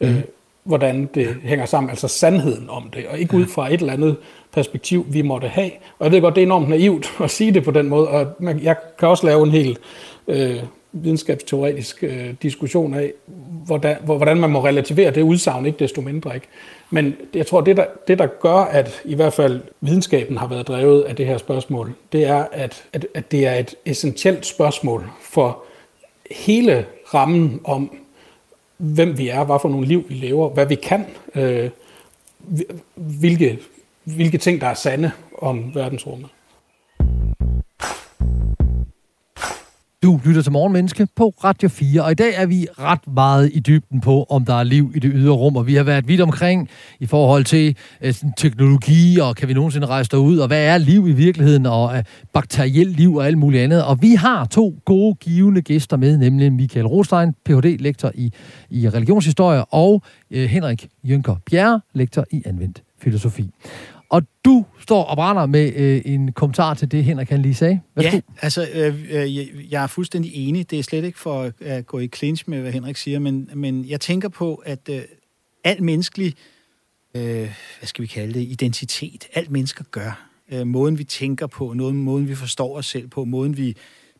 mm. 0.00 0.06
øh, 0.06 0.22
hvordan 0.64 1.08
det 1.14 1.36
hænger 1.42 1.66
sammen, 1.66 1.90
altså 1.90 2.08
sandheden 2.08 2.70
om 2.70 2.90
det, 2.90 3.06
og 3.06 3.18
ikke 3.18 3.36
ud 3.36 3.46
fra 3.46 3.72
et 3.72 3.80
eller 3.80 3.92
andet 3.92 4.16
perspektiv, 4.56 5.06
vi 5.08 5.22
måtte 5.22 5.48
have. 5.48 5.70
Og 5.98 6.04
jeg 6.04 6.12
ved 6.12 6.20
godt, 6.20 6.34
det 6.34 6.42
er 6.42 6.46
enormt 6.46 6.68
naivt 6.68 7.14
at 7.20 7.30
sige 7.30 7.54
det 7.54 7.64
på 7.64 7.70
den 7.70 7.88
måde, 7.88 8.08
og 8.08 8.26
jeg 8.62 8.76
kan 8.98 9.08
også 9.08 9.26
lave 9.26 9.42
en 9.42 9.50
helt 9.50 9.78
øh, 10.28 10.56
videnskabsteoretisk 10.92 12.04
øh, 12.04 12.34
diskussion 12.42 12.94
af, 12.94 13.12
hvordan, 13.66 13.96
hvordan 14.04 14.36
man 14.36 14.50
må 14.50 14.64
relativere 14.64 15.10
det 15.10 15.22
udsagn, 15.22 15.66
ikke 15.66 15.78
desto 15.78 16.00
mindre. 16.00 16.34
Ikke? 16.34 16.46
Men 16.90 17.14
jeg 17.34 17.46
tror, 17.46 17.60
det 17.60 17.76
der, 17.76 17.84
det 18.08 18.18
der 18.18 18.26
gør, 18.26 18.54
at 18.54 19.02
i 19.04 19.14
hvert 19.14 19.32
fald 19.32 19.60
videnskaben 19.80 20.36
har 20.36 20.46
været 20.46 20.68
drevet 20.68 21.02
af 21.02 21.16
det 21.16 21.26
her 21.26 21.38
spørgsmål, 21.38 21.92
det 22.12 22.24
er, 22.24 22.46
at, 22.52 22.84
at, 22.92 23.06
at 23.14 23.32
det 23.32 23.46
er 23.46 23.54
et 23.54 23.74
essentielt 23.84 24.46
spørgsmål 24.46 25.10
for 25.22 25.62
hele 26.30 26.86
rammen 27.14 27.60
om, 27.64 27.96
hvem 28.76 29.18
vi 29.18 29.28
er, 29.28 29.44
hvad 29.44 29.56
for 29.62 29.68
nogle 29.68 29.86
liv 29.86 30.04
vi 30.08 30.14
lever, 30.14 30.48
hvad 30.48 30.66
vi 30.66 30.74
kan, 30.74 31.04
øh, 31.34 31.70
hvilke, 32.94 33.58
hvilke 34.06 34.38
ting, 34.38 34.60
der 34.60 34.66
er 34.66 34.74
sande 34.74 35.10
om 35.38 35.74
verdensrummet. 35.74 36.28
Du 40.02 40.20
lytter 40.24 40.42
til 40.42 40.52
Morgenmenneske 40.52 41.08
på 41.16 41.34
Radio 41.44 41.68
4, 41.68 42.02
og 42.02 42.10
i 42.10 42.14
dag 42.14 42.34
er 42.34 42.46
vi 42.46 42.66
ret 42.78 43.06
meget 43.06 43.50
i 43.54 43.60
dybden 43.60 44.00
på, 44.00 44.26
om 44.30 44.44
der 44.44 44.54
er 44.54 44.62
liv 44.62 44.92
i 44.94 44.98
det 44.98 45.10
ydre 45.14 45.32
rum, 45.32 45.56
og 45.56 45.66
vi 45.66 45.74
har 45.74 45.82
været 45.82 46.08
vidt 46.08 46.20
omkring 46.20 46.68
i 47.00 47.06
forhold 47.06 47.44
til 47.44 47.76
øh, 48.00 48.14
teknologi, 48.36 49.18
og 49.20 49.36
kan 49.36 49.48
vi 49.48 49.54
nogensinde 49.54 49.86
rejse 49.86 50.10
derud, 50.10 50.38
og 50.38 50.46
hvad 50.46 50.66
er 50.66 50.78
liv 50.78 51.08
i 51.08 51.12
virkeligheden, 51.12 51.66
og 51.66 51.96
øh, 51.96 52.04
bakterielt 52.32 52.96
liv 52.96 53.14
og 53.14 53.26
alt 53.26 53.38
muligt 53.38 53.62
andet. 53.62 53.84
Og 53.84 54.02
vi 54.02 54.14
har 54.14 54.44
to 54.44 54.80
gode, 54.84 55.14
givende 55.14 55.62
gæster 55.62 55.96
med, 55.96 56.18
nemlig 56.18 56.52
Michael 56.52 56.86
Rostein, 56.86 57.34
Ph.D.-lektor 57.44 58.10
i, 58.14 58.32
i 58.70 58.88
religionshistorie, 58.88 59.64
og 59.64 60.02
øh, 60.30 60.44
Henrik 60.44 60.88
Jønker 61.04 61.36
Bjerre, 61.50 61.80
lektor 61.94 62.24
i 62.30 62.42
anvendt 62.46 62.82
filosofi. 62.98 63.50
Og 64.08 64.22
du 64.44 64.64
står 64.80 65.04
og 65.04 65.16
brænder 65.16 65.46
med 65.46 65.72
øh, 65.74 66.02
en 66.04 66.32
kommentar 66.32 66.74
til 66.74 66.90
det, 66.90 67.04
Henrik 67.04 67.28
han 67.28 67.42
lige 67.42 67.54
sagde. 67.54 67.80
Værsgo. 67.94 68.16
Ja, 68.16 68.20
altså, 68.42 68.68
øh, 68.74 69.04
øh, 69.10 69.72
jeg 69.72 69.82
er 69.82 69.86
fuldstændig 69.86 70.32
enig. 70.34 70.70
Det 70.70 70.78
er 70.78 70.82
slet 70.82 71.04
ikke 71.04 71.18
for 71.18 71.52
at 71.60 71.86
gå 71.86 71.98
i 71.98 72.08
clinch 72.08 72.44
med, 72.46 72.60
hvad 72.60 72.72
Henrik 72.72 72.96
siger, 72.96 73.18
men, 73.18 73.50
men 73.54 73.88
jeg 73.88 74.00
tænker 74.00 74.28
på, 74.28 74.54
at 74.54 74.88
øh, 74.90 75.02
alt 75.64 75.80
menneskelig, 75.80 76.34
øh, 77.14 77.22
hvad 77.78 77.86
skal 77.86 78.02
vi 78.02 78.06
kalde 78.06 78.34
det, 78.34 78.42
identitet, 78.42 79.28
alt 79.34 79.50
mennesker 79.50 79.84
gør, 79.90 80.28
øh, 80.52 80.66
måden 80.66 80.98
vi 80.98 81.04
tænker 81.04 81.46
på, 81.46 81.72
noget, 81.72 81.94
måden 81.94 82.28
vi 82.28 82.34
forstår 82.34 82.76
os 82.76 82.86
selv 82.86 83.08
på, 83.08 83.24
måden 83.24 83.56
vi 83.56 83.76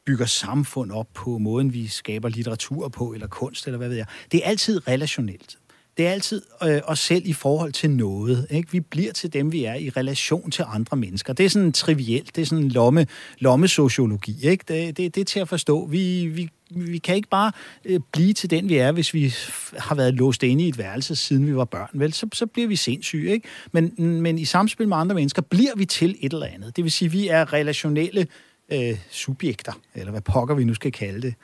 bygger 0.07 0.27
samfund 0.27 0.91
op 0.93 1.09
på, 1.15 1.39
måden 1.39 1.73
vi 1.73 1.87
skaber 1.87 2.29
litteratur 2.29 2.89
på, 2.89 3.13
eller 3.13 3.27
kunst, 3.27 3.67
eller 3.67 3.79
hvad 3.79 3.89
ved 3.89 3.97
jeg, 3.97 4.07
det 4.33 4.41
er 4.45 4.49
altid 4.49 4.89
relationelt 4.89 5.59
det 5.97 6.07
er 6.07 6.11
altid 6.11 6.43
øh, 6.63 6.81
os 6.85 6.99
selv 6.99 7.23
i 7.27 7.33
forhold 7.33 7.73
til 7.73 7.91
noget. 7.91 8.47
Ikke? 8.51 8.73
Vi 8.73 8.81
bliver 8.81 9.13
til 9.13 9.33
dem, 9.33 9.53
vi 9.53 9.65
er 9.65 9.75
i 9.75 9.91
relation 9.91 10.51
til 10.51 10.65
andre 10.69 10.97
mennesker. 10.97 11.33
Det 11.33 11.47
er 11.47 11.51
sådan 11.51 11.73
trivielt, 11.73 12.37
det 12.37 12.43
er 12.43 12.47
sådan 12.47 12.69
lomme, 12.69 13.07
lommesociologi. 13.39 14.37
Ikke? 14.43 14.65
Det, 14.69 14.97
det, 14.97 15.15
det 15.15 15.21
er 15.21 15.25
til 15.25 15.41
at 15.41 15.49
forstå. 15.49 15.87
Vi, 15.87 16.27
vi, 16.27 16.49
vi 16.71 16.99
kan 16.99 17.17
ikke 17.17 17.29
bare 17.29 17.53
øh, 17.85 18.01
blive 18.13 18.33
til 18.33 18.51
den, 18.51 18.69
vi 18.69 18.77
er, 18.77 18.93
hvis 18.93 19.15
vi 19.15 19.35
har 19.79 19.95
været 19.95 20.15
låst 20.15 20.43
inde 20.43 20.65
i 20.65 20.69
et 20.69 20.79
værelse, 20.79 21.17
siden 21.17 21.47
vi 21.47 21.57
var 21.57 21.65
børn. 21.65 21.91
Vel? 21.93 22.13
Så, 22.13 22.29
så 22.33 22.47
bliver 22.47 22.69
vi 22.69 22.77
sindssyge. 22.77 23.33
Ikke? 23.33 23.49
Men, 23.73 23.95
men 24.23 24.39
i 24.39 24.45
samspil 24.45 24.89
med 24.89 24.97
andre 24.97 25.15
mennesker 25.15 25.43
bliver 25.43 25.77
vi 25.77 25.85
til 25.85 26.17
et 26.21 26.33
eller 26.33 26.47
andet. 26.47 26.77
Det 26.77 26.85
vil 26.85 26.93
sige, 26.93 27.11
vi 27.11 27.29
er 27.29 27.53
relationelle 27.53 28.27
øh, 28.73 28.99
subjekter, 29.11 29.73
eller 29.95 30.11
hvad 30.11 30.21
pokker 30.21 30.55
vi 30.55 30.65
nu 30.65 30.75
skal 30.75 30.93
kalde 30.93 31.23
det. 31.23 31.35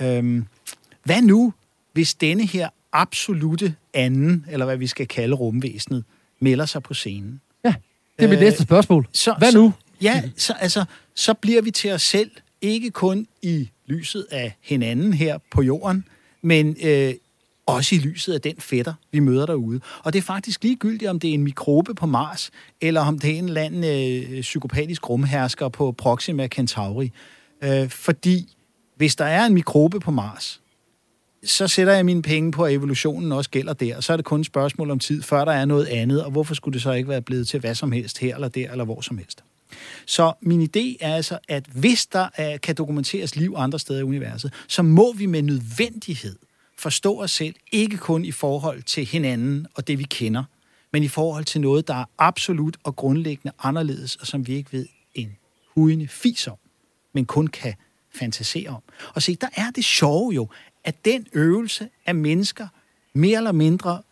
Øhm, 0.00 0.46
hvad 1.04 1.22
nu, 1.22 1.52
hvis 1.92 2.14
denne 2.14 2.46
her 2.46 2.68
absolute 2.92 3.74
anden, 3.94 4.46
eller 4.50 4.66
hvad 4.66 4.76
vi 4.76 4.86
skal 4.86 5.08
kalde 5.08 5.34
rumvæsenet, 5.34 6.04
melder 6.40 6.66
sig 6.66 6.82
på 6.82 6.94
scenen. 6.94 7.40
Ja, 7.64 7.74
det 8.18 8.24
er 8.24 8.28
mit 8.28 8.38
øh, 8.38 8.44
næste 8.44 8.62
spørgsmål. 8.62 9.08
Så, 9.12 9.34
hvad 9.38 9.52
nu? 9.52 9.72
Så, 9.76 10.04
ja, 10.04 10.22
så, 10.36 10.52
altså, 10.60 10.84
så 11.14 11.34
bliver 11.34 11.62
vi 11.62 11.70
til 11.70 11.92
os 11.92 12.02
selv, 12.02 12.30
ikke 12.62 12.90
kun 12.90 13.26
i 13.42 13.70
lyset 13.86 14.26
af 14.30 14.56
hinanden 14.60 15.12
her 15.12 15.38
på 15.50 15.62
jorden, 15.62 16.04
men 16.42 16.76
øh, 16.82 17.14
også 17.66 17.94
i 17.94 17.98
lyset 17.98 18.32
af 18.32 18.40
den 18.40 18.54
fætter, 18.58 18.94
vi 19.12 19.18
møder 19.18 19.46
derude. 19.46 19.80
Og 20.04 20.12
det 20.12 20.18
er 20.18 20.22
faktisk 20.22 20.62
ligegyldigt, 20.62 21.10
om 21.10 21.20
det 21.20 21.30
er 21.30 21.34
en 21.34 21.42
mikrobe 21.42 21.94
på 21.94 22.06
Mars, 22.06 22.50
eller 22.80 23.00
om 23.00 23.18
det 23.18 23.30
er 23.30 23.38
en 23.38 23.44
eller 23.44 23.62
anden 23.62 23.84
øh, 23.84 24.40
psykopatisk 24.40 25.10
rumhersker 25.10 25.68
på 25.68 25.92
Proxima 25.92 26.48
Centauri. 26.48 27.12
Øh, 27.62 27.88
fordi 27.88 28.56
hvis 28.96 29.16
der 29.16 29.24
er 29.24 29.46
en 29.46 29.54
mikrobe 29.54 30.00
på 30.00 30.10
Mars, 30.10 30.60
så 31.44 31.68
sætter 31.68 31.92
jeg 31.92 32.04
mine 32.04 32.22
penge 32.22 32.52
på, 32.52 32.64
at 32.64 32.72
evolutionen 32.72 33.32
også 33.32 33.50
gælder 33.50 33.72
der. 33.72 33.96
Og 33.96 34.04
så 34.04 34.12
er 34.12 34.16
det 34.16 34.24
kun 34.24 34.40
et 34.40 34.46
spørgsmål 34.46 34.90
om 34.90 34.98
tid, 34.98 35.22
før 35.22 35.44
der 35.44 35.52
er 35.52 35.64
noget 35.64 35.86
andet. 35.86 36.24
Og 36.24 36.30
hvorfor 36.30 36.54
skulle 36.54 36.72
det 36.72 36.82
så 36.82 36.92
ikke 36.92 37.08
være 37.08 37.22
blevet 37.22 37.48
til 37.48 37.60
hvad 37.60 37.74
som 37.74 37.92
helst 37.92 38.18
her 38.18 38.34
eller 38.34 38.48
der 38.48 38.70
eller 38.70 38.84
hvor 38.84 39.00
som 39.00 39.18
helst? 39.18 39.44
Så 40.06 40.32
min 40.40 40.62
idé 40.62 40.96
er 41.00 41.14
altså, 41.14 41.38
at 41.48 41.64
hvis 41.66 42.06
der 42.06 42.28
er, 42.34 42.56
kan 42.56 42.74
dokumenteres 42.74 43.36
liv 43.36 43.54
andre 43.56 43.78
steder 43.78 44.00
i 44.00 44.02
universet, 44.02 44.52
så 44.68 44.82
må 44.82 45.12
vi 45.12 45.26
med 45.26 45.42
nødvendighed 45.42 46.36
forstå 46.78 47.22
os 47.22 47.30
selv, 47.30 47.54
ikke 47.72 47.96
kun 47.96 48.24
i 48.24 48.32
forhold 48.32 48.82
til 48.82 49.04
hinanden 49.04 49.66
og 49.74 49.88
det, 49.88 49.98
vi 49.98 50.04
kender, 50.04 50.44
men 50.92 51.02
i 51.02 51.08
forhold 51.08 51.44
til 51.44 51.60
noget, 51.60 51.88
der 51.88 51.94
er 51.94 52.04
absolut 52.18 52.76
og 52.84 52.96
grundlæggende 52.96 53.52
anderledes, 53.58 54.16
og 54.16 54.26
som 54.26 54.46
vi 54.46 54.54
ikke 54.54 54.72
ved 54.72 54.86
en 55.14 55.36
hudende 55.74 56.08
fis 56.08 56.46
om, 56.46 56.56
men 57.12 57.26
kun 57.26 57.46
kan 57.46 57.74
fantasere 58.14 58.68
om. 58.68 58.82
Og 59.14 59.22
se, 59.22 59.34
der 59.34 59.48
er 59.56 59.70
det 59.70 59.84
sjove 59.84 60.32
jo, 60.32 60.48
at 60.84 61.04
den 61.04 61.26
øvelse 61.32 61.88
er 62.06 62.12
mennesker 62.12 62.66
mere 63.12 63.36
eller 63.36 63.52
mindre 63.52 64.02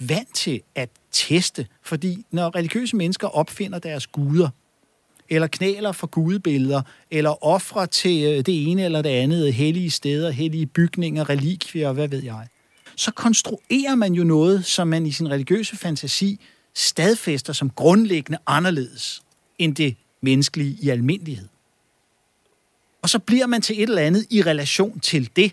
vant 0.00 0.34
til 0.34 0.60
at 0.74 0.88
teste, 1.12 1.66
fordi 1.82 2.24
når 2.30 2.56
religiøse 2.56 2.96
mennesker 2.96 3.28
opfinder 3.28 3.78
deres 3.78 4.06
guder, 4.06 4.48
eller 5.28 5.46
knæler 5.46 5.92
for 5.92 6.06
gudebilleder, 6.06 6.82
eller 7.10 7.44
ofre 7.44 7.86
til 7.86 8.24
øh, 8.24 8.46
det 8.46 8.70
ene 8.70 8.84
eller 8.84 9.02
det 9.02 9.10
andet, 9.10 9.54
hellige 9.54 9.90
steder, 9.90 10.30
hellige 10.30 10.66
bygninger, 10.66 11.30
relikvier, 11.30 11.92
hvad 11.92 12.08
ved 12.08 12.22
jeg, 12.22 12.46
så 12.96 13.10
konstruerer 13.10 13.94
man 13.94 14.14
jo 14.14 14.24
noget, 14.24 14.64
som 14.64 14.88
man 14.88 15.06
i 15.06 15.12
sin 15.12 15.30
religiøse 15.30 15.76
fantasi 15.76 16.40
stadfæster 16.74 17.52
som 17.52 17.70
grundlæggende 17.70 18.38
anderledes 18.46 19.22
end 19.58 19.74
det 19.74 19.96
menneskelige 20.20 20.76
i 20.82 20.88
almindelighed. 20.88 21.48
Og 23.02 23.08
så 23.08 23.18
bliver 23.18 23.46
man 23.46 23.62
til 23.62 23.76
et 23.76 23.88
eller 23.88 24.02
andet 24.02 24.26
i 24.30 24.42
relation 24.42 25.00
til 25.00 25.30
det. 25.36 25.52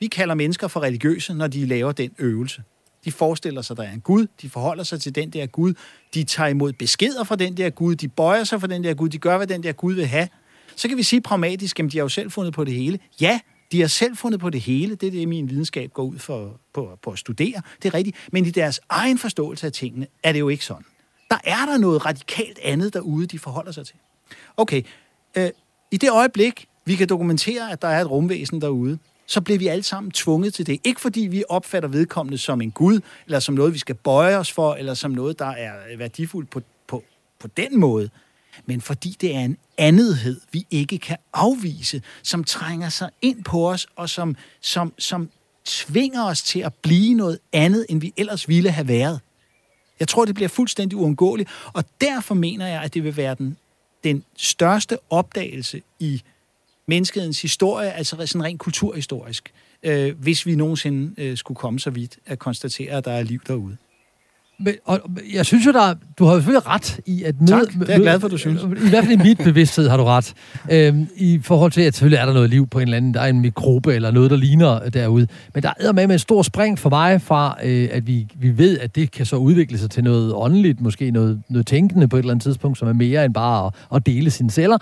Vi 0.00 0.06
kalder 0.06 0.34
mennesker 0.34 0.68
for 0.68 0.80
religiøse, 0.80 1.34
når 1.34 1.46
de 1.46 1.66
laver 1.66 1.92
den 1.92 2.10
øvelse. 2.18 2.62
De 3.04 3.12
forestiller 3.12 3.62
sig, 3.62 3.74
at 3.74 3.78
der 3.78 3.84
er 3.84 3.92
en 3.92 4.00
Gud. 4.00 4.26
De 4.42 4.50
forholder 4.50 4.84
sig 4.84 5.00
til 5.00 5.14
den 5.14 5.30
der 5.30 5.46
Gud. 5.46 5.74
De 6.14 6.24
tager 6.24 6.48
imod 6.48 6.72
beskeder 6.72 7.24
fra 7.24 7.36
den 7.36 7.56
der 7.56 7.70
Gud. 7.70 7.94
De 7.94 8.08
bøjer 8.08 8.44
sig 8.44 8.60
for 8.60 8.66
den 8.66 8.84
der 8.84 8.94
Gud. 8.94 9.08
De 9.08 9.18
gør, 9.18 9.36
hvad 9.36 9.46
den 9.46 9.62
der 9.62 9.72
Gud 9.72 9.94
vil 9.94 10.06
have. 10.06 10.28
Så 10.76 10.88
kan 10.88 10.96
vi 10.96 11.02
sige 11.02 11.20
pragmatisk, 11.20 11.80
at 11.80 11.92
de 11.92 11.98
har 11.98 12.04
jo 12.04 12.08
selv 12.08 12.30
fundet 12.30 12.54
på 12.54 12.64
det 12.64 12.74
hele. 12.74 12.98
Ja, 13.20 13.40
de 13.72 13.80
har 13.80 13.88
selv 13.88 14.16
fundet 14.16 14.40
på 14.40 14.50
det 14.50 14.60
hele. 14.60 14.94
Det 14.94 15.06
er 15.06 15.10
det, 15.10 15.28
min 15.28 15.50
videnskab 15.50 15.92
går 15.92 16.02
ud 16.02 16.18
for, 16.18 16.60
på, 16.74 16.98
på 17.02 17.10
at 17.10 17.18
studere. 17.18 17.62
Det 17.82 17.88
er 17.88 17.94
rigtigt. 17.94 18.16
Men 18.32 18.46
i 18.46 18.50
deres 18.50 18.80
egen 18.88 19.18
forståelse 19.18 19.66
af 19.66 19.72
tingene 19.72 20.06
er 20.22 20.32
det 20.32 20.40
jo 20.40 20.48
ikke 20.48 20.64
sådan. 20.64 20.84
Der 21.30 21.38
er 21.44 21.66
der 21.66 21.78
noget 21.78 22.06
radikalt 22.06 22.58
andet 22.62 22.94
derude, 22.94 23.26
de 23.26 23.38
forholder 23.38 23.72
sig 23.72 23.86
til. 23.86 23.96
Okay, 24.56 24.82
øh, 25.36 25.50
i 25.90 25.96
det 25.96 26.10
øjeblik, 26.10 26.68
vi 26.84 26.94
kan 26.94 27.08
dokumentere, 27.08 27.72
at 27.72 27.82
der 27.82 27.88
er 27.88 28.00
et 28.00 28.10
rumvæsen 28.10 28.60
derude, 28.60 28.98
så 29.26 29.40
bliver 29.40 29.58
vi 29.58 29.66
alle 29.66 29.82
sammen 29.82 30.12
tvunget 30.12 30.54
til 30.54 30.66
det. 30.66 30.80
Ikke 30.84 31.00
fordi 31.00 31.20
vi 31.20 31.44
opfatter 31.48 31.88
vedkommende 31.88 32.38
som 32.38 32.60
en 32.60 32.70
gud, 32.70 33.00
eller 33.26 33.40
som 33.40 33.54
noget, 33.54 33.74
vi 33.74 33.78
skal 33.78 33.94
bøje 33.94 34.36
os 34.36 34.52
for, 34.52 34.74
eller 34.74 34.94
som 34.94 35.10
noget, 35.10 35.38
der 35.38 35.46
er 35.46 35.96
værdifuldt 35.98 36.50
på, 36.50 36.62
på, 36.86 37.04
på 37.38 37.48
den 37.56 37.80
måde, 37.80 38.10
men 38.66 38.80
fordi 38.80 39.16
det 39.20 39.34
er 39.34 39.40
en 39.40 39.56
andethed, 39.78 40.40
vi 40.52 40.66
ikke 40.70 40.98
kan 40.98 41.16
afvise, 41.32 42.02
som 42.22 42.44
trænger 42.44 42.88
sig 42.88 43.10
ind 43.22 43.44
på 43.44 43.70
os, 43.70 43.86
og 43.96 44.10
som, 44.10 44.36
som, 44.60 44.92
som 44.98 45.30
tvinger 45.64 46.24
os 46.24 46.42
til 46.42 46.60
at 46.60 46.74
blive 46.74 47.14
noget 47.14 47.38
andet, 47.52 47.86
end 47.88 48.00
vi 48.00 48.12
ellers 48.16 48.48
ville 48.48 48.70
have 48.70 48.88
været. 48.88 49.20
Jeg 50.00 50.08
tror, 50.08 50.24
det 50.24 50.34
bliver 50.34 50.48
fuldstændig 50.48 50.98
uundgåeligt, 50.98 51.50
og 51.72 51.84
derfor 52.00 52.34
mener 52.34 52.66
jeg, 52.66 52.82
at 52.82 52.94
det 52.94 53.04
vil 53.04 53.16
være 53.16 53.34
den, 53.34 53.56
den 54.04 54.24
største 54.36 54.98
opdagelse 55.10 55.82
i 55.98 56.22
menneskehedens 56.88 57.42
historie, 57.42 57.92
altså 57.92 58.26
sådan 58.26 58.44
rent 58.44 58.60
kulturhistorisk, 58.60 59.52
øh, 59.82 60.14
hvis 60.18 60.46
vi 60.46 60.54
nogensinde 60.54 61.22
øh, 61.22 61.36
skulle 61.36 61.56
komme 61.56 61.80
så 61.80 61.90
vidt 61.90 62.18
at 62.26 62.38
konstatere, 62.38 62.92
at 62.92 63.04
der 63.04 63.12
er 63.12 63.22
liv 63.22 63.40
derude. 63.46 63.76
Men, 64.58 64.74
og, 64.84 65.00
jeg 65.34 65.46
synes 65.46 65.66
jo, 65.66 65.72
der, 65.72 65.94
du 66.18 66.24
har 66.24 66.32
jo 66.32 66.38
selvfølgelig 66.38 66.66
ret 66.66 67.00
i 67.06 67.22
at 67.22 67.40
møde... 67.40 67.50
Tak, 67.50 67.72
det 67.72 67.88
er 67.88 67.92
jeg 67.92 68.00
glad 68.00 68.20
for, 68.20 68.28
du 68.28 68.38
synes. 68.38 68.62
I 68.62 68.88
hvert 68.88 69.04
fald 69.04 69.20
i 69.20 69.22
mit 69.22 69.38
bevidsthed 69.38 69.88
har 69.88 69.96
du 69.96 70.04
ret. 70.04 70.34
Øhm, 70.70 71.08
I 71.16 71.40
forhold 71.42 71.72
til, 71.72 71.80
at 71.80 71.94
selvfølgelig 71.94 72.20
er 72.20 72.26
der 72.26 72.32
noget 72.32 72.50
liv 72.50 72.66
på 72.66 72.78
en 72.78 72.82
eller 72.82 72.96
anden... 72.96 73.14
Der 73.14 73.20
er 73.20 73.26
en 73.26 73.40
mikrobe 73.40 73.94
eller 73.94 74.10
noget, 74.10 74.30
der 74.30 74.36
ligner 74.36 74.88
derude. 74.88 75.26
Men 75.54 75.62
der 75.62 75.72
er 75.80 75.92
med 75.92 76.06
med 76.06 76.14
en 76.14 76.18
stor 76.18 76.42
spring 76.42 76.78
for 76.78 76.90
mig 76.90 77.22
fra, 77.22 77.56
øh, 77.64 77.88
at 77.92 78.06
vi, 78.06 78.26
vi 78.34 78.58
ved, 78.58 78.78
at 78.78 78.96
det 78.96 79.10
kan 79.10 79.26
så 79.26 79.36
udvikle 79.36 79.78
sig 79.78 79.90
til 79.90 80.04
noget 80.04 80.32
åndeligt, 80.34 80.80
måske 80.80 81.10
noget, 81.10 81.42
noget 81.48 81.66
tænkende 81.66 82.08
på 82.08 82.16
et 82.16 82.20
eller 82.20 82.32
andet 82.32 82.42
tidspunkt, 82.42 82.78
som 82.78 82.88
er 82.88 82.92
mere 82.92 83.24
end 83.24 83.34
bare 83.34 83.66
at, 83.66 83.72
at 83.96 84.06
dele 84.06 84.30
sine 84.30 84.50
celler. 84.50 84.78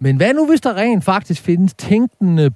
Men 0.00 0.16
hvad 0.16 0.34
nu, 0.34 0.46
hvis 0.46 0.60
der 0.60 0.74
rent 0.74 1.04
faktisk 1.04 1.42
findes 1.42 1.74
tænkende 1.74 2.50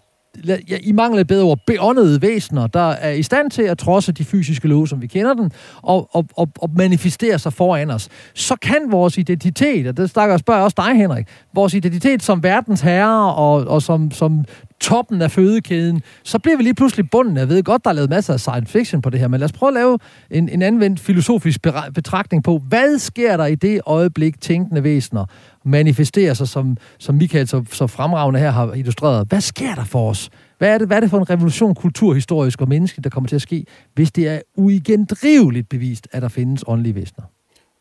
ja, 0.46 0.76
i 0.82 0.92
mangler 0.92 1.20
et 1.20 1.26
bedre 1.26 1.44
ord, 1.44 1.58
beåndede 1.66 2.22
væsener, 2.22 2.66
der 2.66 2.88
er 2.90 3.10
i 3.10 3.22
stand 3.22 3.50
til 3.50 3.62
at 3.62 3.78
trodse 3.78 4.12
de 4.12 4.24
fysiske 4.24 4.68
love, 4.68 4.88
som 4.88 5.02
vi 5.02 5.06
kender 5.06 5.34
den, 5.34 5.52
og, 5.82 6.08
og, 6.12 6.26
og, 6.36 6.48
og 6.58 6.70
manifestere 6.76 7.38
sig 7.38 7.52
foran 7.52 7.90
os, 7.90 8.08
så 8.34 8.56
kan 8.62 8.80
vores 8.88 9.18
identitet, 9.18 9.86
og 9.86 9.96
det 9.96 10.10
snakker 10.10 10.32
jeg 10.32 10.40
spørger 10.40 10.62
også 10.62 10.74
dig, 10.76 10.96
Henrik, 10.96 11.26
vores 11.54 11.74
identitet 11.74 12.22
som 12.22 12.42
verdens 12.42 12.80
herre 12.80 13.34
og, 13.34 13.66
og 13.66 13.82
som, 13.82 14.10
som 14.10 14.44
toppen 14.80 15.22
af 15.22 15.30
fødekæden, 15.30 16.02
så 16.24 16.38
bliver 16.38 16.56
vi 16.56 16.62
lige 16.62 16.74
pludselig 16.74 17.10
bunden. 17.10 17.36
Jeg 17.36 17.48
ved 17.48 17.62
godt, 17.62 17.84
der 17.84 17.90
er 17.90 17.94
lavet 17.94 18.10
masser 18.10 18.32
af 18.32 18.40
science 18.40 18.72
fiction 18.72 19.02
på 19.02 19.10
det 19.10 19.20
her, 19.20 19.28
men 19.28 19.40
lad 19.40 19.44
os 19.44 19.52
prøve 19.52 19.70
at 19.70 19.74
lave 19.74 19.98
en, 20.30 20.48
en 20.48 20.62
anvendt 20.62 21.00
filosofisk 21.00 21.60
betragtning 21.94 22.44
på, 22.44 22.62
hvad 22.68 22.98
sker 22.98 23.36
der 23.36 23.46
i 23.46 23.54
det 23.54 23.80
øjeblik, 23.86 24.40
tænkende 24.40 24.84
væsener 24.84 25.24
manifesterer 25.68 26.34
sig, 26.34 26.48
som, 26.48 26.76
som 26.98 27.14
Michael 27.14 27.48
så, 27.48 27.64
så 27.72 27.86
fremragende 27.86 28.40
her 28.40 28.50
har 28.50 28.72
illustreret. 28.72 29.28
Hvad 29.28 29.40
sker 29.40 29.74
der 29.74 29.84
for 29.84 30.10
os? 30.10 30.30
Hvad 30.58 30.74
er, 30.74 30.78
det, 30.78 30.86
hvad 30.86 30.96
er 30.96 31.00
det 31.00 31.10
for 31.10 31.18
en 31.18 31.30
revolution 31.30 31.74
kulturhistorisk 31.74 32.60
og 32.60 32.68
menneskeligt, 32.68 33.04
der 33.04 33.10
kommer 33.10 33.28
til 33.28 33.36
at 33.36 33.42
ske, 33.42 33.64
hvis 33.94 34.12
det 34.12 34.28
er 34.28 34.40
uigendriveligt 34.56 35.68
bevist, 35.68 36.08
at 36.12 36.22
der 36.22 36.28
findes 36.28 36.64
åndelige 36.66 36.94
væsener? 36.94 37.24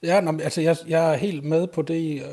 Ja, 0.03 0.21
nå, 0.21 0.39
altså 0.43 0.61
jeg, 0.61 0.75
jeg 0.87 1.13
er 1.13 1.17
helt 1.17 1.43
med 1.43 1.67
på 1.67 1.81
det, 1.81 1.95
I 1.95 2.17
øh, 2.17 2.23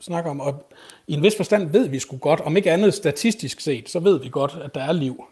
snakker 0.00 0.30
om, 0.30 0.40
og 0.40 0.70
i 1.06 1.12
en 1.12 1.22
vis 1.22 1.36
forstand 1.36 1.70
ved 1.70 1.88
vi 1.88 1.98
sgu 1.98 2.16
godt, 2.16 2.40
om 2.40 2.56
ikke 2.56 2.72
andet 2.72 2.94
statistisk 2.94 3.60
set, 3.60 3.88
så 3.88 3.98
ved 3.98 4.20
vi 4.20 4.28
godt, 4.28 4.58
at 4.64 4.74
der 4.74 4.80
er 4.80 4.92
liv 4.92 5.24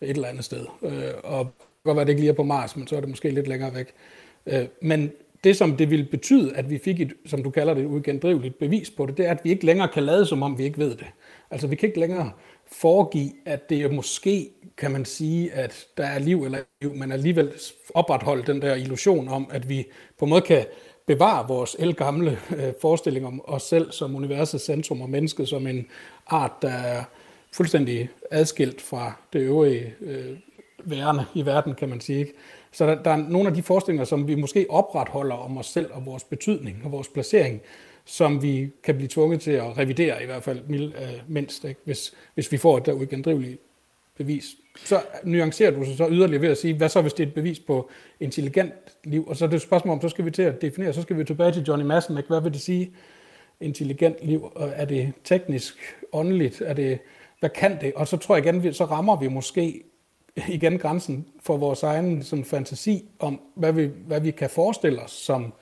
et 0.00 0.10
eller 0.10 0.28
andet 0.28 0.44
sted. 0.44 0.66
Øh, 0.82 1.10
og 1.24 1.54
godt 1.84 1.96
være, 1.96 2.04
det 2.04 2.10
ikke 2.10 2.20
lige 2.20 2.30
er 2.30 2.36
på 2.36 2.42
Mars, 2.42 2.76
men 2.76 2.86
så 2.86 2.96
er 2.96 3.00
det 3.00 3.08
måske 3.08 3.30
lidt 3.30 3.48
længere 3.48 3.74
væk. 3.74 3.86
Øh, 4.46 4.64
men 4.82 5.10
det, 5.44 5.56
som 5.56 5.76
det 5.76 5.90
ville 5.90 6.04
betyde, 6.04 6.56
at 6.56 6.70
vi 6.70 6.78
fik 6.78 7.00
et, 7.00 7.12
som 7.26 7.42
du 7.42 7.50
kalder 7.50 7.74
det, 7.74 7.86
uigendriveligt 7.86 8.58
bevis 8.58 8.90
på 8.90 9.06
det, 9.06 9.16
det 9.16 9.26
er, 9.26 9.30
at 9.30 9.40
vi 9.44 9.50
ikke 9.50 9.66
længere 9.66 9.88
kan 9.88 10.02
lade, 10.02 10.26
som 10.26 10.42
om 10.42 10.58
vi 10.58 10.64
ikke 10.64 10.78
ved 10.78 10.90
det. 10.90 11.06
Altså, 11.50 11.66
vi 11.66 11.76
kan 11.76 11.88
ikke 11.88 12.00
længere 12.00 12.30
foregive, 12.72 13.30
at 13.46 13.70
det 13.70 13.82
er 13.82 13.92
måske, 13.92 14.50
kan 14.78 14.90
man 14.90 15.04
sige, 15.04 15.52
at 15.52 15.86
der 15.96 16.06
er 16.06 16.18
liv 16.18 16.44
eller 16.44 16.58
liv, 16.82 16.94
men 16.94 17.12
alligevel 17.12 17.52
opretholde 17.94 18.42
den 18.52 18.62
der 18.62 18.74
illusion 18.74 19.28
om, 19.28 19.46
at 19.50 19.68
vi 19.68 19.86
på 20.18 20.24
en 20.24 20.28
måde 20.28 20.42
kan 20.42 20.64
bevare 21.06 21.48
vores 21.48 21.76
elgamle 21.78 22.38
øh, 22.56 22.72
forestilling 22.80 23.26
om 23.26 23.40
os 23.44 23.62
selv 23.62 23.92
som 23.92 24.16
universets 24.16 24.64
centrum 24.64 25.00
og 25.00 25.10
mennesket 25.10 25.48
som 25.48 25.66
en 25.66 25.86
art, 26.26 26.52
der 26.62 26.72
er 26.72 27.04
fuldstændig 27.52 28.08
adskilt 28.30 28.80
fra 28.80 29.12
det 29.32 29.40
øvrige 29.40 29.94
øh, 30.00 30.36
værende 30.84 31.24
i 31.34 31.46
verden, 31.46 31.74
kan 31.74 31.88
man 31.88 32.00
sige. 32.00 32.18
Ikke? 32.18 32.32
Så 32.74 32.86
der, 32.86 33.02
der 33.02 33.10
er 33.10 33.16
nogle 33.16 33.48
af 33.48 33.54
de 33.54 33.62
forestillinger, 33.62 34.04
som 34.04 34.28
vi 34.28 34.34
måske 34.34 34.66
opretholder 34.68 35.34
om 35.34 35.58
os 35.58 35.66
selv 35.66 35.90
og 35.92 36.06
vores 36.06 36.24
betydning 36.24 36.80
og 36.84 36.92
vores 36.92 37.08
placering, 37.08 37.60
som 38.04 38.42
vi 38.42 38.70
kan 38.82 38.94
blive 38.94 39.08
tvunget 39.08 39.40
til 39.40 39.50
at 39.50 39.78
revidere 39.78 40.22
i 40.22 40.26
hvert 40.26 40.42
fald 40.42 40.60
mild, 40.68 40.92
øh, 40.94 41.20
mindst, 41.28 41.64
ikke? 41.64 41.80
Hvis, 41.84 42.14
hvis 42.34 42.52
vi 42.52 42.56
får 42.56 42.78
et 42.78 42.88
uigendriveligt 42.88 43.60
bevis. 44.16 44.44
Så 44.84 45.02
nuancerer 45.24 45.70
du 45.70 45.84
så 45.96 46.08
yderligere 46.10 46.42
ved 46.42 46.48
at 46.48 46.58
sige, 46.58 46.74
hvad 46.74 46.88
så 46.88 47.02
hvis 47.02 47.12
det 47.12 47.22
er 47.22 47.26
et 47.26 47.34
bevis 47.34 47.60
på 47.60 47.90
intelligent 48.20 48.72
liv? 49.04 49.26
Og 49.28 49.36
så 49.36 49.44
er 49.44 49.48
det 49.48 49.56
et 49.56 49.62
spørgsmål 49.62 49.94
om, 49.94 50.00
så 50.00 50.08
skal 50.08 50.24
vi 50.24 50.30
til 50.30 50.42
at 50.42 50.62
definere, 50.62 50.92
så 50.92 51.02
skal 51.02 51.18
vi 51.18 51.24
tilbage 51.24 51.52
til 51.52 51.62
Johnny 51.62 51.84
Madsen, 51.84 52.16
ikke? 52.16 52.28
hvad 52.28 52.40
vil 52.40 52.52
det 52.52 52.60
sige, 52.60 52.90
intelligent 53.60 54.16
liv? 54.22 54.52
Er 54.56 54.84
det 54.84 55.12
teknisk, 55.24 55.74
åndeligt? 56.12 56.62
Er 56.66 56.74
det, 56.74 56.98
hvad 57.40 57.50
kan 57.50 57.80
det? 57.80 57.94
Og 57.94 58.08
så 58.08 58.16
tror 58.16 58.36
jeg 58.36 58.46
igen, 58.46 58.74
så 58.74 58.84
rammer 58.84 59.16
vi 59.16 59.28
måske 59.28 59.82
igen 60.48 60.78
grænsen 60.78 61.26
for 61.42 61.56
vores 61.56 61.82
egen 61.82 62.22
sådan, 62.22 62.44
fantasi 62.44 63.04
om, 63.18 63.40
hvad 63.56 63.72
vi, 63.72 63.90
hvad 64.06 64.20
vi 64.20 64.30
kan 64.30 64.50
forestille 64.50 65.02
os 65.02 65.10
som 65.10 65.52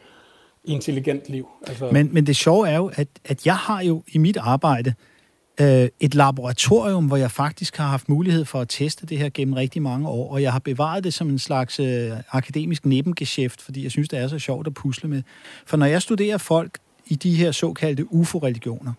intelligent 0.65 1.29
liv. 1.29 1.49
Altså... 1.67 1.91
Men, 1.93 2.15
men 2.15 2.27
det 2.27 2.37
sjove 2.37 2.69
er 2.69 2.77
jo, 2.77 2.91
at, 2.95 3.09
at 3.25 3.47
jeg 3.47 3.57
har 3.57 3.83
jo 3.83 4.03
i 4.09 4.19
mit 4.19 4.37
arbejde 4.37 4.95
øh, 5.61 5.89
et 6.01 6.15
laboratorium, 6.15 7.07
hvor 7.07 7.17
jeg 7.17 7.31
faktisk 7.31 7.77
har 7.77 7.87
haft 7.87 8.09
mulighed 8.09 8.45
for 8.45 8.61
at 8.61 8.69
teste 8.69 9.07
det 9.07 9.19
her 9.19 9.31
gennem 9.35 9.55
rigtig 9.55 9.83
mange 9.83 10.09
år, 10.09 10.33
og 10.33 10.43
jeg 10.43 10.53
har 10.53 10.59
bevaret 10.59 11.05
det 11.05 11.15
som 11.15 11.29
en 11.29 11.39
slags 11.39 11.81
øh, 11.81 12.11
akademisk 12.31 12.87
nebengeschæft, 12.87 13.63
fordi 13.63 13.83
jeg 13.83 13.91
synes, 13.91 14.09
det 14.09 14.19
er 14.19 14.29
så 14.29 14.39
sjovt 14.39 14.67
at 14.67 14.75
pusle 14.75 15.09
med. 15.09 15.23
For 15.67 15.77
når 15.77 15.87
jeg 15.87 16.03
studerer 16.03 16.39
folk 16.39 16.79
i 17.07 17.15
de 17.15 17.35
her 17.35 17.53
såkaldte 17.53 18.13
UFO-religioner, 18.13 18.93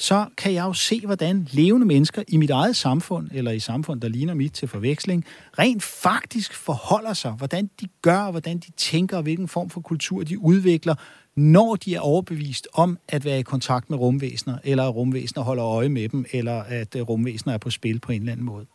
så 0.00 0.26
kan 0.36 0.52
jeg 0.52 0.64
jo 0.64 0.72
se, 0.72 1.00
hvordan 1.06 1.48
levende 1.50 1.86
mennesker 1.86 2.22
i 2.28 2.36
mit 2.36 2.50
eget 2.50 2.76
samfund, 2.76 3.28
eller 3.32 3.50
i 3.50 3.58
samfund, 3.58 4.00
der 4.00 4.08
ligner 4.08 4.34
mit 4.34 4.52
til 4.52 4.68
forveksling, 4.68 5.24
rent 5.58 5.82
faktisk 5.82 6.54
forholder 6.54 7.12
sig, 7.12 7.32
hvordan 7.32 7.70
de 7.80 7.88
gør, 8.02 8.30
hvordan 8.30 8.58
de 8.58 8.70
tænker, 8.76 9.16
og 9.16 9.22
hvilken 9.22 9.48
form 9.48 9.70
for 9.70 9.80
kultur 9.80 10.22
de 10.22 10.38
udvikler, 10.38 10.94
når 11.36 11.76
de 11.76 11.94
er 11.94 12.00
overbevist 12.00 12.68
om 12.72 12.98
at 13.08 13.24
være 13.24 13.38
i 13.38 13.42
kontakt 13.42 13.90
med 13.90 13.98
rumvæsener, 13.98 14.58
eller 14.64 14.84
at 14.84 14.94
rumvæsener 14.94 15.42
holder 15.42 15.64
øje 15.64 15.88
med 15.88 16.08
dem, 16.08 16.24
eller 16.32 16.62
at 16.62 16.96
øh, 16.96 17.02
rumvæsener 17.02 17.54
er 17.54 17.58
på 17.58 17.70
spil 17.70 18.00
på 18.00 18.12
en 18.12 18.20
eller 18.20 18.32
anden 18.32 18.46
måde. 18.46 18.66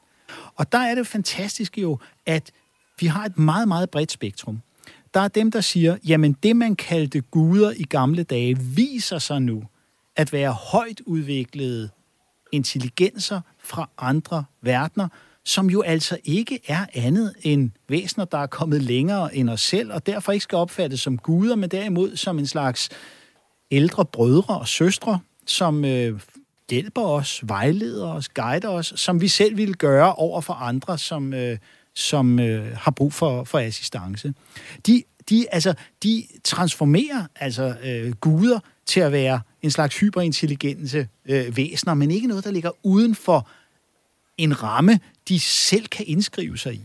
Og 0.55 0.71
der 0.71 0.79
er 0.79 0.95
det 0.95 1.07
fantastiske 1.07 1.81
jo, 1.81 1.99
at 2.25 2.51
vi 2.99 3.05
har 3.05 3.25
et 3.25 3.37
meget, 3.37 3.67
meget 3.67 3.89
bredt 3.89 4.11
spektrum. 4.11 4.61
Der 5.13 5.19
er 5.19 5.27
dem, 5.27 5.51
der 5.51 5.61
siger, 5.61 5.97
jamen 6.07 6.33
det, 6.43 6.55
man 6.55 6.75
kaldte 6.75 7.21
guder 7.21 7.73
i 7.77 7.83
gamle 7.83 8.23
dage, 8.23 8.59
viser 8.59 9.19
sig 9.19 9.41
nu 9.41 9.63
at 10.15 10.33
være 10.33 10.51
højt 10.51 11.01
udviklede 11.05 11.89
intelligenser 12.51 13.41
fra 13.59 13.89
andre 13.97 14.43
verdener, 14.61 15.07
som 15.43 15.69
jo 15.69 15.81
altså 15.81 16.17
ikke 16.23 16.59
er 16.67 16.85
andet 16.93 17.33
end 17.41 17.71
væsener, 17.89 18.25
der 18.25 18.37
er 18.37 18.47
kommet 18.47 18.81
længere 18.81 19.35
end 19.35 19.49
os 19.49 19.61
selv, 19.61 19.93
og 19.93 20.05
derfor 20.05 20.31
ikke 20.31 20.43
skal 20.43 20.55
opfattes 20.55 20.99
som 20.99 21.17
guder, 21.17 21.55
men 21.55 21.69
derimod 21.69 22.15
som 22.15 22.39
en 22.39 22.47
slags 22.47 22.89
ældre 23.71 24.05
brødre 24.05 24.59
og 24.59 24.67
søstre, 24.67 25.19
som 25.45 25.85
øh, 25.85 26.19
hjælper 26.69 27.01
os, 27.01 27.41
vejleder 27.43 28.07
os, 28.07 28.29
guider 28.29 28.69
os, 28.69 28.93
som 28.95 29.21
vi 29.21 29.27
selv 29.27 29.57
ville 29.57 29.73
gøre 29.73 30.15
over 30.15 30.41
for 30.41 30.53
andre, 30.53 30.97
som, 30.97 31.33
øh, 31.33 31.57
som 31.95 32.39
øh, 32.39 32.77
har 32.77 32.91
brug 32.91 33.13
for, 33.13 33.43
for 33.43 33.59
assistance. 33.59 34.33
De, 34.87 35.03
de, 35.29 35.45
altså, 35.51 35.73
de 36.03 36.23
transformerer 36.43 37.25
altså 37.35 37.75
øh, 37.83 38.11
guder 38.11 38.59
til 38.85 38.99
at 38.99 39.11
være 39.11 39.41
en 39.65 39.71
slags 39.71 39.99
hyperintelligente 39.99 41.07
øh, 41.29 41.57
væsener, 41.57 41.93
men 41.93 42.11
ikke 42.11 42.27
noget, 42.27 42.43
der 42.43 42.51
ligger 42.51 42.71
uden 42.83 43.15
for 43.15 43.47
en 44.37 44.63
ramme, 44.63 44.99
de 45.27 45.39
selv 45.39 45.87
kan 45.87 46.05
indskrive 46.07 46.57
sig 46.57 46.73
i. 46.73 46.81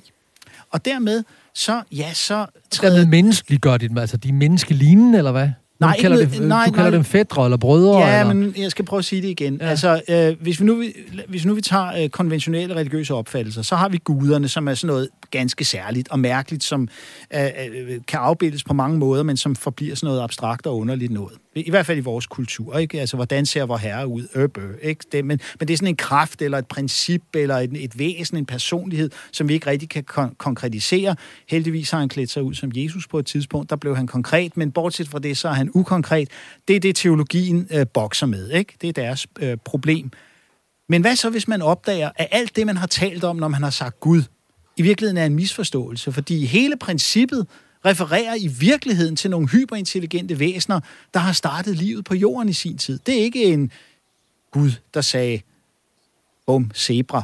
Og 0.70 0.84
dermed, 0.84 1.24
så, 1.54 1.82
ja, 1.92 2.12
så... 2.14 2.46
Træder... 2.70 2.94
Dermed 2.94 3.10
menneskeliggør 3.10 3.76
de 3.76 3.88
dem, 3.88 3.98
altså 3.98 4.16
de 4.16 4.28
er 4.28 4.32
menneskelignende, 4.32 5.18
eller 5.18 5.32
hvad? 5.32 5.48
Nej, 5.80 5.96
du 5.96 6.00
kalder, 6.00 6.18
ikke, 6.18 6.32
det, 6.32 6.48
nej, 6.48 6.66
du 6.66 6.72
kalder 6.72 6.90
nej, 6.90 6.96
dem 6.96 7.04
fædre 7.04 7.44
eller 7.44 7.56
brødre? 7.56 7.98
Ja, 7.98 8.20
eller? 8.20 8.34
men 8.34 8.54
jeg 8.56 8.70
skal 8.70 8.84
prøve 8.84 8.98
at 8.98 9.04
sige 9.04 9.22
det 9.22 9.28
igen. 9.28 9.58
Ja. 9.60 9.68
Altså, 9.68 10.02
øh, 10.08 10.42
hvis, 10.42 10.60
vi 10.60 10.64
nu, 10.64 10.84
hvis 11.28 11.44
nu 11.44 11.54
vi 11.54 11.60
tager 11.60 12.02
øh, 12.02 12.08
konventionelle 12.08 12.74
religiøse 12.74 13.14
opfattelser, 13.14 13.62
så 13.62 13.76
har 13.76 13.88
vi 13.88 13.98
guderne, 14.04 14.48
som 14.48 14.68
er 14.68 14.74
sådan 14.74 14.86
noget 14.86 15.08
ganske 15.30 15.64
særligt 15.64 16.08
og 16.08 16.18
mærkeligt, 16.18 16.64
som 16.64 16.88
øh, 17.34 17.44
øh, 17.44 18.00
kan 18.08 18.20
afbildes 18.20 18.64
på 18.64 18.74
mange 18.74 18.98
måder, 18.98 19.22
men 19.22 19.36
som 19.36 19.56
forbliver 19.56 19.94
sådan 19.94 20.06
noget 20.06 20.22
abstrakt 20.22 20.66
og 20.66 20.78
underligt 20.78 21.12
noget. 21.12 21.32
I 21.54 21.70
hvert 21.70 21.86
fald 21.86 21.98
i 21.98 22.00
vores 22.00 22.26
kultur, 22.26 22.78
ikke? 22.78 23.00
Altså, 23.00 23.16
hvordan 23.16 23.46
ser 23.46 23.62
vor 23.62 23.76
herre 23.76 24.06
ud? 24.06 24.28
Øh, 24.34 24.42
Øbø, 24.42 24.72
ikke? 24.82 25.04
Det, 25.12 25.24
men, 25.24 25.40
men 25.58 25.68
det 25.68 25.74
er 25.74 25.76
sådan 25.76 25.88
en 25.88 25.96
kraft, 25.96 26.42
eller 26.42 26.58
et 26.58 26.66
princip, 26.66 27.22
eller 27.34 27.56
et, 27.56 27.84
et 27.84 27.98
væsen, 27.98 28.36
en 28.36 28.46
personlighed, 28.46 29.10
som 29.32 29.48
vi 29.48 29.54
ikke 29.54 29.66
rigtig 29.66 29.88
kan 29.88 30.04
kon- 30.10 30.34
konkretisere. 30.38 31.16
Heldigvis 31.48 31.90
har 31.90 31.98
han 31.98 32.08
klædt 32.08 32.30
sig 32.30 32.42
ud 32.42 32.54
som 32.54 32.70
Jesus 32.74 33.08
på 33.08 33.18
et 33.18 33.26
tidspunkt. 33.26 33.70
Der 33.70 33.76
blev 33.76 33.96
han 33.96 34.06
konkret, 34.06 34.56
men 34.56 34.72
bortset 34.72 35.08
fra 35.08 35.18
det, 35.18 35.36
så 35.36 35.48
er 35.48 35.52
han 35.52 35.70
ukonkret. 35.74 36.28
Det 36.68 36.76
er 36.76 36.80
det, 36.80 36.96
teologien 36.96 37.68
øh, 37.70 37.86
bokser 37.94 38.26
med, 38.26 38.50
ikke? 38.50 38.74
Det 38.80 38.88
er 38.88 38.92
deres 38.92 39.26
øh, 39.40 39.56
problem. 39.64 40.10
Men 40.88 41.00
hvad 41.00 41.16
så, 41.16 41.30
hvis 41.30 41.48
man 41.48 41.62
opdager, 41.62 42.10
at 42.16 42.28
alt 42.30 42.56
det, 42.56 42.66
man 42.66 42.76
har 42.76 42.86
talt 42.86 43.24
om, 43.24 43.36
når 43.36 43.48
man 43.48 43.62
har 43.62 43.70
sagt 43.70 44.00
Gud, 44.00 44.22
i 44.76 44.82
virkeligheden 44.82 45.16
er 45.16 45.26
en 45.26 45.34
misforståelse? 45.34 46.12
Fordi 46.12 46.46
hele 46.46 46.76
princippet 46.76 47.46
refererer 47.84 48.34
i 48.34 48.46
virkeligheden 48.46 49.16
til 49.16 49.30
nogle 49.30 49.48
hyperintelligente 49.48 50.38
væsener, 50.38 50.80
der 51.14 51.20
har 51.20 51.32
startet 51.32 51.76
livet 51.76 52.04
på 52.04 52.14
jorden 52.14 52.48
i 52.48 52.52
sin 52.52 52.78
tid. 52.78 52.98
Det 53.06 53.18
er 53.18 53.22
ikke 53.22 53.44
en 53.44 53.70
Gud, 54.50 54.70
der 54.94 55.00
sagde, 55.00 55.40
bum, 56.46 56.70
zebra, 56.74 57.22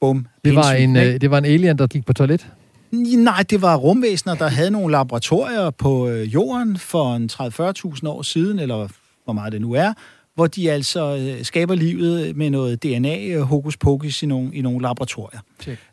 bum, 0.00 0.26
det 0.44 0.54
var, 0.54 0.72
en, 0.72 0.96
øh, 0.96 1.20
det 1.20 1.30
var 1.30 1.38
en 1.38 1.44
alien, 1.44 1.78
der 1.78 1.86
gik 1.86 2.06
på 2.06 2.12
toilet? 2.12 2.46
Nej, 2.90 3.44
det 3.50 3.62
var 3.62 3.76
rumvæsener, 3.76 4.34
der 4.34 4.48
havde 4.48 4.70
nogle 4.70 4.92
laboratorier 4.92 5.70
på 5.70 6.08
øh, 6.08 6.34
jorden 6.34 6.76
for 6.78 7.16
en 7.16 7.30
30-40.000 7.32 8.08
år 8.08 8.22
siden, 8.22 8.58
eller 8.58 8.88
hvor 9.24 9.32
meget 9.32 9.52
det 9.52 9.60
nu 9.60 9.72
er, 9.72 9.92
hvor 10.34 10.46
de 10.46 10.70
altså 10.70 11.16
øh, 11.16 11.44
skaber 11.44 11.74
livet 11.74 12.36
med 12.36 12.50
noget 12.50 12.82
DNA, 12.82 13.26
øh, 13.26 13.40
hokus 13.40 13.76
pokus, 13.76 14.22
i 14.22 14.26
nogle, 14.26 14.54
i 14.54 14.60
nogle 14.60 14.82
laboratorier. 14.82 15.40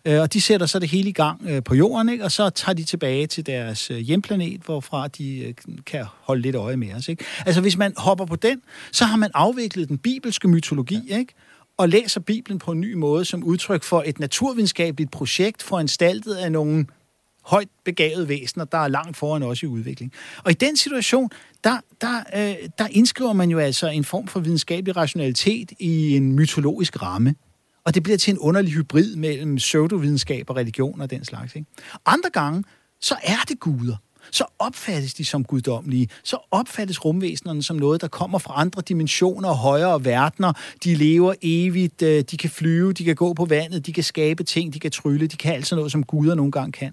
Øh, 0.06 0.22
og 0.22 0.34
de 0.34 0.42
sætter 0.42 0.66
så 0.66 0.80
det 0.80 0.90
hele 0.90 1.10
i 1.10 1.14
gang 1.14 1.42
øh, 1.48 1.64
på 1.64 1.76
jorden, 1.76 2.10
ikke? 2.10 2.24
og 2.24 2.32
så 2.32 2.50
tager 2.50 2.74
de 2.74 2.84
tilbage 2.84 3.28
til 3.28 3.46
deres 3.46 3.88
hjemplanet, 3.88 4.62
hvorfra 4.62 5.08
de 5.08 5.40
øh, 5.40 5.54
kan 5.86 6.06
holde 6.22 6.42
lidt 6.42 6.56
øje 6.56 6.78
med 6.78 6.94
os. 6.94 7.08
Ikke? 7.08 7.26
Altså 7.46 7.62
hvis 7.62 7.78
man 7.78 7.94
hopper 7.98 8.26
på 8.26 8.36
den, 8.36 8.62
så 8.92 9.06
har 9.06 9.18
man 9.18 9.32
afviklet 9.34 9.90
den 9.90 9.98
bibelske 9.98 10.48
mytologi, 10.48 11.02
ja. 11.10 11.18
ikke? 11.18 11.34
og 11.78 11.90
læser 11.90 12.20
Bibelen 12.20 12.60
på 12.60 12.72
en 12.72 12.80
ny 12.80 12.94
måde 12.94 13.26
som 13.26 13.44
udtryk 13.44 13.84
for 13.84 14.04
et 14.06 14.20
naturvidenskabeligt 14.20 15.12
projekt 15.12 15.64
foranstaltet 15.64 16.36
af 16.36 16.52
nogle 16.52 16.86
højt 17.50 17.68
begavede 17.86 18.28
væsener, 18.28 18.66
der 18.66 18.78
er 18.78 18.88
langt 18.88 19.18
foran 19.18 19.44
os 19.44 19.64
i 19.64 19.66
udvikling. 19.66 20.14
Og 20.44 20.52
i 20.52 20.54
den 20.54 20.78
situation, 20.78 21.30
der, 21.64 21.78
der, 22.02 22.24
øh, 22.36 22.70
der 22.78 22.88
indskriver 22.92 23.34
man 23.34 23.50
jo 23.50 23.60
altså 23.60 23.88
en 23.88 24.04
form 24.04 24.28
for 24.28 24.40
videnskabelig 24.40 24.96
rationalitet 24.96 25.72
i 25.80 26.16
en 26.16 26.34
mytologisk 26.34 27.02
ramme. 27.02 27.36
Og 27.86 27.96
det 27.96 28.04
bliver 28.04 28.18
til 28.18 28.32
en 28.32 28.40
underlig 28.40 28.74
hybrid 28.74 29.16
mellem 29.16 29.56
pseudovidenskab 29.56 30.50
og 30.50 30.56
religion 30.56 31.02
og 31.02 31.10
den 31.10 31.26
slags. 31.26 31.56
Ikke? 31.56 31.68
Andre 32.06 32.30
gange, 32.34 32.64
så 33.02 33.16
er 33.24 33.44
det 33.48 33.60
guder. 33.60 33.96
Så 34.32 34.46
opfattes 34.60 35.14
de 35.14 35.26
som 35.26 35.44
guddommelige. 35.44 36.10
Så 36.24 36.48
opfattes 36.52 37.06
rumvæsenerne 37.06 37.64
som 37.64 37.76
noget, 37.76 38.02
der 38.02 38.08
kommer 38.08 38.38
fra 38.38 38.54
andre 38.56 38.82
dimensioner 38.82 39.50
og 39.50 39.58
højere 39.58 40.06
verdener. 40.06 40.54
De 40.84 40.96
lever 40.96 41.34
evigt, 41.42 42.02
øh, 42.02 42.24
de 42.32 42.38
kan 42.38 42.50
flyve, 42.50 42.94
de 42.94 43.04
kan 43.04 43.16
gå 43.16 43.34
på 43.34 43.46
vandet, 43.46 43.86
de 43.86 43.94
kan 43.94 44.04
skabe 44.04 44.44
ting, 44.44 44.74
de 44.74 44.80
kan 44.80 44.92
trylle, 44.92 45.28
de 45.28 45.38
kan 45.38 45.54
altså 45.54 45.76
noget, 45.76 45.92
som 45.92 46.04
guder 46.04 46.36
nogle 46.36 46.52
gange 46.52 46.72
kan. 46.72 46.92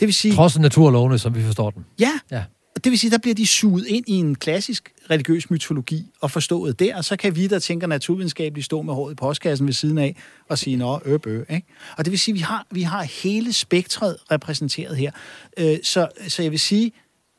Det 0.00 0.06
vil 0.06 0.14
sige... 0.14 0.34
Trods 0.34 0.58
naturlovene, 0.58 1.18
som 1.18 1.34
vi 1.34 1.42
forstår 1.42 1.70
den. 1.70 1.84
Ja, 2.00 2.12
ja. 2.30 2.44
Det 2.84 2.90
vil 2.90 2.98
sige, 2.98 3.10
der 3.10 3.18
bliver 3.18 3.34
de 3.34 3.46
suget 3.46 3.86
ind 3.86 4.04
i 4.08 4.12
en 4.12 4.34
klassisk 4.34 4.92
religiøs 5.10 5.50
mytologi 5.50 6.06
og 6.20 6.30
forstået 6.30 6.78
der, 6.78 6.96
og 6.96 7.04
så 7.04 7.16
kan 7.16 7.36
vi, 7.36 7.46
der 7.46 7.58
tænker 7.58 7.86
naturvidenskabeligt, 7.86 8.64
stå 8.64 8.82
med 8.82 8.94
håret 8.94 9.12
i 9.12 9.14
postkassen 9.14 9.66
ved 9.66 9.74
siden 9.74 9.98
af 9.98 10.16
og 10.48 10.58
sige, 10.58 10.76
nå, 10.76 11.00
øb, 11.04 11.26
ø, 11.26 11.42
ikke? 11.50 11.66
Og 11.98 12.04
det 12.04 12.10
vil 12.10 12.18
sige, 12.18 12.34
vi 12.34 12.40
har, 12.40 12.66
vi 12.70 12.82
har 12.82 13.02
hele 13.02 13.52
spektret 13.52 14.16
repræsenteret 14.30 14.96
her. 14.96 15.10
Øh, 15.58 15.78
så, 15.82 16.08
så 16.28 16.42
jeg 16.42 16.50
vil 16.50 16.60
sige, 16.60 16.92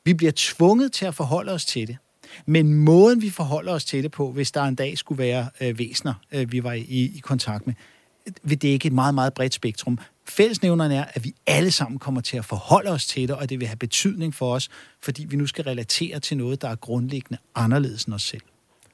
vi 0.06 0.14
bliver 0.14 0.34
tvunget 0.36 0.92
til 0.92 1.06
at 1.06 1.16
forholde 1.16 1.52
os 1.52 1.66
til 1.66 1.88
det. 1.88 1.98
Men 2.46 2.74
måden, 2.74 3.22
vi 3.22 3.30
forholder 3.30 3.74
os 3.74 3.86
til 3.86 4.04
det 4.04 4.12
på, 4.12 4.32
hvis 4.32 4.52
der 4.52 4.64
en 4.64 4.76
dag 4.76 4.98
skulle 4.98 5.20
være 5.20 5.50
øh, 5.62 5.80
væsner, 5.80 6.14
øh, 6.32 6.52
vi 6.52 6.64
var 6.64 6.74
i, 6.74 7.12
i 7.16 7.20
kontakt 7.24 7.68
med, 7.68 7.74
øh, 8.28 8.34
vil 8.44 8.62
det 8.62 8.68
ikke 8.68 8.88
et 8.88 8.94
meget, 8.94 9.16
meget 9.16 9.34
bredt 9.34 9.54
spektrum. 9.54 10.00
Fællesnævneren 10.32 10.92
er, 10.92 11.06
at 11.14 11.24
vi 11.24 11.34
alle 11.48 11.72
sammen 11.72 12.00
kommer 12.00 12.22
til 12.22 12.38
at 12.38 12.46
forholde 12.46 12.90
os 12.90 13.08
til 13.08 13.28
det, 13.28 13.36
og 13.36 13.50
det 13.50 13.60
vil 13.60 13.68
have 13.68 13.78
betydning 13.78 14.36
for 14.36 14.54
os, 14.54 14.70
fordi 15.02 15.26
vi 15.26 15.36
nu 15.36 15.48
skal 15.48 15.64
relatere 15.64 16.20
til 16.20 16.38
noget, 16.38 16.62
der 16.62 16.68
er 16.68 16.76
grundlæggende 16.76 17.38
anderledes 17.56 18.04
end 18.04 18.16
os 18.16 18.22
selv. 18.22 18.42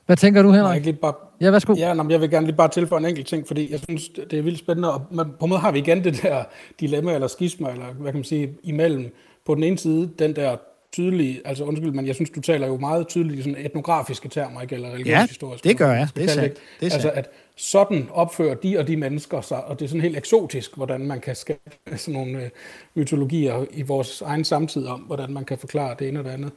Hvad 0.05 0.17
tænker 0.17 0.41
du, 0.41 0.51
Henrik? 0.51 0.85
Jeg, 0.85 0.99
bare, 0.99 1.13
ja, 1.41 1.49
værsgo. 1.49 1.75
Ja, 1.77 1.93
nå, 1.93 2.09
jeg 2.09 2.21
vil 2.21 2.29
gerne 2.29 2.45
lige 2.45 2.55
bare 2.55 2.69
tilføje 2.69 2.99
en 2.99 3.05
enkelt 3.05 3.27
ting, 3.27 3.47
fordi 3.47 3.71
jeg 3.71 3.79
synes, 3.79 4.09
det 4.09 4.39
er 4.39 4.41
vildt 4.41 4.59
spændende, 4.59 4.93
og 4.93 5.07
på 5.39 5.45
en 5.45 5.49
måde 5.49 5.61
har 5.61 5.71
vi 5.71 5.79
igen 5.79 6.03
det 6.03 6.21
der 6.21 6.43
dilemma 6.79 7.13
eller 7.13 7.27
skisma, 7.27 7.71
eller 7.71 7.85
hvad 7.85 8.11
kan 8.11 8.17
man 8.17 8.23
sige, 8.23 8.57
imellem 8.63 9.15
på 9.45 9.55
den 9.55 9.63
ene 9.63 9.77
side 9.77 10.09
den 10.19 10.35
der 10.35 10.57
tydelige, 10.91 11.41
altså 11.45 11.63
undskyld, 11.63 11.91
men 11.91 12.07
jeg 12.07 12.15
synes, 12.15 12.29
du 12.29 12.41
taler 12.41 12.67
jo 12.67 12.77
meget 12.77 13.07
tydeligt 13.07 13.39
i 13.39 13.41
sådan 13.41 13.65
etnografiske 13.65 14.29
termer, 14.29 14.61
ikke? 14.61 14.75
Eller 14.75 14.89
religionshistoriske. 14.89 15.67
Ja, 15.67 15.69
det 15.69 15.77
gør 15.77 15.91
jeg. 15.91 16.07
Det 16.15 16.23
er 16.23 16.27
sandt. 16.27 16.57
Det 16.79 16.87
er 16.87 16.93
altså, 16.93 17.09
at 17.09 17.29
sådan 17.57 18.09
opfører 18.13 18.55
de 18.55 18.77
og 18.79 18.87
de 18.87 18.97
mennesker 18.97 19.41
sig, 19.41 19.65
og 19.65 19.79
det 19.79 19.85
er 19.85 19.89
sådan 19.89 20.01
helt 20.01 20.17
eksotisk, 20.17 20.75
hvordan 20.75 21.01
man 21.01 21.19
kan 21.19 21.35
skabe 21.35 21.61
sådan 21.95 22.13
nogle 22.13 22.43
øh, 22.43 22.49
mytologier 22.95 23.65
i 23.73 23.81
vores 23.81 24.21
egen 24.21 24.43
samtid 24.43 24.85
om, 24.85 24.99
hvordan 24.99 25.33
man 25.33 25.45
kan 25.45 25.57
forklare 25.57 25.95
det 25.99 26.07
ene 26.07 26.19
og 26.19 26.25
det 26.25 26.31
andet. 26.31 26.51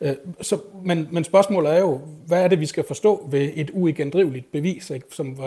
Øh, 0.00 0.14
så, 0.40 0.58
men, 0.84 1.08
men 1.10 1.24
spørgsmålet 1.24 1.72
er 1.72 1.78
jo, 1.78 2.00
hvad 2.26 2.44
er 2.44 2.48
det, 2.48 2.60
vi 2.60 2.66
skal 2.66 2.84
forstå 2.86 3.28
ved 3.30 3.50
et 3.54 3.70
uigendriveligt 3.72 4.52
bevis? 4.52 4.90
Ikke? 4.90 5.06
Som, 5.10 5.38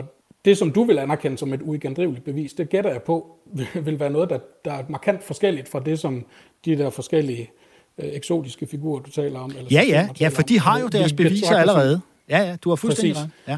det, 0.46 0.58
som 0.58 0.72
du 0.72 0.84
vil 0.84 1.00
anerkende 1.00 1.38
som 1.38 1.54
et 1.54 1.62
uigendriveligt 1.62 2.26
bevis, 2.26 2.54
det 2.54 2.70
gætter 2.70 2.92
jeg 2.92 3.04
på, 3.04 3.36
vil 3.86 4.00
være 4.00 4.10
noget, 4.10 4.30
der, 4.30 4.40
der 4.66 4.74
er 4.74 4.84
markant 4.90 5.24
forskelligt 5.24 5.70
fra 5.70 5.80
det, 5.80 6.00
som 6.00 6.26
de 6.66 6.78
der 6.78 6.90
forskellige 6.90 7.52
øh, 7.98 8.10
eksotiske 8.14 8.68
figurer, 8.68 9.00
du 9.02 9.12
taler 9.12 9.40
om. 9.40 9.50
Eller 9.50 9.68
ja, 9.72 9.84
ja, 9.88 10.10
ja, 10.20 10.28
for 10.28 10.42
de 10.42 10.60
har 10.60 10.80
jo 10.80 10.88
deres 10.88 11.14
beviser 11.14 11.56
allerede. 11.56 12.02
Ja, 12.30 12.44
ja, 12.44 12.56
du 12.56 12.70
har 12.70 12.76
fuldstændig 12.76 13.18
ret. 13.18 13.30
Ja. 13.48 13.58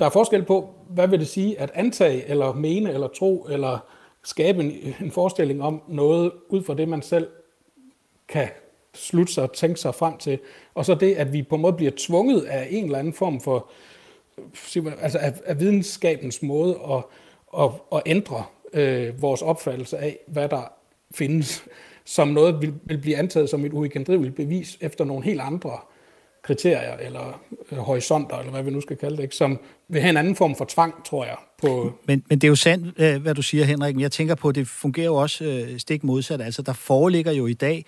Der 0.00 0.06
er 0.06 0.10
forskel 0.10 0.44
på, 0.44 0.74
hvad 0.88 1.08
vil 1.08 1.20
det 1.20 1.28
sige 1.28 1.60
at 1.60 1.70
antage, 1.74 2.28
eller 2.28 2.52
mene, 2.52 2.92
eller 2.92 3.08
tro, 3.08 3.46
eller 3.50 3.78
skabe 4.24 4.60
en, 4.60 4.94
en 5.00 5.10
forestilling 5.10 5.62
om 5.62 5.82
noget, 5.88 6.32
ud 6.48 6.62
fra 6.62 6.74
det, 6.74 6.88
man 6.88 7.02
selv 7.02 7.28
kan 8.28 8.48
slutte 8.94 9.32
sig 9.32 9.42
og 9.42 9.52
tænke 9.52 9.80
sig 9.80 9.94
frem 9.94 10.18
til. 10.18 10.38
Og 10.74 10.84
så 10.84 10.94
det, 10.94 11.14
at 11.14 11.32
vi 11.32 11.42
på 11.42 11.54
en 11.54 11.60
måde 11.60 11.72
bliver 11.72 11.92
tvunget 11.96 12.42
af 12.42 12.68
en 12.70 12.84
eller 12.84 12.98
anden 12.98 13.12
form 13.12 13.40
for, 13.40 13.70
altså 15.00 15.18
af, 15.18 15.32
af 15.44 15.60
videnskabens 15.60 16.42
måde 16.42 16.78
at, 16.90 17.02
at, 17.62 17.70
at 17.92 18.02
ændre 18.06 18.44
øh, 18.72 19.22
vores 19.22 19.42
opfattelse 19.42 19.98
af, 19.98 20.18
hvad 20.26 20.48
der 20.48 20.72
findes 21.14 21.64
som 22.04 22.28
noget 22.28 22.62
vil, 22.62 22.74
vil 22.84 22.98
blive 22.98 23.16
antaget 23.16 23.50
som 23.50 23.64
et 23.64 23.72
uigendriveligt 23.72 24.36
bevis 24.36 24.78
efter 24.80 25.04
nogle 25.04 25.24
helt 25.24 25.40
andre 25.40 25.78
kriterier, 26.42 26.96
eller 26.96 27.40
øh, 27.72 27.78
horisonter, 27.78 28.38
eller 28.38 28.50
hvad 28.50 28.62
vi 28.62 28.70
nu 28.70 28.80
skal 28.80 28.96
kalde 28.96 29.16
det, 29.16 29.22
ikke? 29.22 29.36
som 29.36 29.58
vil 29.88 30.00
have 30.00 30.10
en 30.10 30.16
anden 30.16 30.36
form 30.36 30.56
for 30.56 30.64
tvang, 30.68 30.94
tror 31.04 31.24
jeg. 31.24 31.36
På 31.62 31.92
men, 32.06 32.24
men 32.28 32.38
det 32.38 32.46
er 32.46 32.48
jo 32.48 32.56
sandt, 32.56 33.00
øh, 33.00 33.22
hvad 33.22 33.34
du 33.34 33.42
siger, 33.42 33.64
Henrik, 33.64 33.94
men 33.94 34.02
jeg 34.02 34.12
tænker 34.12 34.34
på, 34.34 34.48
at 34.48 34.54
det 34.54 34.68
fungerer 34.68 35.06
jo 35.06 35.14
også 35.14 35.44
øh, 35.44 35.78
stik 35.78 36.04
modsat. 36.04 36.40
Altså, 36.40 36.62
der 36.62 36.72
foreligger 36.72 37.32
jo 37.32 37.46
i 37.46 37.52
dag 37.52 37.84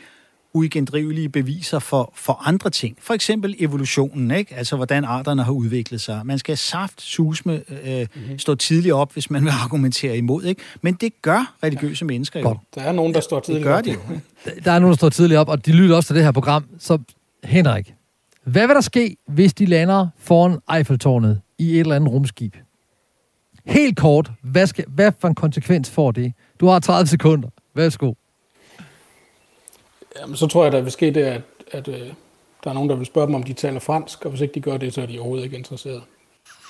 uigendrivelige 0.54 1.28
beviser 1.28 1.78
for, 1.78 2.12
for 2.14 2.48
andre 2.48 2.70
ting. 2.70 2.96
For 3.00 3.14
eksempel 3.14 3.54
evolutionen, 3.58 4.30
ikke? 4.30 4.54
altså 4.54 4.76
hvordan 4.76 5.04
arterne 5.04 5.42
har 5.42 5.52
udviklet 5.52 6.00
sig. 6.00 6.20
Man 6.24 6.38
skal 6.38 6.56
saft 6.56 7.02
susme 7.02 7.62
øh, 7.84 8.06
mm-hmm. 8.14 8.38
stå 8.38 8.54
tidligt 8.54 8.94
op, 8.94 9.12
hvis 9.12 9.30
man 9.30 9.44
vil 9.44 9.52
argumentere 9.64 10.16
imod. 10.16 10.44
Ikke? 10.44 10.62
Men 10.82 10.94
det 10.94 11.22
gør 11.22 11.54
religiøse 11.62 12.04
ja. 12.04 12.06
mennesker 12.06 12.40
jo. 12.40 12.46
Godt. 12.46 12.58
Der 12.74 12.80
er 12.80 12.92
nogen, 12.92 13.14
der 13.14 13.20
står 13.20 13.40
tidligt 13.40 13.66
op. 13.66 13.84
Det 13.84 13.96
gør 13.96 14.02
de 14.04 14.14
jo. 14.14 14.60
Der 14.64 14.72
er 14.72 14.78
nogen, 14.78 14.92
der 14.92 14.96
står 14.96 15.08
tidligt 15.08 15.38
op, 15.38 15.48
og 15.48 15.66
de 15.66 15.72
lytter 15.72 15.96
også 15.96 16.06
til 16.06 16.16
det 16.16 16.24
her 16.24 16.32
program. 16.32 16.64
Så 16.78 16.98
Henrik, 17.44 17.94
hvad 18.44 18.66
vil 18.66 18.74
der 18.74 18.80
ske, 18.80 19.16
hvis 19.28 19.54
de 19.54 19.66
lander 19.66 20.08
foran 20.18 20.58
Eiffeltårnet 20.76 21.40
i 21.58 21.74
et 21.74 21.80
eller 21.80 21.96
andet 21.96 22.12
rumskib? 22.12 22.56
Helt 23.64 23.96
kort, 23.96 24.32
hvad, 24.42 24.66
skal, 24.66 24.84
hvad 24.88 25.12
for 25.18 25.28
en 25.28 25.34
konsekvens 25.34 25.90
får 25.90 26.10
det? 26.10 26.32
Du 26.60 26.66
har 26.66 26.78
30 26.78 27.06
sekunder. 27.06 27.48
Værsgo. 27.74 28.12
Jamen, 30.20 30.36
så 30.36 30.46
tror 30.46 30.62
jeg, 30.62 30.72
der 30.72 30.80
vil 30.80 30.92
ske 30.92 31.10
det, 31.10 31.22
at, 31.22 31.42
at 31.72 31.88
øh, 31.88 32.12
der 32.64 32.70
er 32.70 32.74
nogen, 32.74 32.90
der 32.90 32.96
vil 32.96 33.06
spørge 33.06 33.26
dem, 33.26 33.34
om 33.34 33.42
de 33.42 33.52
taler 33.52 33.80
fransk, 33.80 34.24
og 34.24 34.30
hvis 34.30 34.40
ikke 34.40 34.54
de 34.54 34.60
gør 34.60 34.76
det, 34.76 34.94
så 34.94 35.02
er 35.02 35.06
de 35.06 35.18
overhovedet 35.18 35.44
ikke 35.44 35.56
interesseret. 35.56 36.02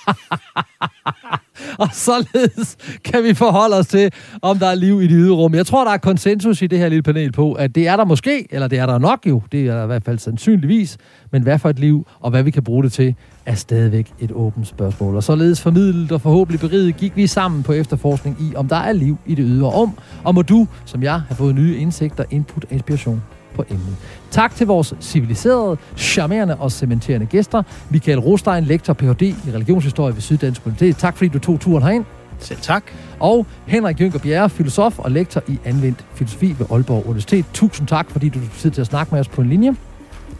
og 1.83 1.89
således 1.93 2.77
kan 3.03 3.23
vi 3.23 3.33
forholde 3.33 3.75
os 3.75 3.87
til, 3.87 4.11
om 4.41 4.59
der 4.59 4.67
er 4.67 4.75
liv 4.75 5.01
i 5.01 5.07
det 5.07 5.15
ydre 5.15 5.35
rum. 5.35 5.55
Jeg 5.55 5.65
tror, 5.65 5.83
der 5.83 5.91
er 5.91 5.97
konsensus 5.97 6.61
i 6.61 6.67
det 6.67 6.79
her 6.79 6.89
lille 6.89 7.03
panel 7.03 7.31
på, 7.31 7.53
at 7.53 7.75
det 7.75 7.87
er 7.87 7.95
der 7.95 8.05
måske, 8.05 8.47
eller 8.51 8.67
det 8.67 8.79
er 8.79 8.85
der 8.85 8.97
nok 8.97 9.19
jo, 9.27 9.41
det 9.51 9.67
er 9.67 9.75
der 9.75 9.83
i 9.83 9.87
hvert 9.87 10.03
fald 10.03 10.19
sandsynligvis, 10.19 10.97
men 11.31 11.43
hvad 11.43 11.59
for 11.59 11.69
et 11.69 11.79
liv, 11.79 12.07
og 12.19 12.29
hvad 12.29 12.43
vi 12.43 12.51
kan 12.51 12.63
bruge 12.63 12.83
det 12.83 12.91
til, 12.91 13.15
er 13.45 13.55
stadigvæk 13.55 14.13
et 14.19 14.31
åbent 14.31 14.67
spørgsmål. 14.67 15.15
Og 15.15 15.23
således 15.23 15.61
formidlet 15.61 16.11
og 16.11 16.21
forhåbentlig 16.21 16.59
beriget 16.59 16.97
gik 16.97 17.15
vi 17.15 17.27
sammen 17.27 17.63
på 17.63 17.73
efterforskning 17.73 18.37
i, 18.41 18.55
om 18.55 18.67
der 18.67 18.75
er 18.75 18.91
liv 18.91 19.17
i 19.25 19.35
det 19.35 19.45
ydre 19.47 19.69
rum, 19.69 19.97
og 20.23 20.35
må 20.35 20.41
du, 20.41 20.67
som 20.85 21.03
jeg, 21.03 21.21
have 21.27 21.35
fået 21.35 21.55
nye 21.55 21.77
indsigter, 21.77 22.23
input 22.31 22.63
og 22.63 22.71
inspiration 22.71 23.21
på 23.55 23.65
emnet. 23.69 23.95
Tak 24.31 24.55
til 24.55 24.67
vores 24.67 24.93
civiliserede, 25.01 25.77
charmerende 25.97 26.55
og 26.55 26.71
cementerende 26.71 27.25
gæster. 27.25 27.63
Michael 27.89 28.19
Rostein, 28.19 28.63
lektor 28.63 28.93
Ph.D. 28.93 29.21
i 29.21 29.51
religionshistorie 29.53 30.13
ved 30.13 30.21
Syddansk 30.21 30.61
Universitet. 30.65 30.97
Tak 30.97 31.17
fordi 31.17 31.27
du 31.27 31.39
tog 31.39 31.59
turen 31.59 31.83
herind. 31.83 32.05
Selv 32.39 32.59
tak. 32.61 32.83
Og 33.19 33.45
Henrik 33.65 33.99
Jynker 33.99 34.19
Bjerre, 34.19 34.49
filosof 34.49 34.99
og 34.99 35.11
lektor 35.11 35.43
i 35.47 35.59
anvendt 35.65 36.05
filosofi 36.13 36.55
ved 36.59 36.65
Aalborg 36.71 37.05
Universitet. 37.05 37.45
Tusind 37.53 37.87
tak, 37.87 38.11
fordi 38.11 38.29
du 38.29 38.39
tog 38.39 38.49
tid 38.57 38.71
til 38.71 38.81
at 38.81 38.87
snakke 38.87 39.11
med 39.11 39.19
os 39.19 39.27
på 39.27 39.41
en 39.41 39.49
linje. 39.49 39.75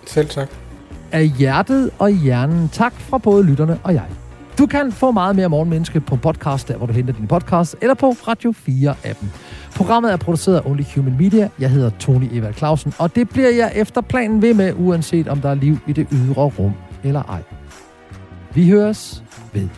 Selv 0.05 0.29
tak. 0.29 0.49
Af 1.11 1.27
hjertet 1.27 1.91
og 1.99 2.09
hjernen 2.09 2.69
tak 2.69 2.93
fra 2.93 3.17
både 3.17 3.43
lytterne 3.43 3.79
og 3.83 3.93
jeg. 3.93 4.05
Du 4.57 4.65
kan 4.65 4.91
få 4.91 5.11
meget 5.11 5.35
mere 5.35 5.49
Morgenmenneske 5.49 5.99
på 5.99 6.15
podcast, 6.15 6.67
der 6.67 6.77
hvor 6.77 6.85
du 6.85 6.93
henter 6.93 7.13
din 7.13 7.27
podcast, 7.27 7.75
eller 7.81 7.93
på 7.93 8.09
Radio 8.09 8.53
4-appen. 8.67 9.25
Programmet 9.75 10.11
er 10.11 10.17
produceret 10.17 10.57
af 10.57 10.61
Only 10.65 10.83
Human 10.95 11.17
Media. 11.17 11.49
Jeg 11.59 11.69
hedder 11.69 11.89
Tony 11.89 12.27
Evald 12.31 12.53
Clausen, 12.53 12.93
og 12.99 13.15
det 13.15 13.29
bliver 13.29 13.49
jeg 13.49 13.71
efter 13.75 14.01
planen 14.01 14.41
ved 14.41 14.53
med, 14.53 14.73
uanset 14.77 15.27
om 15.27 15.41
der 15.41 15.49
er 15.49 15.55
liv 15.55 15.77
i 15.87 15.93
det 15.93 16.07
ydre 16.11 16.43
rum 16.43 16.73
eller 17.03 17.23
ej. 17.23 17.41
Vi 18.53 18.69
høres 18.69 19.23
ved. 19.53 19.69